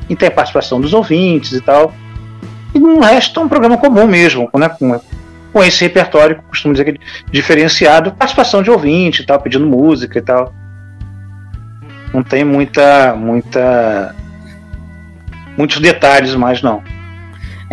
e 0.09 0.17
tem 0.17 0.29
a 0.29 0.33
participação 0.33 0.81
dos 0.81 0.93
ouvintes 0.93 1.53
e 1.53 1.61
tal. 1.61 1.93
E 2.75 2.79
no 2.79 3.01
resto 3.01 3.41
é 3.41 3.43
um 3.43 3.49
programa 3.49 3.77
comum 3.77 4.07
mesmo, 4.07 4.49
né? 4.55 4.69
Com, 4.69 5.01
com 5.53 5.63
esse 5.63 5.85
repertório, 5.85 6.43
costumo 6.49 6.75
dizer 6.75 6.85
que 6.85 6.91
é 6.93 7.05
diferenciado, 7.31 8.13
participação 8.13 8.63
de 8.63 8.71
ouvinte 8.71 9.23
e 9.23 9.27
tal, 9.27 9.41
pedindo 9.41 9.67
música 9.67 10.19
e 10.19 10.23
tal. 10.23 10.55
Não 12.13 12.23
tem 12.23 12.45
muita. 12.45 13.15
muita. 13.15 14.15
muitos 15.57 15.79
detalhes 15.81 16.35
mais, 16.35 16.63
não. 16.63 16.83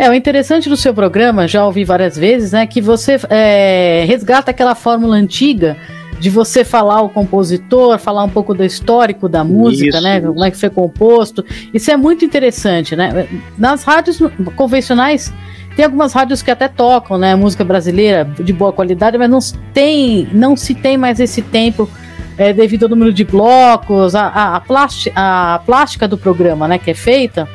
É, 0.00 0.08
o 0.08 0.14
interessante 0.14 0.66
do 0.66 0.78
seu 0.78 0.94
programa, 0.94 1.46
já 1.46 1.62
ouvi 1.62 1.84
várias 1.84 2.16
vezes, 2.16 2.52
né, 2.52 2.66
que 2.66 2.80
você 2.80 3.20
é, 3.28 4.02
resgata 4.08 4.50
aquela 4.50 4.74
fórmula 4.74 5.14
antiga 5.14 5.76
de 6.18 6.30
você 6.30 6.64
falar 6.64 7.02
o 7.02 7.10
compositor, 7.10 7.98
falar 7.98 8.24
um 8.24 8.28
pouco 8.30 8.54
do 8.54 8.64
histórico 8.64 9.28
da 9.28 9.44
música, 9.44 9.98
Isso. 9.98 10.02
né? 10.02 10.22
Como 10.22 10.42
é 10.42 10.50
que 10.50 10.56
foi 10.56 10.70
composto. 10.70 11.44
Isso 11.74 11.90
é 11.90 11.98
muito 11.98 12.24
interessante, 12.24 12.96
né? 12.96 13.28
Nas 13.58 13.84
rádios 13.84 14.18
convencionais 14.56 15.30
tem 15.76 15.84
algumas 15.84 16.14
rádios 16.14 16.40
que 16.40 16.50
até 16.50 16.66
tocam, 16.66 17.18
né, 17.18 17.34
música 17.34 17.62
brasileira 17.62 18.24
de 18.24 18.54
boa 18.54 18.72
qualidade, 18.72 19.18
mas 19.18 19.28
não 19.28 19.38
tem, 19.74 20.28
não 20.32 20.56
se 20.56 20.74
tem 20.74 20.96
mais 20.96 21.20
esse 21.20 21.42
tempo 21.42 21.86
é, 22.38 22.54
devido 22.54 22.84
ao 22.84 22.88
número 22.88 23.12
de 23.12 23.24
blocos, 23.24 24.14
a, 24.14 24.28
a, 24.28 24.56
a, 24.56 24.60
plástica, 24.60 25.12
a 25.14 25.58
plástica 25.58 26.08
do 26.08 26.16
programa, 26.16 26.66
né, 26.66 26.78
que 26.78 26.90
é 26.90 26.94
feita. 26.94 27.46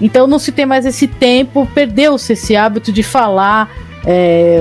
Então 0.00 0.26
não 0.26 0.38
se 0.38 0.52
tem 0.52 0.66
mais 0.66 0.84
esse 0.84 1.06
tempo, 1.06 1.66
perdeu-se 1.74 2.32
esse 2.32 2.56
hábito 2.56 2.92
de 2.92 3.02
falar 3.02 3.70
é, 4.06 4.60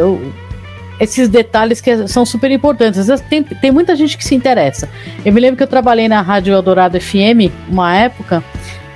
esses 1.00 1.28
detalhes 1.28 1.82
que 1.82 2.08
são 2.08 2.26
super 2.26 2.50
importantes. 2.52 3.08
Tem, 3.30 3.44
tem 3.44 3.72
muita 3.72 3.96
gente 3.96 4.18
que 4.18 4.24
se 4.24 4.36
interessa. 4.36 4.90
Eu 5.26 5.34
me 5.34 5.42
lembro 5.42 5.58
que 5.58 5.64
eu 5.64 5.68
trabalhei 5.68 6.08
na 6.08 6.22
Rádio 6.22 6.54
Eldorado 6.54 7.00
FM 7.00 7.52
uma 7.70 7.96
época 7.96 8.44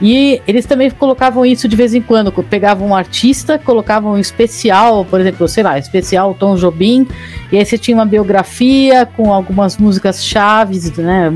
E 0.01 0.41
eles 0.47 0.65
também 0.65 0.89
colocavam 0.89 1.45
isso 1.45 1.67
de 1.67 1.75
vez 1.75 1.93
em 1.93 2.01
quando, 2.01 2.31
pegavam 2.43 2.87
um 2.87 2.95
artista, 2.95 3.59
colocavam 3.59 4.13
um 4.13 4.17
especial, 4.17 5.03
por 5.03 5.19
exemplo, 5.19 5.47
sei 5.47 5.63
lá, 5.63 5.77
especial 5.77 6.33
Tom 6.33 6.55
Jobim, 6.55 7.05
e 7.51 7.57
aí 7.57 7.65
você 7.65 7.77
tinha 7.77 7.97
uma 7.97 8.05
biografia 8.05 9.05
com 9.05 9.33
algumas 9.33 9.77
músicas 9.77 10.23
chaves, 10.23 10.91
né, 10.97 11.29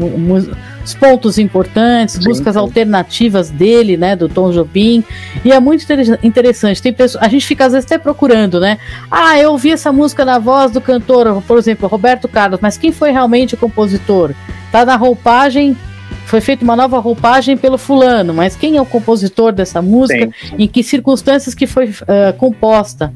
os 0.83 0.93
pontos 0.93 1.37
importantes, 1.37 2.15
sim, 2.15 2.27
músicas 2.27 2.53
sim. 2.53 2.59
alternativas 2.59 3.49
dele, 3.49 3.97
né, 3.97 4.15
do 4.15 4.29
Tom 4.29 4.51
Jobim, 4.51 5.03
e 5.43 5.51
é 5.51 5.59
muito 5.59 5.85
interessante. 6.23 6.81
Tem 6.81 6.93
pessoas, 6.93 7.21
a 7.23 7.27
gente 7.27 7.45
fica 7.45 7.65
às 7.65 7.73
vezes 7.73 7.85
até 7.85 7.97
procurando, 7.97 8.59
né? 8.59 8.77
Ah, 9.11 9.37
eu 9.37 9.51
ouvi 9.51 9.71
essa 9.71 9.91
música 9.91 10.23
na 10.23 10.39
voz 10.39 10.71
do 10.71 10.79
cantor, 10.79 11.41
por 11.41 11.57
exemplo, 11.57 11.87
Roberto 11.87 12.27
Carlos, 12.27 12.59
mas 12.61 12.77
quem 12.77 12.91
foi 12.91 13.11
realmente 13.11 13.55
o 13.55 13.57
compositor? 13.57 14.31
Tá 14.71 14.85
na 14.85 14.95
roupagem 14.95 15.77
foi 16.25 16.41
feita 16.41 16.63
uma 16.63 16.75
nova 16.75 16.99
roupagem 16.99 17.55
pelo 17.57 17.77
fulano, 17.77 18.33
mas 18.33 18.55
quem 18.55 18.77
é 18.77 18.81
o 18.81 18.85
compositor 18.85 19.51
dessa 19.51 19.81
música? 19.81 20.25
Sim. 20.25 20.55
Em 20.57 20.67
que 20.67 20.83
circunstâncias 20.83 21.53
que 21.53 21.67
foi 21.67 21.89
uh, 21.89 22.33
composta 22.37 23.11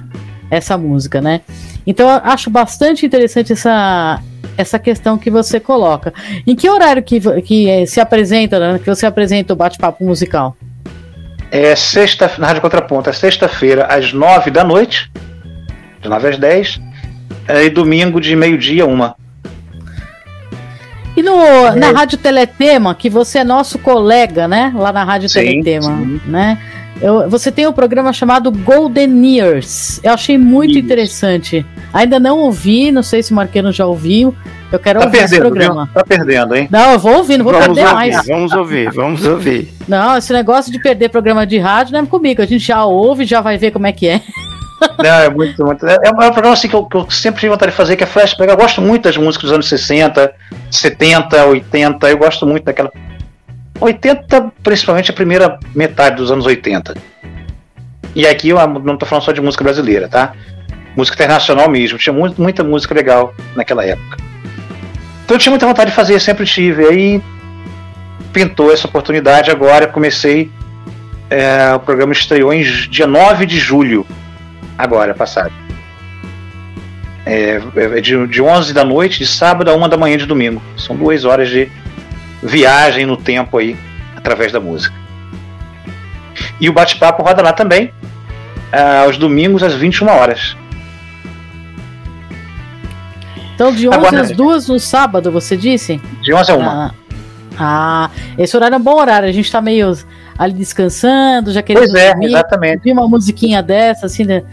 essa 0.50 0.78
música, 0.78 1.22
né? 1.22 1.42
Então 1.86 2.10
eu 2.10 2.22
acho 2.24 2.50
bastante 2.50 3.06
interessante 3.06 3.54
essa 3.54 4.22
essa 4.58 4.80
questão 4.80 5.18
que 5.18 5.30
você 5.30 5.60
coloca. 5.60 6.12
Em 6.46 6.56
que 6.56 6.68
horário 6.68 7.04
que, 7.04 7.20
que 7.42 7.70
eh, 7.70 7.86
se 7.86 8.00
apresenta, 8.00 8.60
né, 8.60 8.80
que 8.80 8.90
você 8.90 9.06
apresenta 9.06 9.54
o 9.54 9.56
bate-papo 9.56 10.04
musical? 10.04 10.58
É 11.52 11.76
sexta, 11.76 12.32
na 12.40 12.48
Rádio 12.48 12.64
Contraponto, 12.64 13.08
é 13.08 13.14
sexta-feira 13.14 13.86
às 13.86 14.12
nove 14.12 14.50
da 14.50 14.64
noite, 14.64 15.12
de 16.02 16.10
nove 16.10 16.28
às 16.28 16.40
dez, 16.40 16.82
eh, 17.48 17.66
e 17.66 17.70
domingo 17.70 18.20
de 18.20 18.36
meio-dia 18.36 18.86
uma. 18.86 19.16
E 21.18 21.24
no, 21.24 21.36
é. 21.36 21.76
na 21.76 21.90
Rádio 21.90 22.20
Teletema, 22.20 22.94
que 22.94 23.10
você 23.10 23.40
é 23.40 23.44
nosso 23.44 23.80
colega, 23.80 24.48
né? 24.48 24.72
Lá 24.76 24.94
na 24.94 25.04
Rádio 25.04 25.28
sim, 25.28 25.40
Teletema, 25.40 25.98
sim. 25.98 26.22
né? 26.28 26.60
Eu, 27.02 27.28
você 27.28 27.52
tem 27.52 27.66
um 27.66 27.74
programa 27.74 28.14
chamado 28.14 28.52
Golden 28.52 29.26
Years. 29.26 30.00
Eu 30.04 30.14
achei 30.14 30.38
muito 30.38 30.72
Isso. 30.72 30.80
interessante. 30.80 31.66
Ainda 31.92 32.20
não 32.20 32.38
ouvi, 32.38 32.92
não 32.92 33.02
sei 33.02 33.24
se 33.24 33.32
o 33.32 33.36
Marqueiro 33.36 33.72
já 33.72 33.88
ouviu. 33.88 34.36
Eu 34.72 34.78
quero 34.78 35.00
tá 35.00 35.06
ouvir 35.06 35.18
perdendo, 35.18 35.34
esse 35.34 35.42
programa. 35.42 35.86
Viu? 35.86 35.94
Tá 35.96 36.04
perdendo, 36.04 36.56
hein? 36.56 36.68
Não, 36.70 36.94
eu 36.94 37.00
vou 37.00 37.18
ouvir, 37.18 37.38
não 37.38 37.46
vou 37.46 37.54
vamos 37.54 37.68
perder 37.68 37.82
ouvir, 37.82 37.96
mais. 37.96 38.28
Vamos 38.28 38.52
ouvir, 38.54 38.92
vamos 38.92 39.26
ouvir. 39.26 39.74
Não, 39.88 40.18
esse 40.18 40.32
negócio 40.32 40.72
de 40.72 40.80
perder 40.80 41.10
programa 41.10 41.48
de 41.48 41.58
rádio 41.58 41.94
não 41.94 42.02
é 42.02 42.06
comigo. 42.06 42.44
A 42.44 42.46
gente 42.46 42.66
já 42.66 42.86
ouve, 42.86 43.26
já 43.26 43.42
vai 43.42 43.58
ver 43.58 43.72
como 43.72 43.88
é 43.88 43.92
que 43.92 44.08
é. 44.08 44.22
Não, 44.80 45.20
é 45.20 45.30
muito, 45.30 45.64
muito. 45.66 45.86
É, 45.88 45.98
é 46.04 46.10
um 46.10 46.16
programa 46.16 46.54
assim 46.54 46.68
que 46.68 46.76
eu, 46.76 46.86
que 46.86 46.96
eu, 46.96 47.10
sempre 47.10 47.40
tive 47.40 47.52
vontade 47.52 47.72
de 47.72 47.78
fazer, 47.78 47.96
que 47.96 48.04
é 48.04 48.08
flashback. 48.08 48.50
Eu 48.50 48.58
gosto 48.58 48.82
muito 48.82 49.04
das 49.04 49.18
músicas 49.18 49.50
dos 49.50 49.54
anos 49.54 49.70
60, 49.70 50.34
70, 50.70 51.46
80. 51.46 52.10
Eu 52.10 52.18
gosto 52.18 52.46
muito 52.46 52.64
daquela. 52.64 52.92
80, 53.80 54.52
principalmente 54.64 55.12
a 55.12 55.14
primeira 55.14 55.60
metade 55.76 56.18
dos 56.18 56.32
anos 56.32 56.46
80. 56.46 56.96
E 58.16 58.26
aqui 58.26 58.50
eu 58.50 58.58
não 58.68 58.94
estou 58.94 59.08
falando 59.08 59.24
só 59.24 59.32
de 59.32 59.42
música 59.42 59.64
brasileira, 59.64 60.08
tá? 60.08 60.34
Música 60.96 61.16
internacional 61.16 61.70
mesmo. 61.70 61.98
Tinha 61.98 62.14
muito, 62.14 62.42
muita 62.42 62.64
música 62.64 62.94
legal 62.94 63.34
naquela 63.56 63.86
época. 63.86 64.18
Então 65.24 65.36
eu 65.36 65.40
tinha 65.40 65.52
muita 65.52 65.68
vontade 65.68 65.90
de 65.90 65.96
fazer, 65.96 66.20
sempre 66.20 66.46
tive. 66.46 66.86
Aí 66.86 67.22
pintou 68.34 68.72
essa 68.72 68.88
oportunidade 68.88 69.52
agora. 69.52 69.88
Comecei. 69.88 70.52
É, 71.30 71.74
o 71.76 71.80
programa 71.80 72.14
estreou 72.14 72.54
em 72.54 72.64
dia 72.90 73.06
9 73.06 73.46
de 73.46 73.60
julho 73.60 74.06
agora, 74.78 75.14
passado. 75.14 75.52
É, 77.26 77.62
é 77.76 78.02
de, 78.02 78.28
de 78.28 78.42
11 78.42 78.74
da 78.74 78.86
noite, 78.86 79.20
de 79.20 79.28
sábado 79.28 79.70
a 79.70 79.76
1 79.76 79.90
da 79.90 79.98
manhã 79.98 80.18
de 80.18 80.26
domingo. 80.26 80.62
São 80.78 80.96
duas 80.96 81.26
horas 81.26 81.50
de 81.50 81.70
viagem 82.42 83.06
no 83.06 83.18
tempo 83.18 83.58
aí, 83.58 83.76
através 84.16 84.52
da 84.52 84.60
música. 84.60 84.96
E 86.60 86.70
o 86.70 86.74
bate-papo 86.74 87.24
roda 87.24 87.42
lá 87.42 87.52
também, 87.52 87.92
ah, 88.72 89.02
aos 89.04 89.18
domingos 89.18 89.64
às 89.64 89.74
21 89.74 90.08
horas. 90.08 90.56
Então, 93.54 93.74
de 93.74 93.88
11 93.88 93.98
Agora, 93.98 94.22
às 94.22 94.32
2 94.32 94.68
no 94.70 94.80
sábado, 94.80 95.32
você 95.32 95.58
disse? 95.58 96.00
De 96.22 96.34
11 96.34 96.52
a 96.52 96.56
1. 96.56 96.62
Ah, 96.62 96.92
ah, 97.60 98.10
esse 98.38 98.56
horário 98.56 98.76
é 98.76 98.78
um 98.78 98.82
bom 98.82 98.96
horário. 99.00 99.28
A 99.28 99.32
gente 99.32 99.52
tá 99.52 99.60
meio 99.60 99.98
ali 100.38 100.54
descansando, 100.54 101.52
já 101.52 101.62
querendo 101.62 101.84
Pois 101.84 101.94
é, 101.94 102.10
dormir, 102.10 102.28
exatamente. 102.28 102.84
Vi 102.84 102.92
uma 102.92 103.08
musiquinha 103.08 103.64
dessa, 103.64 104.06
assim, 104.06 104.24
né? 104.24 104.44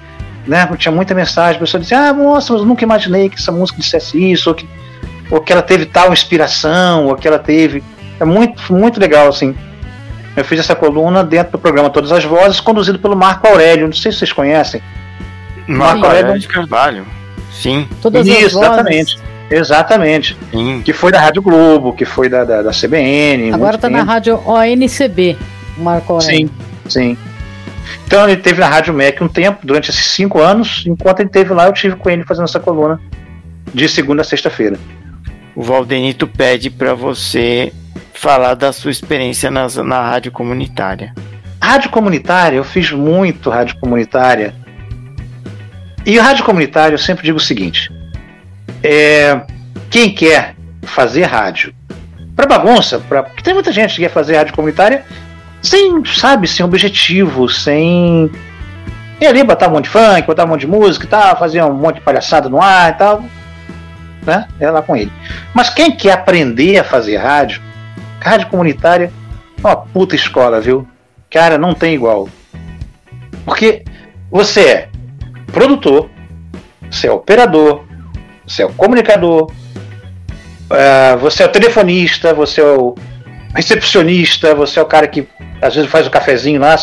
né? 0.46 0.68
Tinha 0.76 0.92
muita 0.92 1.14
mensagem, 1.14 1.56
a 1.56 1.60
pessoa 1.60 1.80
dizia, 1.80 1.98
ah, 1.98 2.12
nossa, 2.12 2.52
mas 2.52 2.62
eu 2.62 2.66
nunca 2.66 2.84
imaginei 2.84 3.28
que 3.28 3.36
essa 3.38 3.52
música 3.52 3.80
dissesse 3.80 4.32
isso, 4.32 4.50
ou 4.50 4.54
que, 4.54 4.68
ou 5.30 5.40
que 5.40 5.52
ela 5.52 5.62
teve 5.62 5.86
tal 5.86 6.12
inspiração, 6.12 7.06
ou 7.06 7.16
que 7.16 7.26
ela 7.26 7.38
teve. 7.38 7.82
É 8.18 8.24
muito, 8.24 8.72
muito 8.72 9.00
legal, 9.00 9.28
assim. 9.28 9.54
Eu 10.36 10.44
fiz 10.44 10.60
essa 10.60 10.74
coluna 10.74 11.22
dentro 11.22 11.52
do 11.52 11.58
programa 11.58 11.90
Todas 11.90 12.10
as 12.10 12.24
Vozes, 12.24 12.60
conduzido 12.60 12.98
pelo 12.98 13.14
Marco 13.14 13.46
Aurélio. 13.46 13.86
Não 13.86 13.92
sei 13.92 14.10
se 14.12 14.18
vocês 14.18 14.32
conhecem. 14.32 14.80
Marco 15.66 16.06
Aurélio 16.06 16.38
de 16.38 16.48
Carvalho. 16.48 17.04
Sim. 17.52 17.86
Todas 18.00 18.26
Isso, 18.26 18.58
exatamente. 18.58 19.18
Exatamente. 19.50 20.36
Sim. 20.50 20.80
Que 20.82 20.92
foi 20.92 21.12
da 21.12 21.20
Rádio 21.20 21.42
Globo, 21.42 21.92
que 21.92 22.06
foi 22.06 22.28
da, 22.28 22.44
da, 22.44 22.62
da 22.62 22.70
CBN. 22.70 23.52
Agora 23.52 23.76
está 23.76 23.90
na 23.90 24.02
Rádio 24.02 24.40
ONCB, 24.46 25.36
Marco 25.76 26.14
Aurélio. 26.14 26.50
Sim, 26.88 27.16
sim. 27.16 27.18
Então 28.06 28.28
ele 28.28 28.40
teve 28.40 28.60
na 28.60 28.68
Rádio 28.68 28.94
MEC 28.94 29.22
um 29.22 29.28
tempo, 29.28 29.66
durante 29.66 29.90
esses 29.90 30.06
cinco 30.06 30.40
anos. 30.40 30.84
Enquanto 30.86 31.20
ele 31.20 31.28
teve 31.28 31.52
lá, 31.52 31.66
eu 31.66 31.72
tive 31.72 31.96
com 31.96 32.10
ele 32.10 32.24
fazendo 32.24 32.44
essa 32.44 32.60
coluna 32.60 33.00
de 33.72 33.88
segunda 33.88 34.22
a 34.22 34.24
sexta-feira. 34.24 34.78
O 35.54 35.62
Valdenito 35.62 36.26
pede 36.26 36.70
para 36.70 36.94
você 36.94 37.72
falar 38.14 38.54
da 38.54 38.72
sua 38.72 38.90
experiência 38.90 39.50
nas, 39.50 39.76
na 39.76 40.00
rádio 40.00 40.32
comunitária. 40.32 41.14
Rádio 41.60 41.90
comunitária, 41.90 42.56
eu 42.56 42.64
fiz 42.64 42.90
muito 42.90 43.50
rádio 43.50 43.76
comunitária. 43.80 44.54
E 46.04 46.18
rádio 46.18 46.44
comunitária, 46.44 46.94
eu 46.94 46.98
sempre 46.98 47.24
digo 47.24 47.38
o 47.38 47.40
seguinte: 47.40 47.90
é, 48.82 49.42
quem 49.90 50.12
quer 50.12 50.56
fazer 50.82 51.24
rádio 51.24 51.74
para 52.34 52.46
bagunça, 52.46 52.98
pra, 52.98 53.22
porque 53.22 53.42
tem 53.42 53.54
muita 53.54 53.70
gente 53.70 53.94
que 53.94 54.02
quer 54.02 54.08
fazer 54.08 54.36
rádio 54.36 54.54
comunitária 54.54 55.04
sem, 55.62 56.04
sabe, 56.04 56.48
sem 56.48 56.64
objetivo, 56.64 57.48
sem. 57.48 58.30
E 59.20 59.26
ali 59.26 59.44
botar 59.44 59.68
um 59.68 59.72
monte 59.72 59.84
de 59.84 59.90
funk, 59.90 60.26
botar 60.26 60.44
um 60.44 60.48
monte 60.48 60.62
de 60.62 60.66
música 60.66 61.06
e 61.06 61.08
tal, 61.08 61.38
fazer 61.38 61.62
um 61.62 61.72
monte 61.72 61.96
de 61.96 62.00
palhaçada 62.00 62.48
no 62.48 62.60
ar 62.60 62.90
e 62.90 62.94
tal. 62.94 63.24
Né? 64.26 64.48
É 64.58 64.70
lá 64.70 64.82
com 64.82 64.96
ele. 64.96 65.12
Mas 65.54 65.70
quem 65.70 65.92
quer 65.92 66.12
aprender 66.12 66.78
a 66.78 66.84
fazer 66.84 67.16
rádio, 67.16 67.62
rádio 68.20 68.48
comunitária, 68.48 69.12
é 69.62 69.66
uma 69.66 69.76
puta 69.76 70.16
escola, 70.16 70.60
viu? 70.60 70.86
Cara, 71.30 71.56
não 71.56 71.72
tem 71.72 71.94
igual. 71.94 72.28
Porque 73.44 73.84
você 74.30 74.60
é 74.60 74.88
produtor, 75.52 76.10
você 76.90 77.06
é 77.06 77.12
operador, 77.12 77.84
você 78.46 78.62
é 78.62 78.66
o 78.66 78.72
comunicador, 78.72 79.50
uh, 80.70 81.18
você 81.18 81.42
é 81.42 81.46
o 81.46 81.48
telefonista, 81.48 82.34
você 82.34 82.60
é 82.60 82.64
o 82.64 82.94
recepcionista, 83.54 84.54
você 84.54 84.78
é 84.78 84.82
o 84.82 84.86
cara 84.86 85.06
que 85.06 85.26
às 85.60 85.74
vezes 85.74 85.90
faz 85.90 86.06
o 86.06 86.10
cafezinho 86.10 86.60
lá, 86.60 86.74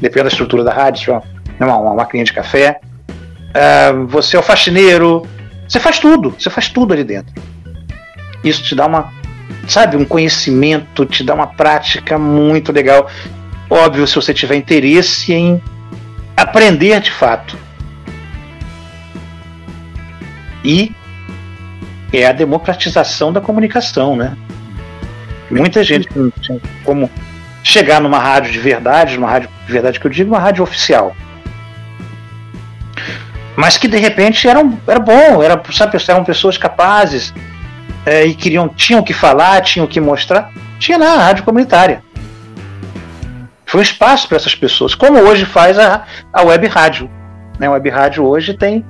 depende 0.00 0.24
da 0.24 0.28
estrutura 0.28 0.62
da 0.62 0.72
rádio, 0.72 1.22
uma, 1.58 1.76
uma 1.76 1.94
máquina 1.94 2.24
de 2.24 2.32
café. 2.32 2.80
Uh, 3.52 4.06
você 4.06 4.36
é 4.36 4.40
o 4.40 4.42
faxineiro, 4.42 5.26
você 5.68 5.80
faz 5.80 5.98
tudo, 5.98 6.34
você 6.38 6.50
faz 6.50 6.68
tudo 6.68 6.92
ali 6.92 7.04
dentro. 7.04 7.34
Isso 8.44 8.62
te 8.62 8.74
dá 8.74 8.86
uma, 8.86 9.12
sabe, 9.68 9.96
um 9.96 10.04
conhecimento, 10.04 11.06
te 11.06 11.22
dá 11.22 11.34
uma 11.34 11.46
prática 11.46 12.18
muito 12.18 12.72
legal. 12.72 13.08
Óbvio, 13.70 14.06
se 14.06 14.14
você 14.14 14.34
tiver 14.34 14.56
interesse 14.56 15.32
em 15.32 15.62
aprender 16.36 17.00
de 17.00 17.10
fato. 17.10 17.56
E 20.64 20.92
é 22.12 22.26
a 22.26 22.32
democratização 22.32 23.32
da 23.32 23.40
comunicação, 23.40 24.14
né? 24.14 24.36
Muita 25.52 25.84
gente 25.84 26.08
não 26.16 26.30
tinha 26.30 26.58
como 26.84 27.10
chegar 27.62 28.00
numa 28.00 28.18
rádio 28.18 28.50
de 28.50 28.58
verdade, 28.58 29.16
numa 29.16 29.30
rádio 29.30 29.48
de 29.66 29.72
verdade 29.72 30.00
que 30.00 30.06
eu 30.06 30.10
digo, 30.10 30.30
uma 30.30 30.40
rádio 30.40 30.64
oficial. 30.64 31.14
Mas 33.54 33.76
que 33.76 33.86
de 33.86 33.98
repente 33.98 34.48
eram, 34.48 34.78
era 34.86 34.98
bom, 34.98 35.42
era, 35.42 35.60
sabe, 35.70 35.98
eram 36.08 36.24
pessoas 36.24 36.56
capazes 36.56 37.34
é, 38.06 38.24
e 38.24 38.34
queriam, 38.34 38.68
tinham 38.68 39.02
que 39.02 39.12
falar, 39.12 39.60
tinham 39.60 39.86
que 39.86 40.00
mostrar. 40.00 40.50
Tinha 40.78 40.98
lá 40.98 41.14
a 41.14 41.18
rádio 41.18 41.44
comunitária. 41.44 42.02
Foi 43.66 43.80
um 43.80 43.82
espaço 43.82 44.26
para 44.26 44.36
essas 44.36 44.54
pessoas, 44.54 44.94
como 44.94 45.18
hoje 45.18 45.44
faz 45.44 45.78
a, 45.78 46.04
a 46.32 46.42
web 46.42 46.66
rádio. 46.66 47.10
Né? 47.58 47.66
A 47.66 47.72
web 47.72 47.88
rádio 47.90 48.24
hoje 48.24 48.54
tem 48.54 48.84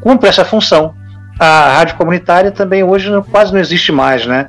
cumpre 0.00 0.28
essa 0.28 0.44
função. 0.44 0.94
A 1.38 1.76
rádio 1.76 1.96
comunitária 1.96 2.52
também 2.52 2.84
hoje 2.84 3.10
quase 3.30 3.52
não 3.52 3.58
existe 3.58 3.90
mais, 3.90 4.24
né? 4.26 4.48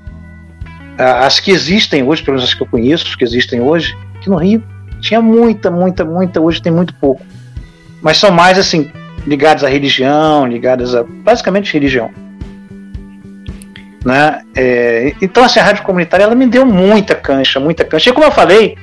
As 0.97 1.39
que 1.39 1.51
existem 1.51 2.03
hoje, 2.03 2.23
pelo 2.23 2.37
menos 2.37 2.49
as 2.49 2.53
que 2.53 2.63
eu 2.63 2.67
conheço, 2.67 3.17
que 3.17 3.23
existem 3.23 3.59
hoje, 3.61 3.97
que 4.21 4.29
no 4.29 4.37
Rio 4.37 4.63
tinha 5.01 5.21
muita, 5.21 5.69
muita, 5.69 6.05
muita, 6.05 6.41
hoje 6.41 6.61
tem 6.61 6.71
muito 6.71 6.93
pouco. 6.95 7.21
Mas 8.01 8.17
são 8.17 8.31
mais 8.31 8.57
assim, 8.57 8.91
ligadas 9.25 9.63
à 9.63 9.67
religião, 9.67 10.45
ligadas 10.45 10.95
a 10.95 11.03
basicamente 11.03 11.73
religião. 11.73 12.09
Né? 14.05 14.41
É, 14.55 15.13
então 15.21 15.43
assim, 15.43 15.59
a 15.59 15.63
rádio 15.63 15.83
comunitária 15.83 16.23
ela 16.23 16.35
me 16.35 16.45
deu 16.45 16.65
muita 16.65 17.15
cancha, 17.15 17.59
muita 17.59 17.83
cancha. 17.83 18.09
E 18.09 18.13
como 18.13 18.25
eu 18.25 18.31
falei 18.31 18.77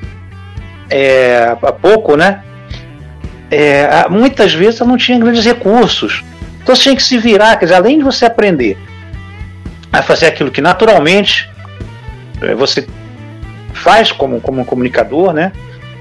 é, 0.90 1.56
há 1.62 1.72
pouco, 1.72 2.16
né? 2.16 2.42
É, 3.50 4.08
muitas 4.08 4.52
vezes 4.52 4.80
eu 4.80 4.86
não 4.86 4.96
tinha 4.96 5.18
grandes 5.18 5.44
recursos. 5.44 6.24
Então 6.62 6.74
você 6.74 6.82
tinha 6.82 6.96
que 6.96 7.02
se 7.02 7.18
virar, 7.18 7.56
quer 7.56 7.66
dizer, 7.66 7.76
além 7.76 7.98
de 7.98 8.04
você 8.04 8.24
aprender 8.24 8.76
a 9.92 10.02
fazer 10.02 10.26
aquilo 10.26 10.50
que 10.50 10.60
naturalmente 10.60 11.51
você 12.56 12.86
faz 13.72 14.12
como, 14.12 14.40
como 14.40 14.64
comunicador, 14.64 15.32
né? 15.32 15.52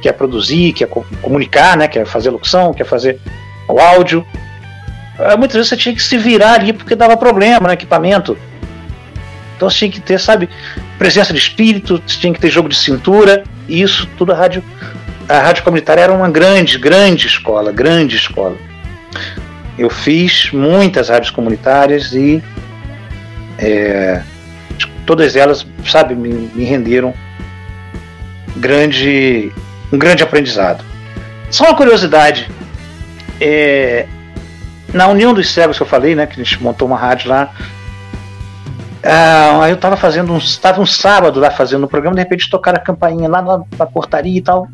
Que 0.01 0.09
é 0.09 0.11
produzir, 0.11 0.73
que 0.73 0.83
é 0.83 0.87
comunicar, 1.21 1.77
né? 1.77 1.87
Que 1.87 1.99
é 1.99 2.05
fazer 2.05 2.29
locução, 2.29 2.73
que 2.73 2.81
é 2.81 2.85
fazer 2.85 3.19
o 3.67 3.79
áudio. 3.79 4.25
É, 5.19 5.35
muitas 5.35 5.55
vezes 5.55 5.69
você 5.69 5.77
tinha 5.77 5.95
que 5.95 6.01
se 6.01 6.17
virar 6.17 6.53
ali 6.53 6.73
porque 6.73 6.95
dava 6.95 7.15
problema 7.15 7.67
no 7.67 7.73
equipamento. 7.73 8.37
Então 9.55 9.69
você 9.69 9.77
tinha 9.77 9.91
que 9.91 10.01
ter, 10.01 10.19
sabe, 10.19 10.49
presença 10.97 11.31
de 11.31 11.39
espírito, 11.39 12.01
você 12.05 12.19
tinha 12.19 12.33
que 12.33 12.39
ter 12.39 12.49
jogo 12.49 12.67
de 12.67 12.75
cintura, 12.75 13.43
e 13.67 13.81
isso 13.81 14.07
tudo 14.17 14.33
a 14.33 14.35
rádio. 14.35 14.63
A 15.29 15.39
rádio 15.39 15.63
comunitária 15.63 16.01
era 16.01 16.11
uma 16.11 16.29
grande, 16.29 16.77
grande 16.77 17.27
escola, 17.27 17.71
grande 17.71 18.15
escola. 18.15 18.57
Eu 19.77 19.89
fiz 19.89 20.51
muitas 20.51 21.09
rádios 21.09 21.31
comunitárias 21.31 22.11
e 22.11 22.43
é, 23.57 24.21
todas 25.05 25.35
elas, 25.35 25.65
sabe, 25.85 26.15
me, 26.15 26.29
me 26.53 26.63
renderam 26.63 27.13
grande, 28.57 29.51
um 29.91 29.97
grande 29.97 30.23
aprendizado. 30.23 30.83
Só 31.49 31.65
uma 31.65 31.75
curiosidade, 31.75 32.49
é, 33.39 34.07
na 34.93 35.07
União 35.07 35.33
dos 35.33 35.49
Cegos 35.49 35.77
que 35.77 35.83
eu 35.83 35.87
falei, 35.87 36.15
né, 36.15 36.25
que 36.25 36.39
a 36.39 36.43
gente 36.43 36.61
montou 36.61 36.87
uma 36.87 36.97
rádio 36.97 37.29
lá, 37.29 37.51
ah, 39.03 39.67
eu 39.67 39.75
estava 39.75 39.97
fazendo 39.97 40.31
um, 40.31 40.37
estava 40.37 40.79
um 40.79 40.85
sábado 40.85 41.39
lá 41.39 41.49
fazendo 41.49 41.85
um 41.85 41.87
programa, 41.87 42.15
de 42.15 42.21
repente 42.21 42.49
tocaram 42.49 42.77
a 42.77 42.81
campainha 42.81 43.27
lá 43.27 43.41
na, 43.41 43.63
na 43.77 43.85
portaria 43.85 44.37
e 44.37 44.41
tal. 44.41 44.67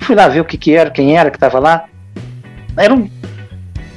Fui 0.00 0.14
lá 0.14 0.28
ver 0.28 0.40
o 0.40 0.44
que 0.44 0.58
que 0.58 0.72
era, 0.72 0.90
quem 0.90 1.16
era 1.16 1.30
que 1.30 1.36
estava 1.36 1.58
lá. 1.58 1.84
Eram 2.76 3.10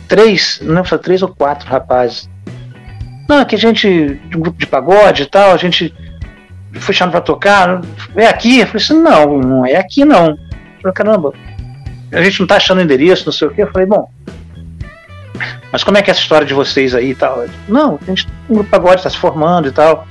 três, 0.07 0.59
não 0.63 0.85
foi 0.85 0.97
três 0.97 1.21
ou 1.21 1.27
quatro 1.27 1.67
rapazes. 1.67 2.29
Não, 3.29 3.45
que 3.45 3.53
a 3.53 3.59
gente, 3.59 4.19
de 4.25 4.35
um 4.35 4.39
grupo 4.39 4.57
de 4.57 4.65
pagode 4.65 5.21
e 5.21 5.25
tal, 5.27 5.51
a 5.51 5.57
gente 5.57 5.93
foi 6.79 6.95
chamado 6.95 7.11
para 7.11 7.21
tocar. 7.21 7.81
É 8.15 8.25
aqui? 8.25 8.59
Eu 8.59 8.65
falei 8.65 8.83
assim, 8.83 8.99
não, 8.99 9.37
não 9.37 9.65
é 9.67 9.75
aqui 9.75 10.03
não. 10.03 10.29
Eu 10.29 10.37
falei, 10.81 10.93
caramba, 10.95 11.33
a 12.11 12.23
gente 12.23 12.39
não 12.39 12.47
tá 12.47 12.55
achando 12.55 12.81
endereço, 12.81 13.27
não 13.27 13.31
sei 13.31 13.47
o 13.47 13.51
quê. 13.51 13.61
Eu 13.61 13.71
falei, 13.71 13.85
bom, 13.85 14.09
mas 15.71 15.83
como 15.83 15.95
é 15.99 16.01
que 16.01 16.09
é 16.09 16.11
essa 16.11 16.21
história 16.21 16.47
de 16.47 16.55
vocês 16.55 16.95
aí 16.95 17.11
e 17.11 17.15
tal? 17.15 17.45
Não, 17.67 17.99
a 18.01 18.05
gente, 18.05 18.27
um 18.49 18.55
grupo 18.55 18.63
de 18.63 18.71
pagode 18.71 18.95
está 18.95 19.11
se 19.11 19.17
formando 19.17 19.67
e 19.67 19.71
tal, 19.71 20.07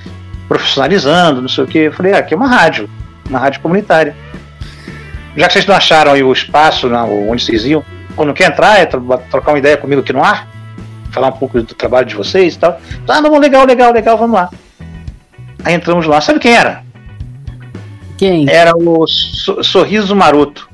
profissionalizando, 0.46 1.42
não 1.42 1.48
sei 1.48 1.64
o 1.64 1.66
quê. 1.66 1.78
Eu 1.78 1.92
falei, 1.92 2.12
ah, 2.12 2.18
aqui 2.18 2.34
é 2.34 2.36
uma 2.36 2.46
rádio, 2.46 2.88
uma 3.28 3.40
rádio 3.40 3.60
comunitária. 3.60 4.14
Já 5.36 5.48
que 5.48 5.54
vocês 5.54 5.66
não 5.66 5.74
acharam 5.74 6.12
aí 6.12 6.22
o 6.22 6.32
espaço 6.32 6.88
não, 6.88 7.28
onde 7.28 7.44
vocês 7.44 7.64
iam, 7.64 7.84
quando 8.14 8.32
quer 8.32 8.48
entrar, 8.48 8.78
é 8.78 8.86
trocar 8.86 9.50
uma 9.50 9.58
ideia 9.58 9.76
comigo 9.76 10.02
aqui 10.02 10.12
no 10.12 10.22
ar, 10.22 10.46
falar 11.10 11.28
um 11.28 11.32
pouco 11.32 11.60
do 11.60 11.74
trabalho 11.74 12.06
de 12.06 12.14
vocês 12.14 12.54
e 12.54 12.58
tal. 12.58 12.80
Ah, 13.06 13.20
não, 13.20 13.38
legal, 13.38 13.64
legal, 13.64 13.92
legal, 13.92 14.16
vamos 14.16 14.34
lá. 14.34 14.50
Aí 15.64 15.74
entramos 15.74 16.06
lá. 16.06 16.20
Sabe 16.20 16.38
quem 16.38 16.54
era? 16.54 16.82
Quem? 18.16 18.48
Era 18.48 18.72
o 18.76 19.06
Sorriso 19.06 20.14
Maroto. 20.14 20.68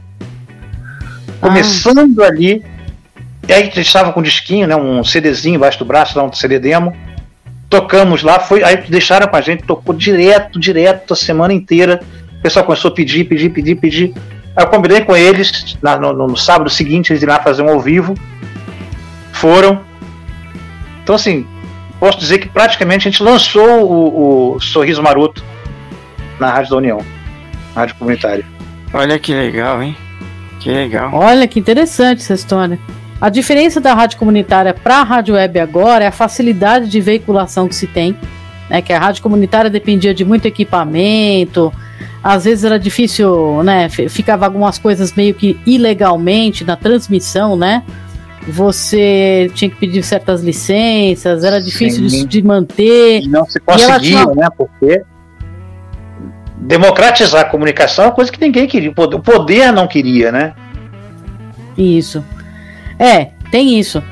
Começando 1.40 2.22
ah. 2.22 2.26
ali. 2.26 2.64
E 3.46 3.52
aí 3.52 3.62
a 3.62 3.64
gente 3.64 3.80
estava 3.80 4.12
com 4.12 4.20
um 4.20 4.22
disquinho, 4.22 4.66
né, 4.66 4.74
um 4.74 5.04
CDzinho 5.04 5.56
embaixo 5.56 5.78
do 5.78 5.84
braço, 5.84 6.16
lá 6.16 6.24
um 6.24 6.32
CD 6.32 6.58
demo. 6.58 6.96
Tocamos 7.68 8.22
lá, 8.22 8.38
foi, 8.38 8.62
aí 8.62 8.76
deixaram 8.88 9.26
com 9.26 9.36
a 9.36 9.40
gente, 9.40 9.64
tocou 9.64 9.94
direto, 9.94 10.58
direto 10.58 11.12
a 11.12 11.16
semana 11.16 11.52
inteira. 11.52 12.00
O 12.38 12.42
pessoal 12.42 12.64
começou 12.64 12.90
a 12.90 12.94
pedir, 12.94 13.24
pedir, 13.24 13.50
pedir, 13.50 13.74
pedir. 13.74 14.14
Aí 14.56 14.64
eu 14.64 14.68
combinei 14.68 15.00
com 15.02 15.16
eles, 15.16 15.76
na, 15.82 15.98
no, 15.98 16.12
no, 16.12 16.36
sábado 16.36 16.70
seguinte, 16.70 17.12
eles 17.12 17.22
iriam 17.22 17.36
lá 17.36 17.42
fazer 17.42 17.62
um 17.62 17.68
ao 17.68 17.80
vivo. 17.80 18.14
Foram. 19.32 19.82
Então, 21.04 21.14
assim, 21.14 21.46
posso 22.00 22.18
dizer 22.18 22.38
que 22.38 22.48
praticamente 22.48 23.06
a 23.06 23.10
gente 23.10 23.22
lançou 23.22 23.84
o, 23.84 24.54
o 24.56 24.60
Sorriso 24.60 25.02
Maroto 25.02 25.44
na 26.40 26.50
Rádio 26.50 26.70
da 26.70 26.76
União, 26.78 27.00
Rádio 27.76 27.94
Comunitária. 27.96 28.44
Olha 28.92 29.18
que 29.18 29.32
legal, 29.32 29.82
hein? 29.82 29.94
Que 30.60 30.70
legal. 30.70 31.10
Olha 31.12 31.46
que 31.46 31.60
interessante 31.60 32.22
essa 32.22 32.34
história. 32.34 32.78
A 33.20 33.28
diferença 33.28 33.80
da 33.80 33.94
rádio 33.94 34.18
comunitária 34.18 34.72
para 34.72 35.00
a 35.00 35.02
rádio 35.02 35.34
web 35.34 35.60
agora 35.60 36.04
é 36.04 36.06
a 36.08 36.12
facilidade 36.12 36.88
de 36.88 37.00
veiculação 37.00 37.68
que 37.68 37.74
se 37.74 37.86
tem. 37.86 38.16
Né, 38.68 38.80
que 38.80 38.94
a 38.94 38.98
rádio 38.98 39.22
comunitária 39.22 39.68
dependia 39.68 40.14
de 40.14 40.24
muito 40.24 40.46
equipamento, 40.46 41.70
às 42.22 42.44
vezes 42.44 42.64
era 42.64 42.78
difícil, 42.78 43.62
né? 43.62 43.90
Ficava 43.90 44.46
algumas 44.46 44.78
coisas 44.78 45.12
meio 45.12 45.34
que 45.34 45.60
ilegalmente 45.66 46.64
na 46.64 46.74
transmissão, 46.74 47.54
né? 47.54 47.82
Você 48.46 49.50
tinha 49.54 49.70
que 49.70 49.76
pedir 49.76 50.02
certas 50.02 50.42
licenças, 50.42 51.44
era 51.44 51.60
difícil 51.60 52.06
de, 52.06 52.24
de, 52.24 52.42
manter. 52.42 53.22
E 53.22 53.28
não 53.28 53.46
se 53.46 53.58
conseguia, 53.58 53.98
tinha... 53.98 54.26
né? 54.34 54.48
Porque 54.56 55.02
democratizar 56.58 57.42
a 57.42 57.44
comunicação 57.44 58.04
é 58.04 58.08
uma 58.08 58.14
coisa 58.14 58.30
que 58.30 58.40
ninguém 58.40 58.66
queria. 58.66 58.90
O 58.90 59.20
poder 59.20 59.72
não 59.72 59.86
queria, 59.86 60.30
né? 60.30 60.54
Isso. 61.76 62.24
É, 62.98 63.30
tem 63.50 63.78
isso. 63.78 64.02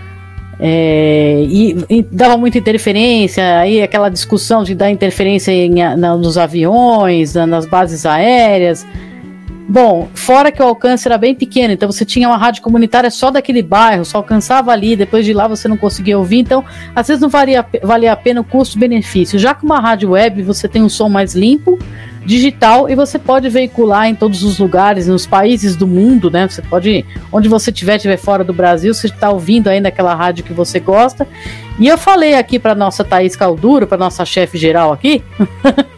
É, 0.59 1.45
e, 1.49 1.85
e, 1.91 2.03
dava 2.03 2.37
muita 2.37 2.57
interferência, 2.57 3.59
aí 3.59 3.83
aquela 3.83 4.09
discussão 4.09 4.63
de 4.63 4.75
dar 4.75 4.91
interferência 4.91 5.51
em, 5.51 5.75
na, 5.97 6.17
nos 6.17 6.39
aviões, 6.39 7.35
na, 7.35 7.47
nas 7.47 7.67
bases 7.67 8.07
aéreas. 8.07 8.87
Bom, 9.69 10.09
fora 10.15 10.51
que 10.51 10.61
o 10.61 10.67
alcance 10.67 11.07
era 11.07 11.17
bem 11.17 11.35
pequeno, 11.35 11.73
então 11.73 11.91
você 11.91 12.05
tinha 12.05 12.29
uma 12.29 12.37
rádio 12.37 12.63
comunitária 12.63 13.11
só 13.11 13.31
daquele 13.31 13.63
bairro, 13.63 14.05
só 14.05 14.19
alcançava 14.19 14.73
ali, 14.73 14.97
depois 14.97 15.25
de 15.25 15.33
lá 15.33 15.47
você 15.47 15.69
não 15.69 15.77
conseguia 15.77 16.19
ouvir, 16.19 16.41
então 16.41 16.65
às 16.95 17.09
vezes 17.09 17.23
não 17.23 17.29
valia, 17.29 17.65
valia 17.83 18.13
a 18.13 18.17
pena 18.17 18.41
o 18.41 18.45
custo-benefício. 18.45 19.39
Já 19.39 19.55
que 19.55 19.65
uma 19.65 19.79
rádio 19.79 20.11
web 20.11 20.43
você 20.43 20.69
tem 20.69 20.83
um 20.83 20.89
som 20.89 21.09
mais 21.09 21.35
limpo, 21.35 21.79
digital 22.25 22.89
e 22.89 22.95
você 22.95 23.19
pode 23.19 23.49
veicular 23.49 24.07
em 24.07 24.15
todos 24.15 24.43
os 24.43 24.59
lugares, 24.59 25.07
nos 25.09 25.27
países 25.27 25.77
do 25.77 25.87
mundo, 25.87 26.31
né? 26.31 26.49
Você 26.49 26.63
pode, 26.63 27.05
onde 27.33 27.49
você 27.49 27.71
estiver, 27.71 27.97
estiver 27.97 28.17
fora 28.17 28.45
do 28.45 28.53
Brasil, 28.53 28.93
você 28.95 29.07
está 29.07 29.31
ouvindo 29.31 29.69
aí 29.69 29.81
naquela 29.81 30.15
rádio 30.15 30.45
que 30.45 30.53
você 30.53 30.79
gosta. 30.79 31.27
E 31.79 31.89
eu 31.89 31.99
falei 31.99 32.35
aqui 32.35 32.59
para 32.59 32.75
nossa 32.75 33.03
Thaís 33.05 33.35
Calduro, 33.35 33.87
para 33.87 33.99
nossa 33.99 34.25
chefe 34.25 34.59
geral 34.59 34.93
aqui. 34.93 35.23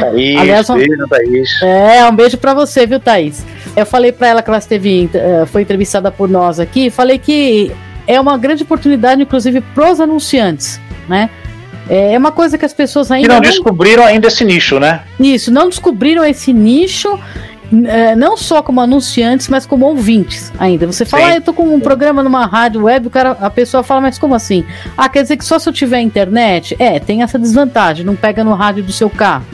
Thaís, 0.00 0.38
Aliás, 0.38 0.70
um, 0.70 0.74
beijo, 0.74 1.08
Thaís. 1.08 1.62
É, 1.62 2.04
um 2.06 2.16
beijo 2.16 2.36
para 2.38 2.54
você, 2.54 2.86
viu, 2.86 2.98
Thaís? 2.98 3.44
Eu 3.76 3.86
falei 3.86 4.12
para 4.12 4.28
ela 4.28 4.42
que 4.42 4.50
ela 4.50 4.58
esteve, 4.58 5.10
eh, 5.12 5.44
foi 5.46 5.62
entrevistada 5.62 6.10
por 6.10 6.28
nós 6.28 6.60
aqui, 6.60 6.90
falei 6.90 7.18
que 7.18 7.72
é 8.06 8.20
uma 8.20 8.36
grande 8.36 8.62
oportunidade, 8.62 9.22
inclusive, 9.22 9.60
para 9.74 9.90
os 9.90 10.00
anunciantes, 10.00 10.80
né? 11.08 11.30
É, 11.88 12.14
é 12.14 12.18
uma 12.18 12.32
coisa 12.32 12.56
que 12.56 12.64
as 12.64 12.72
pessoas 12.72 13.10
ainda. 13.10 13.28
não, 13.28 13.34
não 13.36 13.42
descobriram 13.42 14.04
ainda 14.04 14.28
esse 14.28 14.44
nicho, 14.44 14.78
né? 14.78 15.02
Isso, 15.18 15.50
não 15.50 15.68
descobriram 15.68 16.24
esse 16.24 16.52
nicho. 16.52 17.18
É, 17.86 18.14
não 18.14 18.36
só 18.36 18.62
como 18.62 18.80
anunciantes, 18.80 19.48
mas 19.48 19.64
como 19.64 19.86
ouvintes 19.86 20.52
ainda. 20.58 20.86
Você 20.86 21.06
fala, 21.06 21.26
ah, 21.26 21.34
eu 21.36 21.40
tô 21.40 21.54
com 21.54 21.74
um 21.74 21.80
programa 21.80 22.22
numa 22.22 22.44
rádio 22.44 22.82
web, 22.82 23.06
o 23.06 23.10
cara, 23.10 23.30
a 23.40 23.48
pessoa 23.48 23.82
fala, 23.82 24.02
mas 24.02 24.18
como 24.18 24.34
assim? 24.34 24.64
Ah, 24.96 25.08
quer 25.08 25.22
dizer 25.22 25.38
que 25.38 25.44
só 25.44 25.58
se 25.58 25.68
eu 25.68 25.72
tiver 25.72 26.00
internet? 26.00 26.76
É, 26.78 26.98
tem 26.98 27.22
essa 27.22 27.38
desvantagem, 27.38 28.04
não 28.04 28.14
pega 28.14 28.44
no 28.44 28.52
rádio 28.52 28.82
do 28.82 28.92
seu 28.92 29.08
carro. 29.08 29.44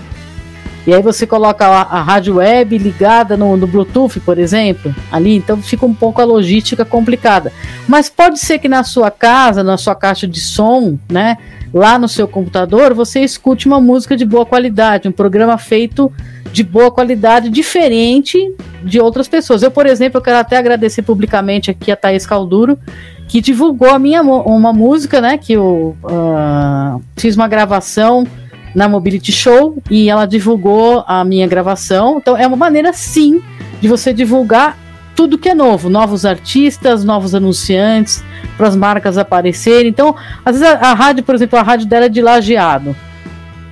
E 0.89 0.95
aí 0.95 1.03
você 1.03 1.27
coloca 1.27 1.67
a, 1.67 1.83
a 1.83 2.03
rádio 2.03 2.37
web 2.37 2.79
ligada 2.79 3.37
no, 3.37 3.59
no, 3.59 3.67
Bluetooth, 3.67 4.19
por 4.21 4.39
exemplo, 4.39 4.95
ali, 5.13 5.37
então 5.37 5.61
fica 5.61 5.85
um 5.85 5.93
pouco 5.93 6.23
a 6.23 6.25
logística 6.25 6.83
complicada. 6.83 7.53
Mas 7.87 8.09
pode 8.09 8.39
ser 8.39 8.59
que 8.59 8.71
na 8.71 8.83
sua 8.83 9.11
casa, 9.11 9.63
na 9.63 9.77
sua 9.77 9.95
caixa 9.95 10.27
de 10.27 10.41
som, 10.41 10.99
né, 11.11 11.37
lá 11.75 11.99
no 11.99 12.09
seu 12.09 12.27
computador, 12.27 12.95
você 12.95 13.21
escute 13.21 13.67
uma 13.67 13.79
música 13.79 14.17
de 14.17 14.25
boa 14.25 14.47
qualidade, 14.47 15.07
um 15.07 15.13
programa 15.13 15.59
feito 15.59 16.11
de 16.53 16.63
boa 16.63 16.91
qualidade, 16.91 17.51
diferente 17.51 18.39
de 18.83 19.01
outras 19.01 19.29
pessoas. 19.29 19.63
Eu, 19.63 19.71
por 19.71 19.87
exemplo, 19.87 20.19
eu 20.19 20.23
quero 20.23 20.39
até 20.39 20.57
agradecer 20.57 21.03
publicamente 21.03 21.71
aqui 21.71 21.91
a 21.91 21.97
Thaís 21.97 22.27
Calduro, 22.27 22.79
que 23.27 23.41
divulgou 23.41 23.91
a 23.91 23.99
minha 23.99 24.23
uma 24.23 24.73
música, 24.73 25.21
né, 25.21 25.37
que 25.37 25.53
eu 25.53 25.97
uh, 26.03 27.03
fiz 27.17 27.37
uma 27.37 27.47
gravação 27.47 28.27
na 28.75 28.89
Mobility 28.89 29.33
Show 29.33 29.77
e 29.91 30.09
ela 30.09 30.27
divulgou 30.27 31.05
a 31.07 31.25
minha 31.25 31.47
gravação. 31.47 32.19
Então 32.19 32.37
é 32.37 32.47
uma 32.47 32.57
maneira 32.57 32.93
sim 32.93 33.43
de 33.81 33.89
você 33.89 34.13
divulgar 34.13 34.77
tudo 35.15 35.37
que 35.37 35.49
é 35.49 35.55
novo, 35.55 35.91
novos 35.91 36.25
artistas, 36.25 37.05
novos 37.05 37.35
anunciantes, 37.35 38.23
para 38.57 38.69
as 38.69 38.77
marcas 38.77 39.19
aparecerem. 39.19 39.89
Então, 39.89 40.15
às 40.45 40.59
vezes 40.59 40.77
a, 40.81 40.91
a, 40.91 40.95
rádio, 40.95 41.25
por 41.25 41.35
exemplo, 41.35 41.59
a 41.59 41.63
rádio 41.63 41.87
dela 41.87 42.07
é 42.07 42.09
de 42.09 42.23
lajeado. 42.23 42.95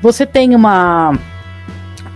Você 0.03 0.27
tem 0.27 0.57
uma 0.57 1.17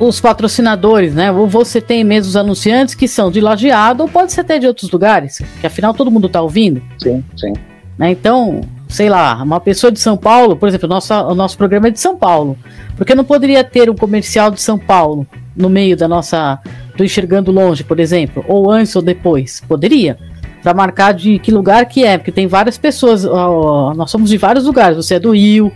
os 0.01 0.19
patrocinadores, 0.19 1.15
né? 1.15 1.31
Ou 1.31 1.47
você 1.47 1.81
tem 1.81 2.03
mesmo 2.03 2.31
os 2.31 2.37
anunciantes 2.37 2.95
que 2.95 3.07
são 3.07 3.31
de 3.31 3.41
lajeado 3.41 4.03
ou 4.03 4.09
pode 4.09 4.33
ser 4.33 4.41
até 4.41 4.59
de 4.59 4.67
outros 4.67 4.91
lugares, 4.91 5.43
que 5.61 5.67
afinal 5.67 5.93
todo 5.93 6.11
mundo 6.11 6.27
está 6.27 6.41
ouvindo. 6.41 6.83
Sim, 6.99 7.23
sim. 7.37 7.53
Né? 7.99 8.13
Então, 8.13 8.63
sei 8.89 9.11
lá, 9.11 9.43
uma 9.43 9.61
pessoa 9.61 9.93
de 9.93 10.01
São 10.01 10.17
Paulo, 10.17 10.57
por 10.57 10.67
exemplo, 10.69 10.87
o 10.87 10.89
nosso, 10.89 11.13
o 11.13 11.35
nosso 11.35 11.57
programa 11.59 11.89
é 11.89 11.91
de 11.91 12.01
São 12.01 12.17
Paulo. 12.17 12.57
Porque 12.97 13.15
não 13.15 13.25
poderia 13.25 13.63
ter 13.63 13.91
um 13.91 13.95
comercial 13.95 14.51
de 14.51 14.61
São 14.61 14.79
Paulo 14.79 15.27
no 15.55 15.69
meio 15.69 15.97
da 15.97 16.09
nossa. 16.09 16.59
do 16.97 17.05
Enxergando 17.05 17.53
Longe, 17.53 17.85
por 17.85 18.01
exemplo, 18.01 18.43
ou 18.49 18.71
antes 18.71 18.97
ou 18.97 19.03
depois? 19.03 19.63
Poderia. 19.69 20.19
Para 20.63 20.73
marcar 20.73 21.13
de 21.13 21.39
que 21.39 21.51
lugar 21.51 21.87
que 21.87 22.05
é, 22.05 22.17
porque 22.17 22.33
tem 22.33 22.47
várias 22.47 22.79
pessoas, 22.79 23.25
ó, 23.25 23.95
nós 23.95 24.11
somos 24.11 24.31
de 24.31 24.39
vários 24.39 24.65
lugares, 24.65 24.97
você 24.97 25.15
é 25.15 25.21
do 25.21 25.33
Rio, 25.33 25.73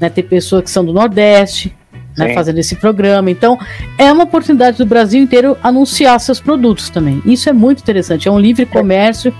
né, 0.00 0.08
tem 0.08 0.24
pessoas 0.24 0.64
que 0.64 0.70
são 0.70 0.84
do 0.84 0.92
Nordeste, 0.92 1.72
né, 2.16 2.34
fazendo 2.34 2.58
esse 2.58 2.76
programa. 2.76 3.30
Então, 3.30 3.58
é 3.98 4.10
uma 4.12 4.24
oportunidade 4.24 4.78
do 4.78 4.86
Brasil 4.86 5.20
inteiro 5.20 5.56
anunciar 5.62 6.18
seus 6.20 6.40
produtos 6.40 6.90
também. 6.90 7.22
Isso 7.24 7.48
é 7.48 7.52
muito 7.52 7.80
interessante. 7.80 8.28
É 8.28 8.30
um 8.30 8.38
livre 8.38 8.66
comércio 8.66 9.34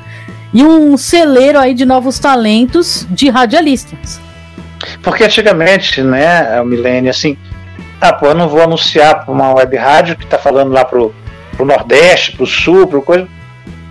e 0.53 0.63
um 0.63 0.97
celeiro 0.97 1.59
aí 1.59 1.75
de 1.75 1.85
novos 1.85 2.19
talentos 2.19 3.07
de 3.11 3.29
radialistas. 3.29 4.21
Porque 5.03 5.25
antigamente, 5.25 6.03
né, 6.03 6.61
o 6.61 6.65
milênio, 6.65 7.11
assim, 7.11 7.37
ah, 8.01 8.13
pô, 8.13 8.27
eu 8.27 8.35
não 8.35 8.49
vou 8.49 8.63
anunciar 8.63 9.25
para 9.25 9.33
uma 9.33 9.55
web 9.55 9.77
rádio 9.77 10.17
que 10.17 10.25
está 10.25 10.39
falando 10.39 10.73
lá 10.73 10.85
pro, 10.85 11.15
pro 11.57 11.65
Nordeste, 11.65 12.33
pro 12.33 12.47
Sul, 12.47 12.87
pro 12.87 13.01
coisa, 13.01 13.27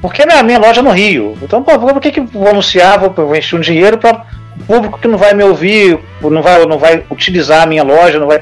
porque 0.02 0.22
é 0.22 0.38
a 0.38 0.44
minha 0.44 0.60
loja 0.60 0.82
no 0.82 0.92
Rio. 0.92 1.38
Então, 1.42 1.64
pô, 1.64 1.80
por 1.80 2.00
que, 2.00 2.12
que 2.12 2.22
vou 2.22 2.48
anunciar, 2.48 3.00
vou, 3.00 3.10
vou 3.10 3.36
encher 3.36 3.56
um 3.56 3.62
dinheiro 3.62 3.98
para 3.98 4.26
público 4.68 5.00
que 5.00 5.08
não 5.08 5.18
vai 5.18 5.34
me 5.34 5.44
ouvir, 5.44 6.00
não 6.22 6.42
vai, 6.42 6.66
não 6.66 6.78
vai 6.78 7.04
utilizar 7.10 7.64
a 7.64 7.66
minha 7.66 7.84
loja, 7.84 8.20
não 8.20 8.28
vai. 8.28 8.42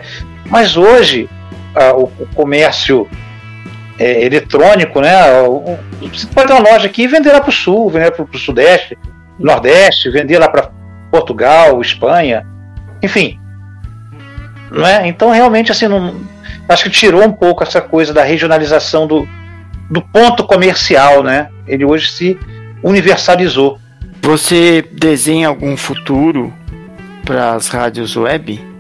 Mas 0.51 0.75
hoje, 0.75 1.29
ah, 1.73 1.93
o, 1.93 2.03
o 2.03 2.27
comércio 2.35 3.07
é, 3.97 4.25
eletrônico, 4.25 4.99
né? 4.99 5.15
Você 6.01 6.27
pode 6.27 6.47
ter 6.47 6.53
uma 6.53 6.69
loja 6.71 6.87
aqui 6.87 7.03
e 7.03 7.07
vender 7.07 7.31
lá 7.31 7.39
para 7.39 7.49
o 7.49 7.53
sul, 7.53 7.89
vender 7.89 8.11
para 8.11 8.25
o 8.25 8.37
sudeste, 8.37 8.97
nordeste, 9.39 10.09
vender 10.09 10.37
lá 10.37 10.49
para 10.49 10.69
Portugal, 11.09 11.81
Espanha, 11.81 12.45
enfim. 13.01 13.39
Não 14.69 14.85
é? 14.85 15.07
Então 15.07 15.31
realmente 15.31 15.71
assim, 15.71 15.87
não, 15.87 16.19
acho 16.67 16.83
que 16.83 16.89
tirou 16.89 17.23
um 17.23 17.31
pouco 17.31 17.63
essa 17.63 17.81
coisa 17.81 18.13
da 18.13 18.23
regionalização 18.23 19.07
do, 19.07 19.27
do 19.89 20.01
ponto 20.01 20.43
comercial, 20.43 21.23
né? 21.23 21.47
Ele 21.65 21.85
hoje 21.85 22.09
se 22.09 22.39
universalizou. 22.83 23.79
Você 24.21 24.83
desenha 24.91 25.47
algum 25.47 25.77
futuro 25.77 26.53
para 27.23 27.53
as 27.53 27.69
rádios 27.69 28.17
web? 28.17 28.70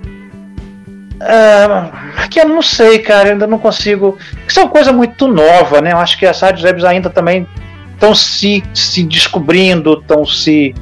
Uh, 1.21 2.27
que 2.29 2.39
eu 2.39 2.47
não 2.47 2.63
sei, 2.63 2.97
cara, 2.99 3.29
eu 3.29 3.33
ainda 3.33 3.45
não 3.45 3.59
consigo. 3.59 4.17
Isso 4.47 4.59
é 4.59 4.63
uma 4.63 4.71
coisa 4.71 4.91
muito 4.91 5.27
nova, 5.27 5.79
né? 5.79 5.91
Eu 5.91 5.97
acho 5.97 6.17
que 6.17 6.25
as 6.25 6.41
rádios 6.41 6.63
webs 6.63 6.83
ainda 6.83 7.09
também 7.09 7.47
estão 7.93 8.15
se, 8.15 8.63
se 8.73 9.03
descobrindo, 9.03 9.99
estão 9.99 10.25
se. 10.25 10.73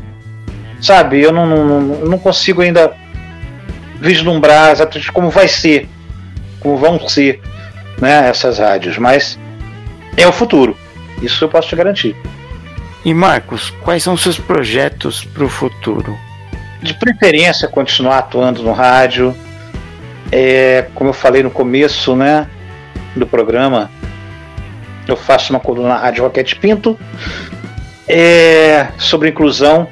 Sabe, 0.81 1.19
eu 1.21 1.33
não, 1.33 1.45
não, 1.45 1.81
não 1.81 2.17
consigo 2.17 2.61
ainda 2.61 2.93
vislumbrar 3.99 4.71
exatamente 4.71 5.11
como 5.11 5.29
vai 5.29 5.49
ser, 5.49 5.89
como 6.61 6.77
vão 6.77 7.05
ser 7.09 7.41
né, 7.99 8.29
essas 8.29 8.59
rádios, 8.59 8.97
mas 8.97 9.37
é 10.15 10.25
o 10.25 10.31
futuro. 10.31 10.77
Isso 11.21 11.43
eu 11.43 11.49
posso 11.49 11.67
te 11.67 11.75
garantir. 11.75 12.15
E 13.03 13.13
Marcos, 13.13 13.71
quais 13.81 14.03
são 14.03 14.15
seus 14.15 14.39
projetos 14.39 15.25
para 15.25 15.43
o 15.43 15.49
futuro? 15.49 16.17
De 16.81 16.93
preferência, 16.93 17.67
continuar 17.67 18.19
atuando 18.19 18.63
no 18.63 18.71
rádio, 18.71 19.35
é, 20.31 20.87
como 20.93 21.09
eu 21.09 21.13
falei 21.13 21.43
no 21.43 21.51
começo 21.51 22.15
né, 22.15 22.47
do 23.15 23.25
programa, 23.25 23.89
eu 25.07 25.15
faço 25.15 25.51
uma 25.51 25.59
coluna 25.59 25.89
na 25.89 25.97
Rádio 25.97 26.23
Roquete 26.23 26.55
Pinto 26.55 26.97
é, 28.07 28.87
sobre 28.97 29.29
inclusão. 29.29 29.87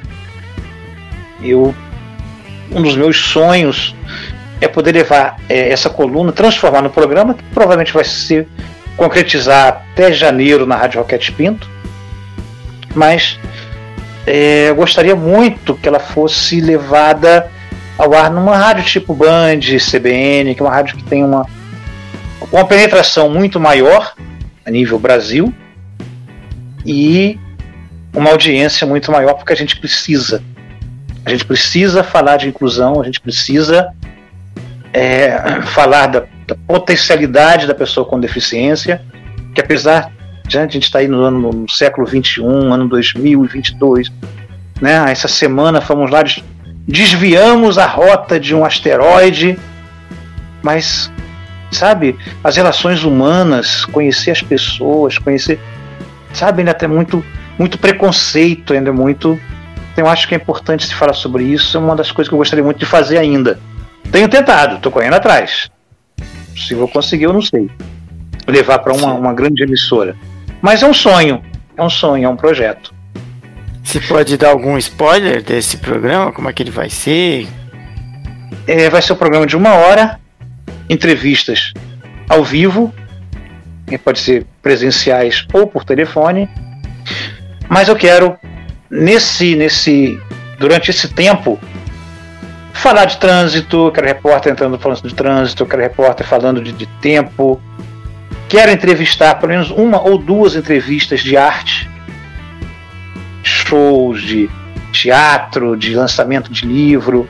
Eu, 1.42 1.74
um 2.70 2.82
dos 2.82 2.96
meus 2.96 3.16
sonhos 3.16 3.94
é 4.60 4.68
poder 4.68 4.92
levar 4.92 5.36
é, 5.48 5.70
essa 5.70 5.90
coluna, 5.90 6.32
transformar 6.32 6.82
no 6.82 6.90
programa, 6.90 7.34
que 7.34 7.42
provavelmente 7.54 7.92
vai 7.92 8.04
se 8.04 8.46
concretizar 8.96 9.68
até 9.68 10.12
janeiro 10.12 10.66
na 10.66 10.76
Rádio 10.76 11.00
Roquete 11.00 11.32
Pinto. 11.32 11.68
Mas 12.94 13.38
é, 14.26 14.68
eu 14.68 14.74
gostaria 14.74 15.14
muito 15.14 15.74
que 15.74 15.88
ela 15.88 16.00
fosse 16.00 16.60
levada 16.60 17.50
ao 17.98 18.14
ar 18.14 18.30
numa 18.30 18.56
rádio 18.56 18.84
tipo 18.84 19.12
Band, 19.12 19.58
CBN, 19.78 20.54
que 20.54 20.62
é 20.62 20.64
uma 20.64 20.72
rádio 20.72 20.96
que 20.96 21.02
tem 21.02 21.24
uma, 21.24 21.44
uma 22.52 22.64
penetração 22.64 23.28
muito 23.28 23.58
maior 23.58 24.14
a 24.64 24.70
nível 24.70 24.98
Brasil 24.98 25.52
e 26.86 27.38
uma 28.14 28.30
audiência 28.30 28.86
muito 28.86 29.10
maior, 29.10 29.34
porque 29.34 29.52
a 29.52 29.56
gente 29.56 29.76
precisa. 29.78 30.42
A 31.24 31.30
gente 31.30 31.44
precisa 31.44 32.02
falar 32.02 32.36
de 32.36 32.48
inclusão, 32.48 33.00
a 33.00 33.04
gente 33.04 33.20
precisa 33.20 33.92
é, 34.92 35.60
falar 35.62 36.06
da, 36.06 36.24
da, 36.46 36.54
potencialidade 36.66 37.66
da 37.66 37.74
pessoa 37.74 38.06
com 38.06 38.18
deficiência, 38.18 39.02
que 39.54 39.60
apesar 39.60 40.10
de 40.46 40.56
a 40.56 40.62
gente 40.62 40.84
estar 40.84 40.98
tá 40.98 41.02
aí 41.02 41.08
no, 41.08 41.22
ano, 41.22 41.52
no 41.52 41.68
século 41.68 42.06
21, 42.06 42.72
ano 42.72 42.88
2022, 42.88 44.10
né, 44.80 45.04
essa 45.10 45.28
semana 45.28 45.80
fomos 45.80 46.10
lá 46.10 46.22
desviamos 46.88 47.76
a 47.76 47.86
rota 47.86 48.40
de 48.40 48.54
um 48.54 48.64
asteroide, 48.64 49.58
mas, 50.62 51.12
sabe, 51.70 52.16
as 52.42 52.56
relações 52.56 53.04
humanas, 53.04 53.84
conhecer 53.84 54.30
as 54.30 54.40
pessoas, 54.40 55.18
conhecer, 55.18 55.60
sabe, 56.32 56.62
ainda 56.62 56.72
tem 56.72 56.88
muito, 56.88 57.22
muito 57.58 57.78
preconceito, 57.78 58.72
ainda 58.72 58.90
muito. 58.90 59.38
Então, 59.92 60.06
eu 60.06 60.10
acho 60.10 60.26
que 60.26 60.34
é 60.34 60.38
importante 60.38 60.86
se 60.86 60.94
falar 60.94 61.12
sobre 61.12 61.44
isso, 61.44 61.76
é 61.76 61.80
uma 61.80 61.94
das 61.94 62.10
coisas 62.10 62.30
que 62.30 62.34
eu 62.34 62.38
gostaria 62.38 62.64
muito 62.64 62.78
de 62.78 62.86
fazer 62.86 63.18
ainda. 63.18 63.60
Tenho 64.10 64.28
tentado, 64.28 64.76
estou 64.76 64.90
correndo 64.90 65.14
atrás. 65.14 65.70
Se 66.56 66.74
vou 66.74 66.88
conseguir, 66.88 67.24
eu 67.24 67.32
não 67.34 67.42
sei. 67.42 67.68
Levar 68.46 68.78
para 68.78 68.94
uma, 68.94 69.12
uma 69.12 69.34
grande 69.34 69.62
emissora. 69.62 70.16
Mas 70.62 70.82
é 70.82 70.86
um 70.86 70.94
sonho, 70.94 71.42
é 71.76 71.82
um 71.82 71.90
sonho, 71.90 72.24
é 72.24 72.28
um 72.28 72.36
projeto. 72.36 72.97
Você 73.88 74.00
pode 74.00 74.36
dar 74.36 74.50
algum 74.50 74.76
spoiler 74.76 75.42
desse 75.42 75.78
programa? 75.78 76.30
Como 76.30 76.46
é 76.46 76.52
que 76.52 76.62
ele 76.62 76.70
vai 76.70 76.90
ser? 76.90 77.48
É, 78.66 78.90
vai 78.90 79.00
ser 79.00 79.14
um 79.14 79.16
programa 79.16 79.46
de 79.46 79.56
uma 79.56 79.72
hora, 79.72 80.20
entrevistas 80.90 81.72
ao 82.28 82.44
vivo, 82.44 82.92
pode 84.04 84.18
ser 84.18 84.44
presenciais 84.60 85.46
ou 85.54 85.66
por 85.66 85.86
telefone. 85.86 86.50
Mas 87.66 87.88
eu 87.88 87.96
quero 87.96 88.36
nesse 88.90 89.56
nesse 89.56 90.20
durante 90.58 90.90
esse 90.90 91.08
tempo 91.08 91.58
falar 92.74 93.06
de 93.06 93.16
trânsito, 93.16 93.90
quero 93.94 94.06
repórter 94.06 94.52
entrando 94.52 94.78
falando 94.78 95.00
de 95.00 95.14
trânsito, 95.14 95.64
quero 95.64 95.80
repórter 95.80 96.26
falando 96.26 96.60
de, 96.60 96.72
de 96.72 96.86
tempo. 97.00 97.58
Quero 98.50 98.70
entrevistar 98.70 99.36
pelo 99.36 99.52
menos 99.52 99.70
uma 99.70 99.98
ou 99.98 100.18
duas 100.18 100.54
entrevistas 100.56 101.20
de 101.20 101.38
arte 101.38 101.88
shows, 103.68 104.22
de 104.22 104.50
teatro, 104.92 105.76
de 105.76 105.94
lançamento 105.94 106.50
de 106.50 106.66
livro. 106.66 107.28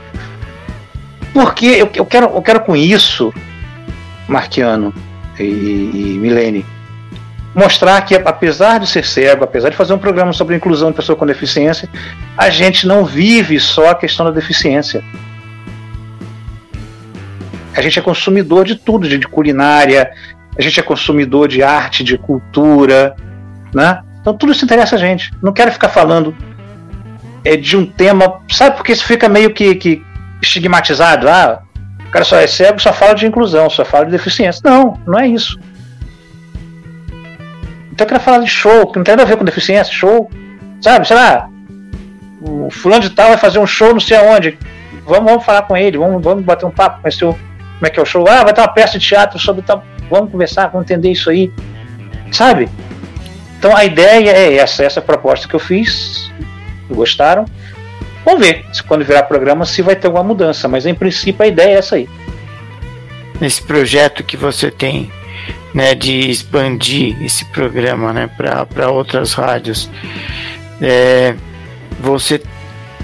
Porque 1.33 1.65
eu, 1.65 1.89
eu, 1.93 2.05
quero, 2.05 2.25
eu 2.27 2.41
quero 2.41 2.61
com 2.61 2.75
isso, 2.75 3.33
Marquiano 4.27 4.93
e, 5.39 5.43
e 5.43 6.17
Milene, 6.19 6.65
mostrar 7.53 8.01
que 8.01 8.15
apesar 8.15 8.79
de 8.79 8.87
ser 8.87 9.05
cego, 9.05 9.43
apesar 9.43 9.69
de 9.69 9.75
fazer 9.75 9.93
um 9.93 9.97
programa 9.97 10.33
sobre 10.33 10.55
inclusão 10.55 10.89
de 10.89 10.95
pessoa 10.95 11.15
com 11.15 11.25
deficiência, 11.25 11.89
a 12.37 12.49
gente 12.49 12.87
não 12.87 13.05
vive 13.05 13.59
só 13.59 13.91
a 13.91 13.95
questão 13.95 14.25
da 14.25 14.31
deficiência. 14.31 15.03
A 17.75 17.81
gente 17.81 17.99
é 17.99 18.01
consumidor 18.01 18.65
de 18.65 18.75
tudo, 18.75 19.07
de, 19.07 19.19
culinária, 19.27 20.11
a 20.57 20.61
gente 20.61 20.79
é 20.79 20.83
consumidor 20.83 21.47
de 21.47 21.63
arte, 21.63 22.03
de 22.03 22.17
cultura, 22.17 23.15
né? 23.73 24.01
Então 24.21 24.33
tudo 24.33 24.51
isso 24.51 24.65
interessa 24.65 24.95
a 24.95 24.99
gente. 24.99 25.31
Não 25.41 25.53
quero 25.53 25.71
ficar 25.71 25.89
falando 25.89 26.35
é, 27.43 27.55
de 27.55 27.77
um 27.77 27.85
tema, 27.85 28.41
sabe? 28.49 28.75
Porque 28.75 28.91
isso 28.91 29.05
fica 29.05 29.29
meio 29.29 29.53
que, 29.53 29.75
que 29.75 30.03
estigmatizado. 30.41 31.27
Ah, 31.27 31.61
o 32.07 32.11
cara 32.11 32.25
só 32.25 32.37
é 32.37 32.47
cego, 32.47 32.79
só 32.79 32.91
fala 32.91 33.13
de 33.13 33.25
inclusão, 33.25 33.69
só 33.69 33.85
fala 33.85 34.05
de 34.05 34.11
deficiência. 34.11 34.61
Não, 34.63 34.99
não 35.05 35.19
é 35.19 35.27
isso. 35.27 35.59
Então 37.91 38.05
eu 38.05 38.07
quero 38.07 38.19
falar 38.19 38.39
de 38.39 38.47
show, 38.47 38.87
que 38.87 38.97
não 38.97 39.03
tem 39.03 39.13
nada 39.13 39.23
a 39.23 39.25
ver 39.25 39.37
com 39.37 39.45
deficiência, 39.45 39.93
show. 39.93 40.29
Sabe, 40.81 41.05
sei 41.05 41.17
lá, 41.17 41.49
o 42.41 42.69
fulano 42.71 43.01
de 43.01 43.09
tal 43.09 43.27
vai 43.29 43.37
fazer 43.37 43.59
um 43.59 43.67
show 43.67 43.91
não 43.91 43.99
sei 43.99 44.17
aonde. 44.17 44.57
Vamos, 45.05 45.25
vamos 45.25 45.45
falar 45.45 45.63
com 45.63 45.75
ele, 45.75 45.97
vamos, 45.97 46.23
vamos 46.23 46.43
bater 46.43 46.65
um 46.65 46.71
papo, 46.71 47.01
conhecer 47.01 47.25
o, 47.25 47.33
como 47.33 47.85
é 47.85 47.89
que 47.89 47.99
é 47.99 48.03
o 48.03 48.05
show. 48.05 48.25
Ah, 48.27 48.43
vai 48.43 48.53
ter 48.53 48.61
uma 48.61 48.67
peça 48.67 48.97
de 48.97 49.05
teatro 49.05 49.37
sobre 49.39 49.61
tal. 49.61 49.83
Vamos 50.09 50.31
conversar, 50.31 50.67
vamos 50.67 50.89
entender 50.89 51.11
isso 51.11 51.29
aí. 51.29 51.51
Sabe? 52.31 52.69
Então 53.59 53.75
a 53.75 53.83
ideia 53.83 54.31
é 54.31 54.55
essa, 54.55 54.83
essa 54.85 55.01
proposta 55.01 55.45
que 55.45 55.53
eu 55.53 55.59
fiz. 55.59 56.31
Gostaram? 56.89 57.43
Vamos 58.23 58.39
ver 58.39 58.65
se 58.71 58.81
quando 58.81 59.03
virar 59.03 59.23
programa 59.23 59.65
se 59.65 59.81
vai 59.81 59.97
ter 59.97 60.07
alguma 60.07 60.23
mudança, 60.23 60.67
mas 60.69 60.85
em 60.85 60.95
princípio 60.95 61.43
a 61.43 61.47
ideia 61.47 61.75
é 61.75 61.77
essa 61.77 61.95
aí. 61.95 62.07
Esse 63.41 63.61
projeto 63.61 64.23
que 64.23 64.37
você 64.37 64.71
tem, 64.71 65.11
né, 65.73 65.93
de 65.93 66.29
expandir 66.29 67.21
esse 67.21 67.43
programa, 67.45 68.13
né, 68.13 68.29
para 68.37 68.89
outras 68.89 69.33
rádios, 69.33 69.89
é, 70.81 71.35
você 71.99 72.41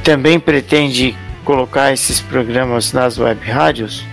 também 0.04 0.40
pretende 0.40 1.18
colocar 1.44 1.92
esses 1.92 2.22
programas 2.22 2.94
nas 2.94 3.18
web 3.18 3.50
rádios? 3.50 4.06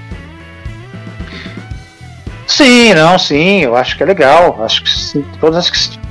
Sim, 2.48 2.94
não, 2.94 3.16
sim, 3.18 3.60
eu 3.60 3.76
acho 3.76 3.96
que 3.96 4.02
é 4.02 4.06
legal. 4.06 4.62
Acho 4.62 4.82
que 4.82 4.90
sim, 4.90 5.24
todas 5.40 5.56
as 5.56 5.70
que 5.70 6.01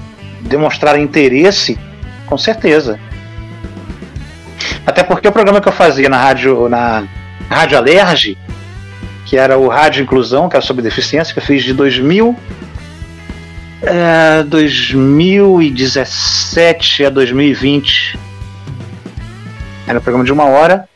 demonstrarem 0.42 1.04
interesse, 1.04 1.78
com 2.26 2.38
certeza. 2.38 3.00
Até 4.86 5.04
porque 5.04 5.28
o 5.28 5.32
programa 5.32 5.62
que 5.62 5.68
eu 5.68 5.74
fazia 5.74 6.10
na 6.10 6.18
rádio, 6.18 6.68
na 6.68 7.08
Rádio 7.50 7.78
Alerge, 7.78 8.38
que 9.26 9.38
era 9.38 9.58
o 9.58 9.68
Rádio 9.68 10.04
Inclusão, 10.04 10.50
que 10.50 10.56
era 10.56 10.66
sobre 10.66 10.82
deficiência, 10.82 11.34
que 11.34 11.40
eu 11.40 11.44
fiz 11.44 11.64
de 11.64 11.74
2000, 11.74 12.36
é, 13.84 14.44
2017 14.44 17.06
a 17.06 17.10
2020. 17.10 18.20
Era 19.88 20.00
um 20.00 20.02
programa 20.02 20.26
de 20.26 20.32
uma 20.32 20.46
hora. 20.46 20.88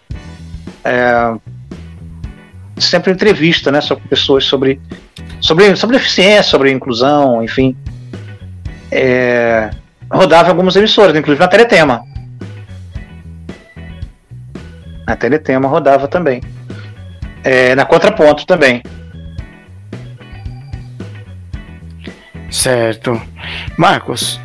É, 0.84 1.34
sempre 2.78 3.12
entrevista, 3.12 3.72
né, 3.72 3.80
com 3.82 4.08
pessoas 4.08 4.46
sobre, 4.46 4.80
sobre, 5.40 5.76
sobre 5.76 5.98
deficiência, 5.98 6.44
sobre 6.44 6.72
inclusão, 6.72 7.44
enfim. 7.44 7.76
É, 8.98 9.70
rodava 10.10 10.48
algumas 10.48 10.74
emissoras, 10.78 11.14
inclusive 11.14 11.44
na 11.44 11.50
Teletema. 11.50 12.02
Na 15.06 15.18
Teletema 15.18 15.68
rodava 15.68 16.08
também. 16.08 16.42
É, 17.44 17.76
na 17.76 17.84
Contraponto 17.84 18.46
também. 18.46 18.82
Certo. 22.50 23.22
Marcos, 23.78 24.40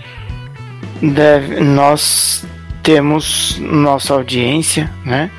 deve, 1.01 1.61
nós 1.61 2.45
temos 2.83 3.57
nossa 3.61 4.15
audiência, 4.15 4.91
né? 5.05 5.31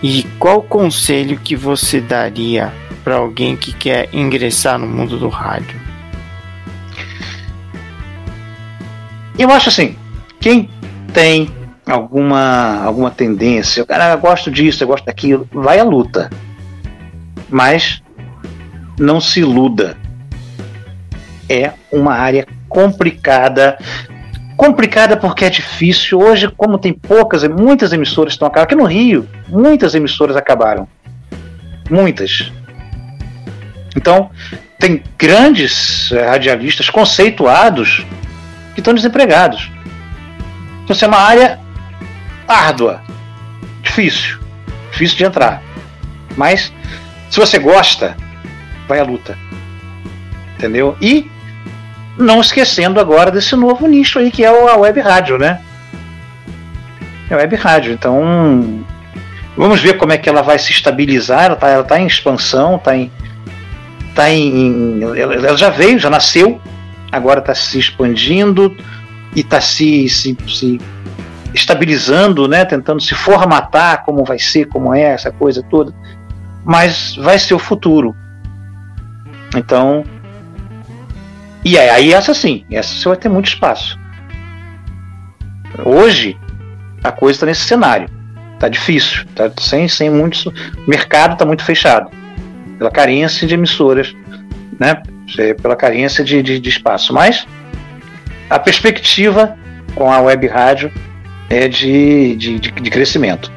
E 0.00 0.22
qual 0.38 0.62
conselho 0.62 1.40
que 1.40 1.56
você 1.56 2.00
daria 2.00 2.72
para 3.02 3.16
alguém 3.16 3.56
que 3.56 3.72
quer 3.72 4.08
ingressar 4.12 4.78
no 4.78 4.86
mundo 4.86 5.18
do 5.18 5.28
rádio? 5.28 5.83
Eu 9.38 9.50
acho 9.50 9.68
assim, 9.68 9.96
quem 10.40 10.70
tem 11.12 11.50
alguma 11.86 12.82
alguma 12.82 13.10
tendência, 13.10 13.84
cara, 13.84 14.12
eu 14.12 14.18
gosto 14.18 14.50
disso, 14.50 14.82
eu 14.82 14.88
gosto 14.88 15.04
daquilo, 15.04 15.48
vai 15.52 15.78
à 15.78 15.84
luta. 15.84 16.30
Mas 17.50 18.02
não 18.98 19.20
se 19.20 19.40
iluda. 19.40 19.96
É 21.48 21.72
uma 21.92 22.14
área 22.14 22.46
complicada. 22.68 23.78
Complicada 24.56 25.16
porque 25.16 25.44
é 25.44 25.50
difícil. 25.50 26.20
Hoje, 26.20 26.48
como 26.56 26.78
tem 26.78 26.92
poucas, 26.92 27.44
muitas 27.44 27.92
emissoras 27.92 28.32
estão 28.32 28.48
acabando. 28.48 28.64
Aqui 28.64 28.74
no 28.76 28.84
Rio, 28.84 29.28
muitas 29.48 29.94
emissoras 29.94 30.36
acabaram. 30.36 30.88
Muitas. 31.90 32.52
Então, 33.96 34.30
tem 34.78 35.02
grandes 35.18 36.10
eh, 36.12 36.26
radialistas 36.26 36.88
conceituados 36.88 38.04
que 38.74 38.80
estão 38.80 38.94
desempregados. 38.94 39.70
Então, 40.82 40.94
isso 40.94 41.04
é 41.04 41.08
uma 41.08 41.18
área 41.18 41.58
árdua, 42.46 43.02
difícil, 43.82 44.38
difícil 44.90 45.16
de 45.16 45.24
entrar. 45.24 45.62
Mas 46.36 46.72
se 47.30 47.40
você 47.40 47.58
gosta, 47.58 48.16
vai 48.86 49.00
à 49.00 49.04
luta. 49.04 49.38
Entendeu? 50.56 50.96
E 51.00 51.30
não 52.16 52.40
esquecendo 52.40 53.00
agora 53.00 53.30
desse 53.30 53.56
novo 53.56 53.86
nicho 53.86 54.18
aí 54.18 54.30
que 54.30 54.44
é 54.44 54.48
a 54.48 54.76
web 54.76 55.00
rádio, 55.00 55.38
né? 55.38 55.60
É 57.30 57.34
a 57.34 57.38
web 57.38 57.56
rádio. 57.56 57.92
Então, 57.92 58.84
vamos 59.56 59.80
ver 59.80 59.94
como 59.94 60.12
é 60.12 60.18
que 60.18 60.28
ela 60.28 60.42
vai 60.42 60.58
se 60.58 60.72
estabilizar. 60.72 61.44
Ela 61.44 61.54
está 61.54 61.68
ela 61.68 61.84
tá 61.84 61.98
em 61.98 62.06
expansão, 62.06 62.76
está 62.76 62.96
em, 62.96 63.10
tá 64.14 64.30
em. 64.30 65.00
Ela 65.02 65.56
já 65.56 65.70
veio, 65.70 65.98
já 65.98 66.10
nasceu, 66.10 66.60
agora 67.14 67.40
está 67.40 67.54
se 67.54 67.78
expandindo 67.78 68.76
e 69.34 69.40
está 69.40 69.60
se, 69.60 70.08
se, 70.08 70.36
se 70.48 70.80
estabilizando, 71.54 72.48
né, 72.48 72.64
tentando 72.64 73.00
se 73.00 73.14
formatar 73.14 74.04
como 74.04 74.24
vai 74.24 74.38
ser, 74.38 74.66
como 74.66 74.92
é 74.92 75.02
essa 75.02 75.30
coisa 75.30 75.62
toda, 75.62 75.94
mas 76.64 77.14
vai 77.16 77.38
ser 77.38 77.54
o 77.54 77.58
futuro. 77.58 78.14
Então, 79.56 80.04
e 81.64 81.78
aí 81.78 82.12
essa 82.12 82.34
sim, 82.34 82.64
essa 82.70 82.94
você 82.94 83.08
vai 83.08 83.16
ter 83.16 83.28
muito 83.28 83.46
espaço. 83.46 83.98
Hoje 85.84 86.36
a 87.02 87.12
coisa 87.12 87.36
está 87.36 87.46
nesse 87.46 87.62
cenário, 87.62 88.08
tá 88.58 88.68
difícil, 88.68 89.24
tá 89.34 89.50
sem 89.58 89.86
sem 89.86 90.10
muitos, 90.10 90.46
o 90.46 90.52
mercado 90.88 91.34
está 91.34 91.44
muito 91.44 91.64
fechado 91.64 92.10
pela 92.78 92.90
carência 92.90 93.46
de 93.46 93.54
emissoras, 93.54 94.14
né, 94.78 95.00
pela 95.60 95.76
carência 95.76 96.24
de, 96.24 96.42
de, 96.42 96.58
de 96.60 96.68
espaço, 96.68 97.12
mas 97.12 97.46
a 98.48 98.58
perspectiva 98.58 99.56
com 99.94 100.10
a 100.10 100.20
web 100.20 100.46
rádio 100.46 100.92
é 101.48 101.68
de, 101.68 102.36
de, 102.36 102.58
de, 102.58 102.90
crescimento. 102.90 103.52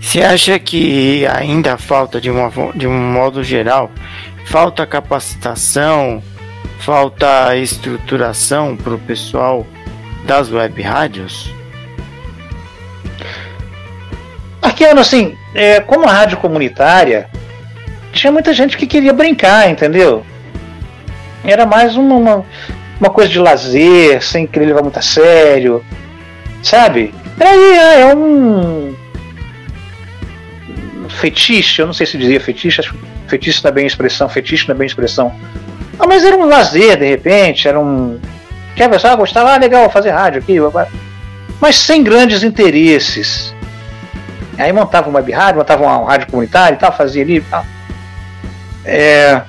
Você 0.00 0.22
acha 0.22 0.58
que 0.58 1.26
ainda 1.26 1.76
falta, 1.76 2.20
de, 2.20 2.30
uma, 2.30 2.50
de 2.74 2.86
um 2.86 3.12
modo 3.12 3.42
geral, 3.42 3.90
falta 4.46 4.86
capacitação, 4.86 6.22
falta 6.80 7.56
estruturação 7.56 8.76
para 8.76 8.94
o 8.94 8.98
pessoal 8.98 9.66
das 10.26 10.50
web 10.50 10.80
rádios? 10.82 11.52
Arqueano, 14.60 15.00
assim, 15.00 15.36
é, 15.54 15.80
como 15.80 16.06
a 16.08 16.12
rádio 16.12 16.38
comunitária, 16.38 17.28
tinha 18.12 18.32
muita 18.32 18.52
gente 18.52 18.76
que 18.76 18.86
queria 18.86 19.12
brincar, 19.12 19.68
entendeu? 19.68 20.24
Era 21.44 21.66
mais 21.66 21.96
uma, 21.96 22.14
uma, 22.14 22.46
uma 23.00 23.10
coisa 23.10 23.30
de 23.30 23.38
lazer, 23.38 24.22
sem 24.22 24.46
querer 24.46 24.66
levar 24.66 24.82
muito 24.82 24.98
a 24.98 25.02
sério. 25.02 25.84
Sabe? 26.62 27.12
É, 27.40 28.02
é 28.02 28.14
um 28.14 28.94
fetiche, 31.08 31.80
eu 31.80 31.86
não 31.86 31.92
sei 31.92 32.06
se 32.06 32.16
dizia 32.16 32.40
fetiche, 32.40 32.80
acho 32.80 32.92
que 32.92 32.98
fetiche 33.26 33.62
não 33.62 33.70
é 33.70 33.72
bem 33.72 33.86
expressão, 33.86 34.28
fetiche 34.28 34.68
não 34.68 34.74
é 34.74 34.78
bem 34.78 34.86
expressão. 34.86 35.34
Ah, 35.98 36.06
mas 36.06 36.24
era 36.24 36.36
um 36.36 36.46
lazer, 36.46 36.98
de 36.98 37.06
repente, 37.06 37.68
era 37.68 37.78
um. 37.78 38.18
Quer 38.74 38.88
ver 38.88 39.00
só, 39.00 39.14
gostava, 39.16 39.52
ah, 39.52 39.58
legal, 39.58 39.90
fazer 39.90 40.10
rádio 40.10 40.40
aqui, 40.40 40.56
mas 41.60 41.76
sem 41.76 42.02
grandes 42.02 42.42
interesses. 42.42 43.54
Aí 44.58 44.72
montava 44.72 45.08
uma 45.08 45.18
web 45.18 45.32
rádio, 45.32 45.58
montava 45.58 45.82
uma 45.82 46.10
rádio 46.10 46.28
comunitária 46.28 46.74
e 46.74 46.78
tal, 46.78 46.92
fazia 46.92 47.22
ali 47.22 47.36
e 47.36 47.40
tal. 47.40 47.64
É, 48.84 49.42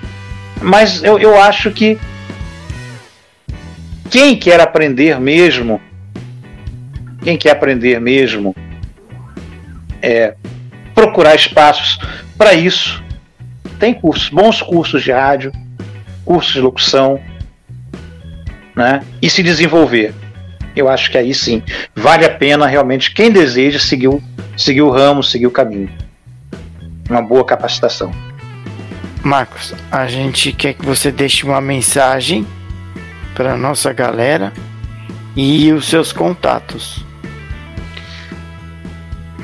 mas 0.62 1.04
eu, 1.04 1.18
eu 1.20 1.42
acho 1.42 1.72
que 1.72 1.98
quem 4.10 4.38
quer 4.38 4.60
aprender 4.60 5.20
mesmo 5.20 5.82
quem 7.24 7.38
quer 7.38 7.52
aprender 7.52 8.00
mesmo 8.02 8.54
é 10.02 10.36
procurar 10.94 11.36
espaços 11.36 11.98
para 12.38 12.54
isso. 12.54 13.02
Tem 13.80 13.94
cursos, 13.94 14.30
bons 14.30 14.62
cursos 14.62 15.02
de 15.02 15.12
rádio, 15.12 15.52
cursos 16.26 16.54
de 16.54 16.60
locução, 16.60 17.20
né? 18.76 19.02
E 19.22 19.30
se 19.30 19.42
desenvolver. 19.42 20.14
Eu 20.76 20.90
acho 20.90 21.10
que 21.10 21.18
aí 21.18 21.34
sim 21.34 21.64
vale 21.96 22.26
a 22.26 22.30
pena 22.30 22.68
realmente 22.68 23.14
quem 23.14 23.32
deseja 23.32 23.80
seguir 23.80 24.10
seguir 24.58 24.82
o 24.82 24.90
ramo, 24.90 25.24
seguir 25.24 25.48
o 25.48 25.52
caminho. 25.52 25.90
Uma 27.10 27.22
boa 27.22 27.46
capacitação. 27.46 28.12
Marcos, 29.24 29.74
a 29.90 30.06
gente 30.06 30.52
quer 30.52 30.74
que 30.74 30.86
você 30.86 31.10
deixe 31.10 31.46
uma 31.46 31.62
mensagem 31.62 32.46
para 33.34 33.56
nossa 33.56 33.94
galera 33.94 34.52
e 35.36 35.72
os 35.72 35.88
seus 35.88 36.12
contatos. 36.12 37.06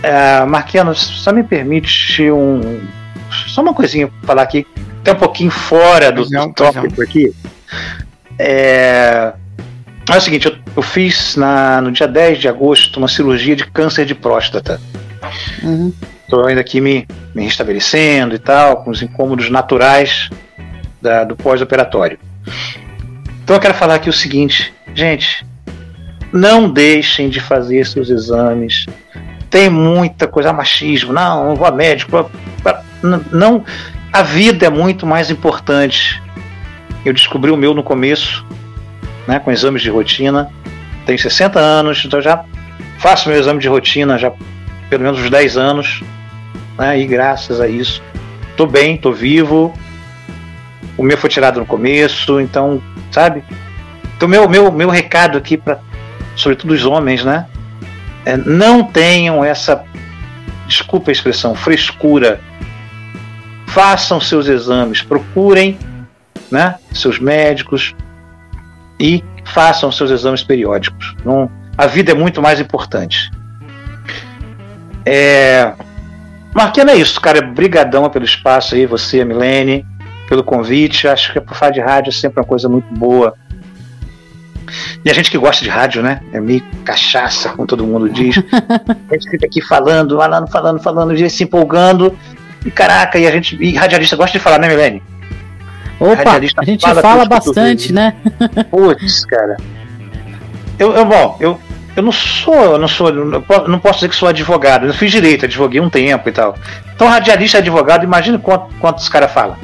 É, 0.04 0.44
Marquiano, 0.46 0.94
só 0.94 1.32
me 1.32 1.44
permite 1.44 2.30
um. 2.30 2.82
Só 3.48 3.62
uma 3.62 3.74
coisinha 3.74 4.08
pra 4.08 4.28
falar 4.28 4.42
aqui, 4.44 4.68
até 5.02 5.14
um 5.14 5.16
pouquinho 5.16 5.52
fora 5.52 6.12
do 6.12 6.30
não, 6.30 6.52
tópico 6.52 7.02
aqui. 7.02 7.34
É, 8.38 9.34
é 10.10 10.18
o 10.18 10.22
seguinte, 10.22 10.48
eu, 10.48 10.56
eu 10.76 10.82
fiz 10.82 11.36
na, 11.36 11.82
no 11.82 11.92
dia 11.92 12.08
10 12.08 12.40
de 12.40 12.48
agosto 12.48 12.98
uma 12.98 13.08
cirurgia 13.08 13.56
de 13.56 13.66
câncer 13.66 14.06
de 14.06 14.16
próstata. 14.16 14.80
Uhum. 15.64 15.94
Estou 16.30 16.46
ainda 16.46 16.62
aqui 16.62 16.80
me, 16.80 17.08
me 17.34 17.44
restabelecendo 17.44 18.36
e 18.36 18.38
tal, 18.38 18.84
com 18.84 18.92
os 18.92 19.02
incômodos 19.02 19.50
naturais 19.50 20.30
da, 21.02 21.24
do 21.24 21.36
pós-operatório. 21.36 22.20
Então 23.44 23.56
eu 23.56 23.60
quero 23.60 23.74
falar 23.74 23.96
aqui 23.96 24.12
o 24.12 24.14
seguinte, 24.14 24.72
gente, 24.94 25.44
não 26.32 26.70
deixem 26.70 27.30
de 27.30 27.40
fazer 27.40 27.84
seus 27.88 28.12
exames. 28.12 28.86
Tem 29.50 29.72
muita 29.72 30.28
coisa, 30.28 30.54
machismo, 30.54 31.12
não, 31.12 31.46
não 31.46 31.56
vou 31.56 31.66
a 31.66 31.72
médico. 31.72 32.30
Não, 33.32 33.66
a 34.14 34.22
vida 34.22 34.68
é 34.68 34.70
muito 34.70 35.08
mais 35.08 35.32
importante. 35.32 36.22
Eu 37.04 37.12
descobri 37.12 37.50
o 37.50 37.58
meu 37.58 37.74
no 37.74 37.82
começo, 37.82 38.46
né, 39.28 39.40
com 39.40 39.52
exames 39.52 39.82
de 39.82 39.90
rotina. 39.90 40.48
Tenho 41.08 41.18
60 41.18 41.60
anos, 41.60 42.04
então 42.06 42.22
já 42.22 42.46
faço 43.00 43.30
meu 43.30 43.40
exame 43.40 43.60
de 43.60 43.68
rotina 43.68 44.16
já 44.16 44.32
pelo 44.92 45.04
menos 45.04 45.20
uns 45.20 45.30
10 45.32 45.58
anos 45.58 46.04
né? 46.80 46.98
E 46.98 47.06
graças 47.06 47.60
a 47.60 47.68
isso, 47.68 48.02
tô 48.56 48.66
bem, 48.66 48.98
tô 48.98 49.12
vivo. 49.12 49.74
O 50.98 51.04
meu 51.04 51.18
foi 51.18 51.30
tirado 51.30 51.60
no 51.60 51.66
começo, 51.66 52.40
então, 52.40 52.82
sabe? 53.12 53.44
Então, 54.16 54.28
meu, 54.28 54.48
meu, 54.50 54.72
meu 54.72 54.90
recado 54.90 55.38
aqui 55.38 55.58
para, 55.58 55.80
sobretudo 56.36 56.74
os 56.74 56.86
homens, 56.86 57.24
né? 57.24 57.46
É, 58.26 58.38
não 58.38 58.84
tenham 58.84 59.44
essa, 59.44 59.84
desculpa 60.68 61.12
a 61.12 61.14
expressão, 61.14 61.54
frescura. 61.54 62.40
Façam 63.68 64.20
seus 64.20 64.48
exames, 64.48 65.02
procurem, 65.02 65.78
né? 66.50 66.76
Seus 66.92 67.20
médicos 67.20 67.94
e 69.00 69.24
façam 69.46 69.92
seus 69.92 70.12
exames 70.12 70.44
periódicos. 70.44 71.16
Não, 71.24 71.52
a 71.78 71.88
vida 71.88 72.12
é 72.12 72.16
muito 72.16 72.42
mais 72.42 72.60
importante. 72.60 73.32
É, 75.06 75.74
Marquinhos, 76.54 76.90
é 76.90 76.96
isso, 76.96 77.22
cara. 77.22 77.42
Brigadão 77.42 78.10
pelo 78.10 78.26
espaço 78.26 78.76
aí, 78.76 78.86
você, 78.86 79.22
a 79.22 79.26
Milene, 79.26 79.86
pelo 80.28 80.44
convite. 80.44 81.08
Acho 81.08 81.34
que 81.34 81.42
por 81.42 81.56
falar 81.56 81.72
de 81.72 81.80
rádio 81.80 82.10
é 82.10 82.14
sempre 82.14 82.40
uma 82.40 82.46
coisa 82.46 82.68
muito 82.68 82.92
boa. 82.94 83.34
E 85.04 85.10
a 85.10 85.14
gente 85.14 85.32
que 85.32 85.38
gosta 85.38 85.64
de 85.64 85.70
rádio, 85.70 86.02
né? 86.02 86.22
É 86.32 86.40
meio 86.40 86.64
cachaça, 86.84 87.50
como 87.50 87.68
todo 87.68 87.86
mundo 87.86 88.10
diz. 88.10 88.36
a 89.10 89.14
gente 89.14 89.30
fica 89.30 89.46
aqui 89.46 89.62
falando, 89.62 90.18
falando, 90.18 90.48
falando, 90.48 90.80
falando, 90.80 91.30
se 91.30 91.44
empolgando. 91.44 92.16
E 92.66 92.72
caraca, 92.72 93.18
e 93.18 93.26
a 93.26 93.32
gente. 93.32 93.56
E 93.62 93.76
radialista 93.76 94.16
gosta 94.16 94.38
de 94.38 94.44
falar, 94.44 94.60
né, 94.60 94.68
Milene? 94.68 95.02
Opa, 96.00 96.38
a 96.58 96.64
gente 96.64 96.82
fala, 96.82 97.02
fala 97.02 97.26
bastante, 97.26 97.92
né? 97.92 98.16
Putz, 98.70 99.26
cara. 99.26 99.58
Eu, 100.78 100.94
eu, 100.94 101.06
bom, 101.06 101.38
eu, 101.42 101.60
eu 101.96 102.04
não 102.04 102.12
sou, 102.12 102.74
eu 102.74 102.78
não 102.78 102.88
sou, 102.88 103.12
não 103.68 103.80
posso 103.80 104.00
dizer 104.00 104.10
que 104.10 104.16
sou 104.16 104.30
advogado. 104.30 104.86
Eu 104.86 104.94
fiz 104.94 105.12
direito, 105.12 105.46
advoguei 105.46 105.82
um 105.82 105.90
tempo 105.90 106.30
e 106.30 106.32
tal. 106.32 106.56
Então, 106.94 107.08
radialista 107.08 107.58
e 107.58 107.60
advogado, 107.60 108.04
imagina 108.04 108.38
quanto, 108.38 108.74
quanto 108.76 109.00
os 109.00 109.10
caras 109.10 109.32
falam. 109.32 109.58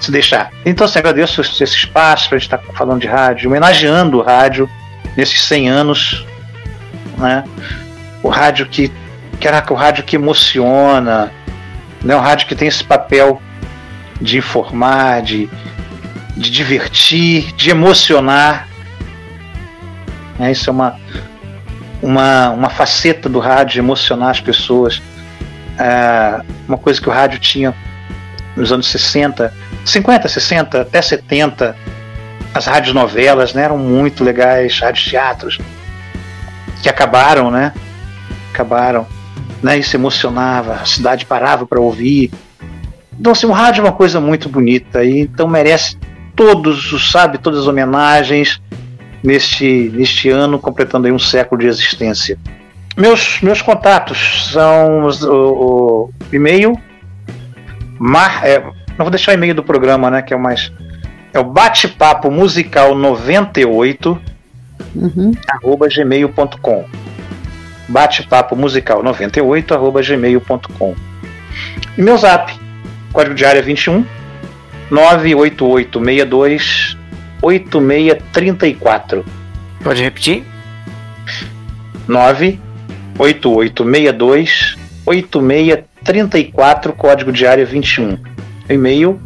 Se 0.00 0.10
deixar. 0.10 0.50
Então, 0.64 0.86
assim, 0.86 0.98
agradeço 0.98 1.40
esse 1.40 1.62
espaço 1.62 2.28
para 2.28 2.36
a 2.36 2.38
gente 2.38 2.46
estar 2.46 2.58
tá 2.58 2.72
falando 2.72 3.00
de 3.00 3.06
rádio, 3.06 3.48
homenageando 3.48 4.18
o 4.18 4.22
rádio 4.22 4.68
nesses 5.16 5.42
100 5.42 5.68
anos. 5.68 6.26
Né? 7.16 7.44
O 8.22 8.28
rádio 8.28 8.66
que. 8.66 8.90
Caraca, 9.40 9.72
o 9.72 9.76
rádio 9.76 10.04
que 10.04 10.16
emociona. 10.16 11.30
Né? 12.02 12.16
O 12.16 12.20
rádio 12.20 12.46
que 12.46 12.54
tem 12.54 12.68
esse 12.68 12.82
papel 12.82 13.40
de 14.20 14.38
informar, 14.38 15.22
de, 15.22 15.48
de 16.36 16.50
divertir, 16.50 17.52
de 17.54 17.70
emocionar. 17.70 18.69
Né? 20.40 20.52
Isso 20.52 20.70
é 20.70 20.72
uma, 20.72 20.96
uma, 22.02 22.50
uma 22.50 22.70
faceta 22.70 23.28
do 23.28 23.38
rádio, 23.38 23.78
emocionar 23.78 24.30
as 24.30 24.40
pessoas. 24.40 25.02
É, 25.78 26.40
uma 26.66 26.78
coisa 26.78 26.98
que 26.98 27.08
o 27.08 27.12
rádio 27.12 27.38
tinha 27.38 27.74
nos 28.56 28.72
anos 28.72 28.86
60, 28.86 29.52
50, 29.84 30.28
60, 30.28 30.80
até 30.80 31.02
70. 31.02 31.76
As 32.54 32.66
rádios 32.66 32.94
novelas 32.94 33.52
né, 33.52 33.64
eram 33.64 33.76
muito 33.76 34.24
legais, 34.24 34.80
rádios 34.80 35.04
teatros, 35.04 35.58
que 36.82 36.88
acabaram, 36.88 37.50
né? 37.50 37.72
Acabaram. 38.52 39.06
Né, 39.62 39.78
isso 39.78 39.94
emocionava, 39.94 40.76
a 40.76 40.86
cidade 40.86 41.26
parava 41.26 41.66
para 41.66 41.78
ouvir. 41.78 42.32
Então, 43.18 43.32
assim, 43.32 43.46
o 43.46 43.52
rádio 43.52 43.82
é 43.82 43.84
uma 43.84 43.92
coisa 43.92 44.18
muito 44.18 44.48
bonita, 44.48 45.04
e 45.04 45.20
então 45.20 45.46
merece 45.46 45.98
todos, 46.34 47.12
sabe, 47.12 47.36
todas 47.36 47.60
as 47.60 47.66
homenagens, 47.66 48.60
neste, 49.22 49.90
neste 49.94 50.28
ano, 50.28 50.58
completando 50.58 51.06
aí 51.06 51.12
um 51.12 51.18
século 51.18 51.60
de 51.60 51.66
existência. 51.66 52.38
Meus, 52.96 53.40
meus 53.40 53.62
contatos 53.62 54.50
são 54.52 55.04
o, 55.04 55.30
o 55.30 56.10
e-mail, 56.32 56.76
mar, 57.98 58.44
é, 58.44 58.60
não 58.60 59.04
vou 59.04 59.10
deixar 59.10 59.32
o 59.32 59.34
e-mail 59.34 59.54
do 59.54 59.62
programa, 59.62 60.10
né, 60.10 60.22
que 60.22 60.32
é 60.32 60.36
o 60.36 60.40
mais... 60.40 60.72
É 61.32 61.38
o 61.38 61.44
bate-papo 61.44 62.28
musical 62.28 62.96
98 62.96 64.20
uhum. 64.96 65.32
arroba 65.48 65.88
gmail.com 65.88 66.84
bate-papo 67.88 68.56
musical 68.56 69.02
98 69.02 69.74
arroba 69.74 70.02
gmail.com 70.02 70.94
e 71.96 72.02
meu 72.02 72.16
zap 72.16 72.52
código 73.12 73.34
de 73.34 73.44
área 73.44 73.62
21 73.62 74.04
98862 74.90 76.96
8634. 77.42 79.24
Pode 79.82 80.02
repetir? 80.02 80.44
98862 82.08 84.78
8634, 85.06 86.92
código 86.92 87.32
de 87.32 87.46
área 87.46 87.64
21. 87.64 88.18
E-mail 88.68 89.18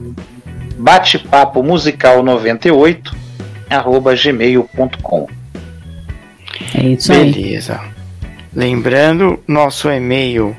batepapo 0.79 1.61
musical 1.63 2.23
98 2.23 3.15
arroba 3.69 4.15
gmail.com. 4.15 5.29
É 6.75 6.87
isso 6.87 7.13
aí. 7.13 7.33
Beleza. 7.33 7.81
Lembrando, 8.55 9.43
nosso 9.47 9.91
e-mail 9.91 10.57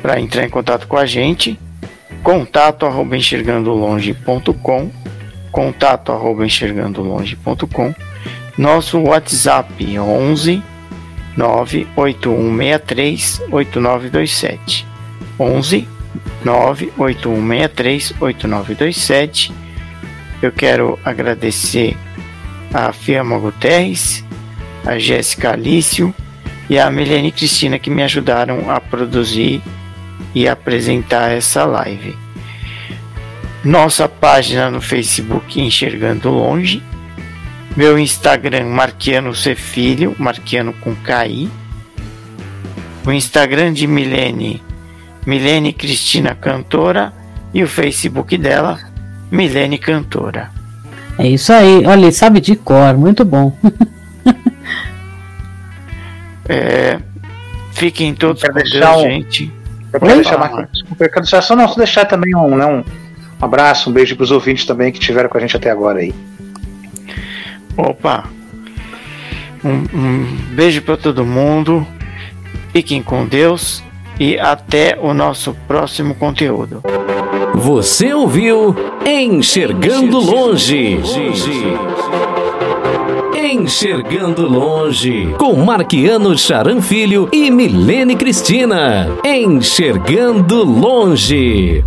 para 0.00 0.20
entrar 0.20 0.44
em 0.44 0.50
contato 0.50 0.86
com 0.86 0.96
a 0.96 1.06
gente, 1.06 1.58
contato 2.22 2.84
arroba 2.84 3.16
enxergandolonge.com 3.16 5.01
contato 5.52 6.10
arroba 6.10 6.44
enxergandolonge.com 6.44 7.94
nosso 8.58 8.98
WhatsApp 8.98 9.98
11 9.98 10.62
98163 11.36 13.42
8927 13.50 14.86
11 15.38 15.88
98163 16.44 18.14
8927 18.18 19.52
eu 20.42 20.50
quero 20.50 20.98
agradecer 21.04 21.96
a 22.74 22.92
Firma 22.92 23.38
Guterres, 23.38 24.24
a 24.84 24.98
Jéssica 24.98 25.52
Alício 25.52 26.12
e 26.68 26.78
a 26.78 26.90
Milene 26.90 27.30
Cristina 27.30 27.78
que 27.78 27.90
me 27.90 28.02
ajudaram 28.02 28.68
a 28.68 28.80
produzir 28.80 29.62
e 30.34 30.48
apresentar 30.48 31.30
essa 31.30 31.64
live 31.64 32.16
nossa 33.64 34.08
página 34.08 34.70
no 34.70 34.80
Facebook 34.80 35.60
Enxergando 35.60 36.30
Longe, 36.30 36.82
meu 37.76 37.98
Instagram 37.98 38.66
Marquiano 38.66 39.34
C 39.34 39.54
Filho, 39.54 40.14
Marquiano 40.18 40.72
com 40.74 40.94
KI, 40.94 41.50
o 43.06 43.12
Instagram 43.12 43.72
de 43.72 43.86
Milene, 43.86 44.62
Milene 45.24 45.72
Cristina 45.72 46.34
Cantora 46.34 47.12
e 47.54 47.62
o 47.62 47.68
Facebook 47.68 48.36
dela, 48.36 48.78
Milene 49.30 49.78
Cantora. 49.78 50.50
É 51.18 51.28
isso 51.28 51.52
aí, 51.52 51.84
olha, 51.86 52.10
sabe 52.10 52.40
de 52.40 52.56
cor, 52.56 52.96
muito 52.96 53.24
bom. 53.24 53.56
é, 56.48 56.98
fiquem 57.72 58.14
todos 58.14 58.42
com 58.42 58.52
Deus, 58.52 58.96
um... 58.96 59.02
gente. 59.02 59.52
Eu 59.92 60.00
quero 60.00 60.14
deixar, 60.14 60.68
desculpa, 60.72 61.04
eu 61.04 61.10
quero 61.10 61.20
deixar 61.20 61.42
só 61.42 61.54
não 61.54 61.72
deixar 61.74 62.06
também 62.06 62.34
um, 62.34 62.56
né, 62.56 62.64
um 62.64 62.82
um 63.42 63.44
abraço, 63.44 63.90
um 63.90 63.92
beijo 63.92 64.14
para 64.14 64.22
os 64.22 64.30
ouvintes 64.30 64.64
também 64.64 64.92
que 64.92 65.00
estiveram 65.00 65.28
com 65.28 65.36
a 65.36 65.40
gente 65.40 65.56
até 65.56 65.68
agora 65.68 65.98
aí. 65.98 66.14
Opa! 67.76 68.30
Um, 69.64 69.84
um 69.92 70.24
beijo 70.54 70.80
para 70.82 70.96
todo 70.96 71.24
mundo. 71.24 71.84
Fiquem 72.72 73.02
com 73.02 73.26
Deus 73.26 73.82
e 74.18 74.38
até 74.38 74.96
o 75.00 75.12
nosso 75.12 75.56
próximo 75.66 76.14
conteúdo. 76.14 76.82
Você 77.54 78.14
ouviu 78.14 78.76
Enxergando 79.04 80.20
Longe. 80.20 81.00
Enxergando 83.34 84.46
Longe, 84.46 85.34
com 85.36 85.54
Marquiano 85.56 86.38
Charan 86.38 86.80
Filho 86.80 87.28
e 87.32 87.50
Milene 87.50 88.14
Cristina. 88.14 89.08
Enxergando 89.24 90.64
Longe. 90.64 91.84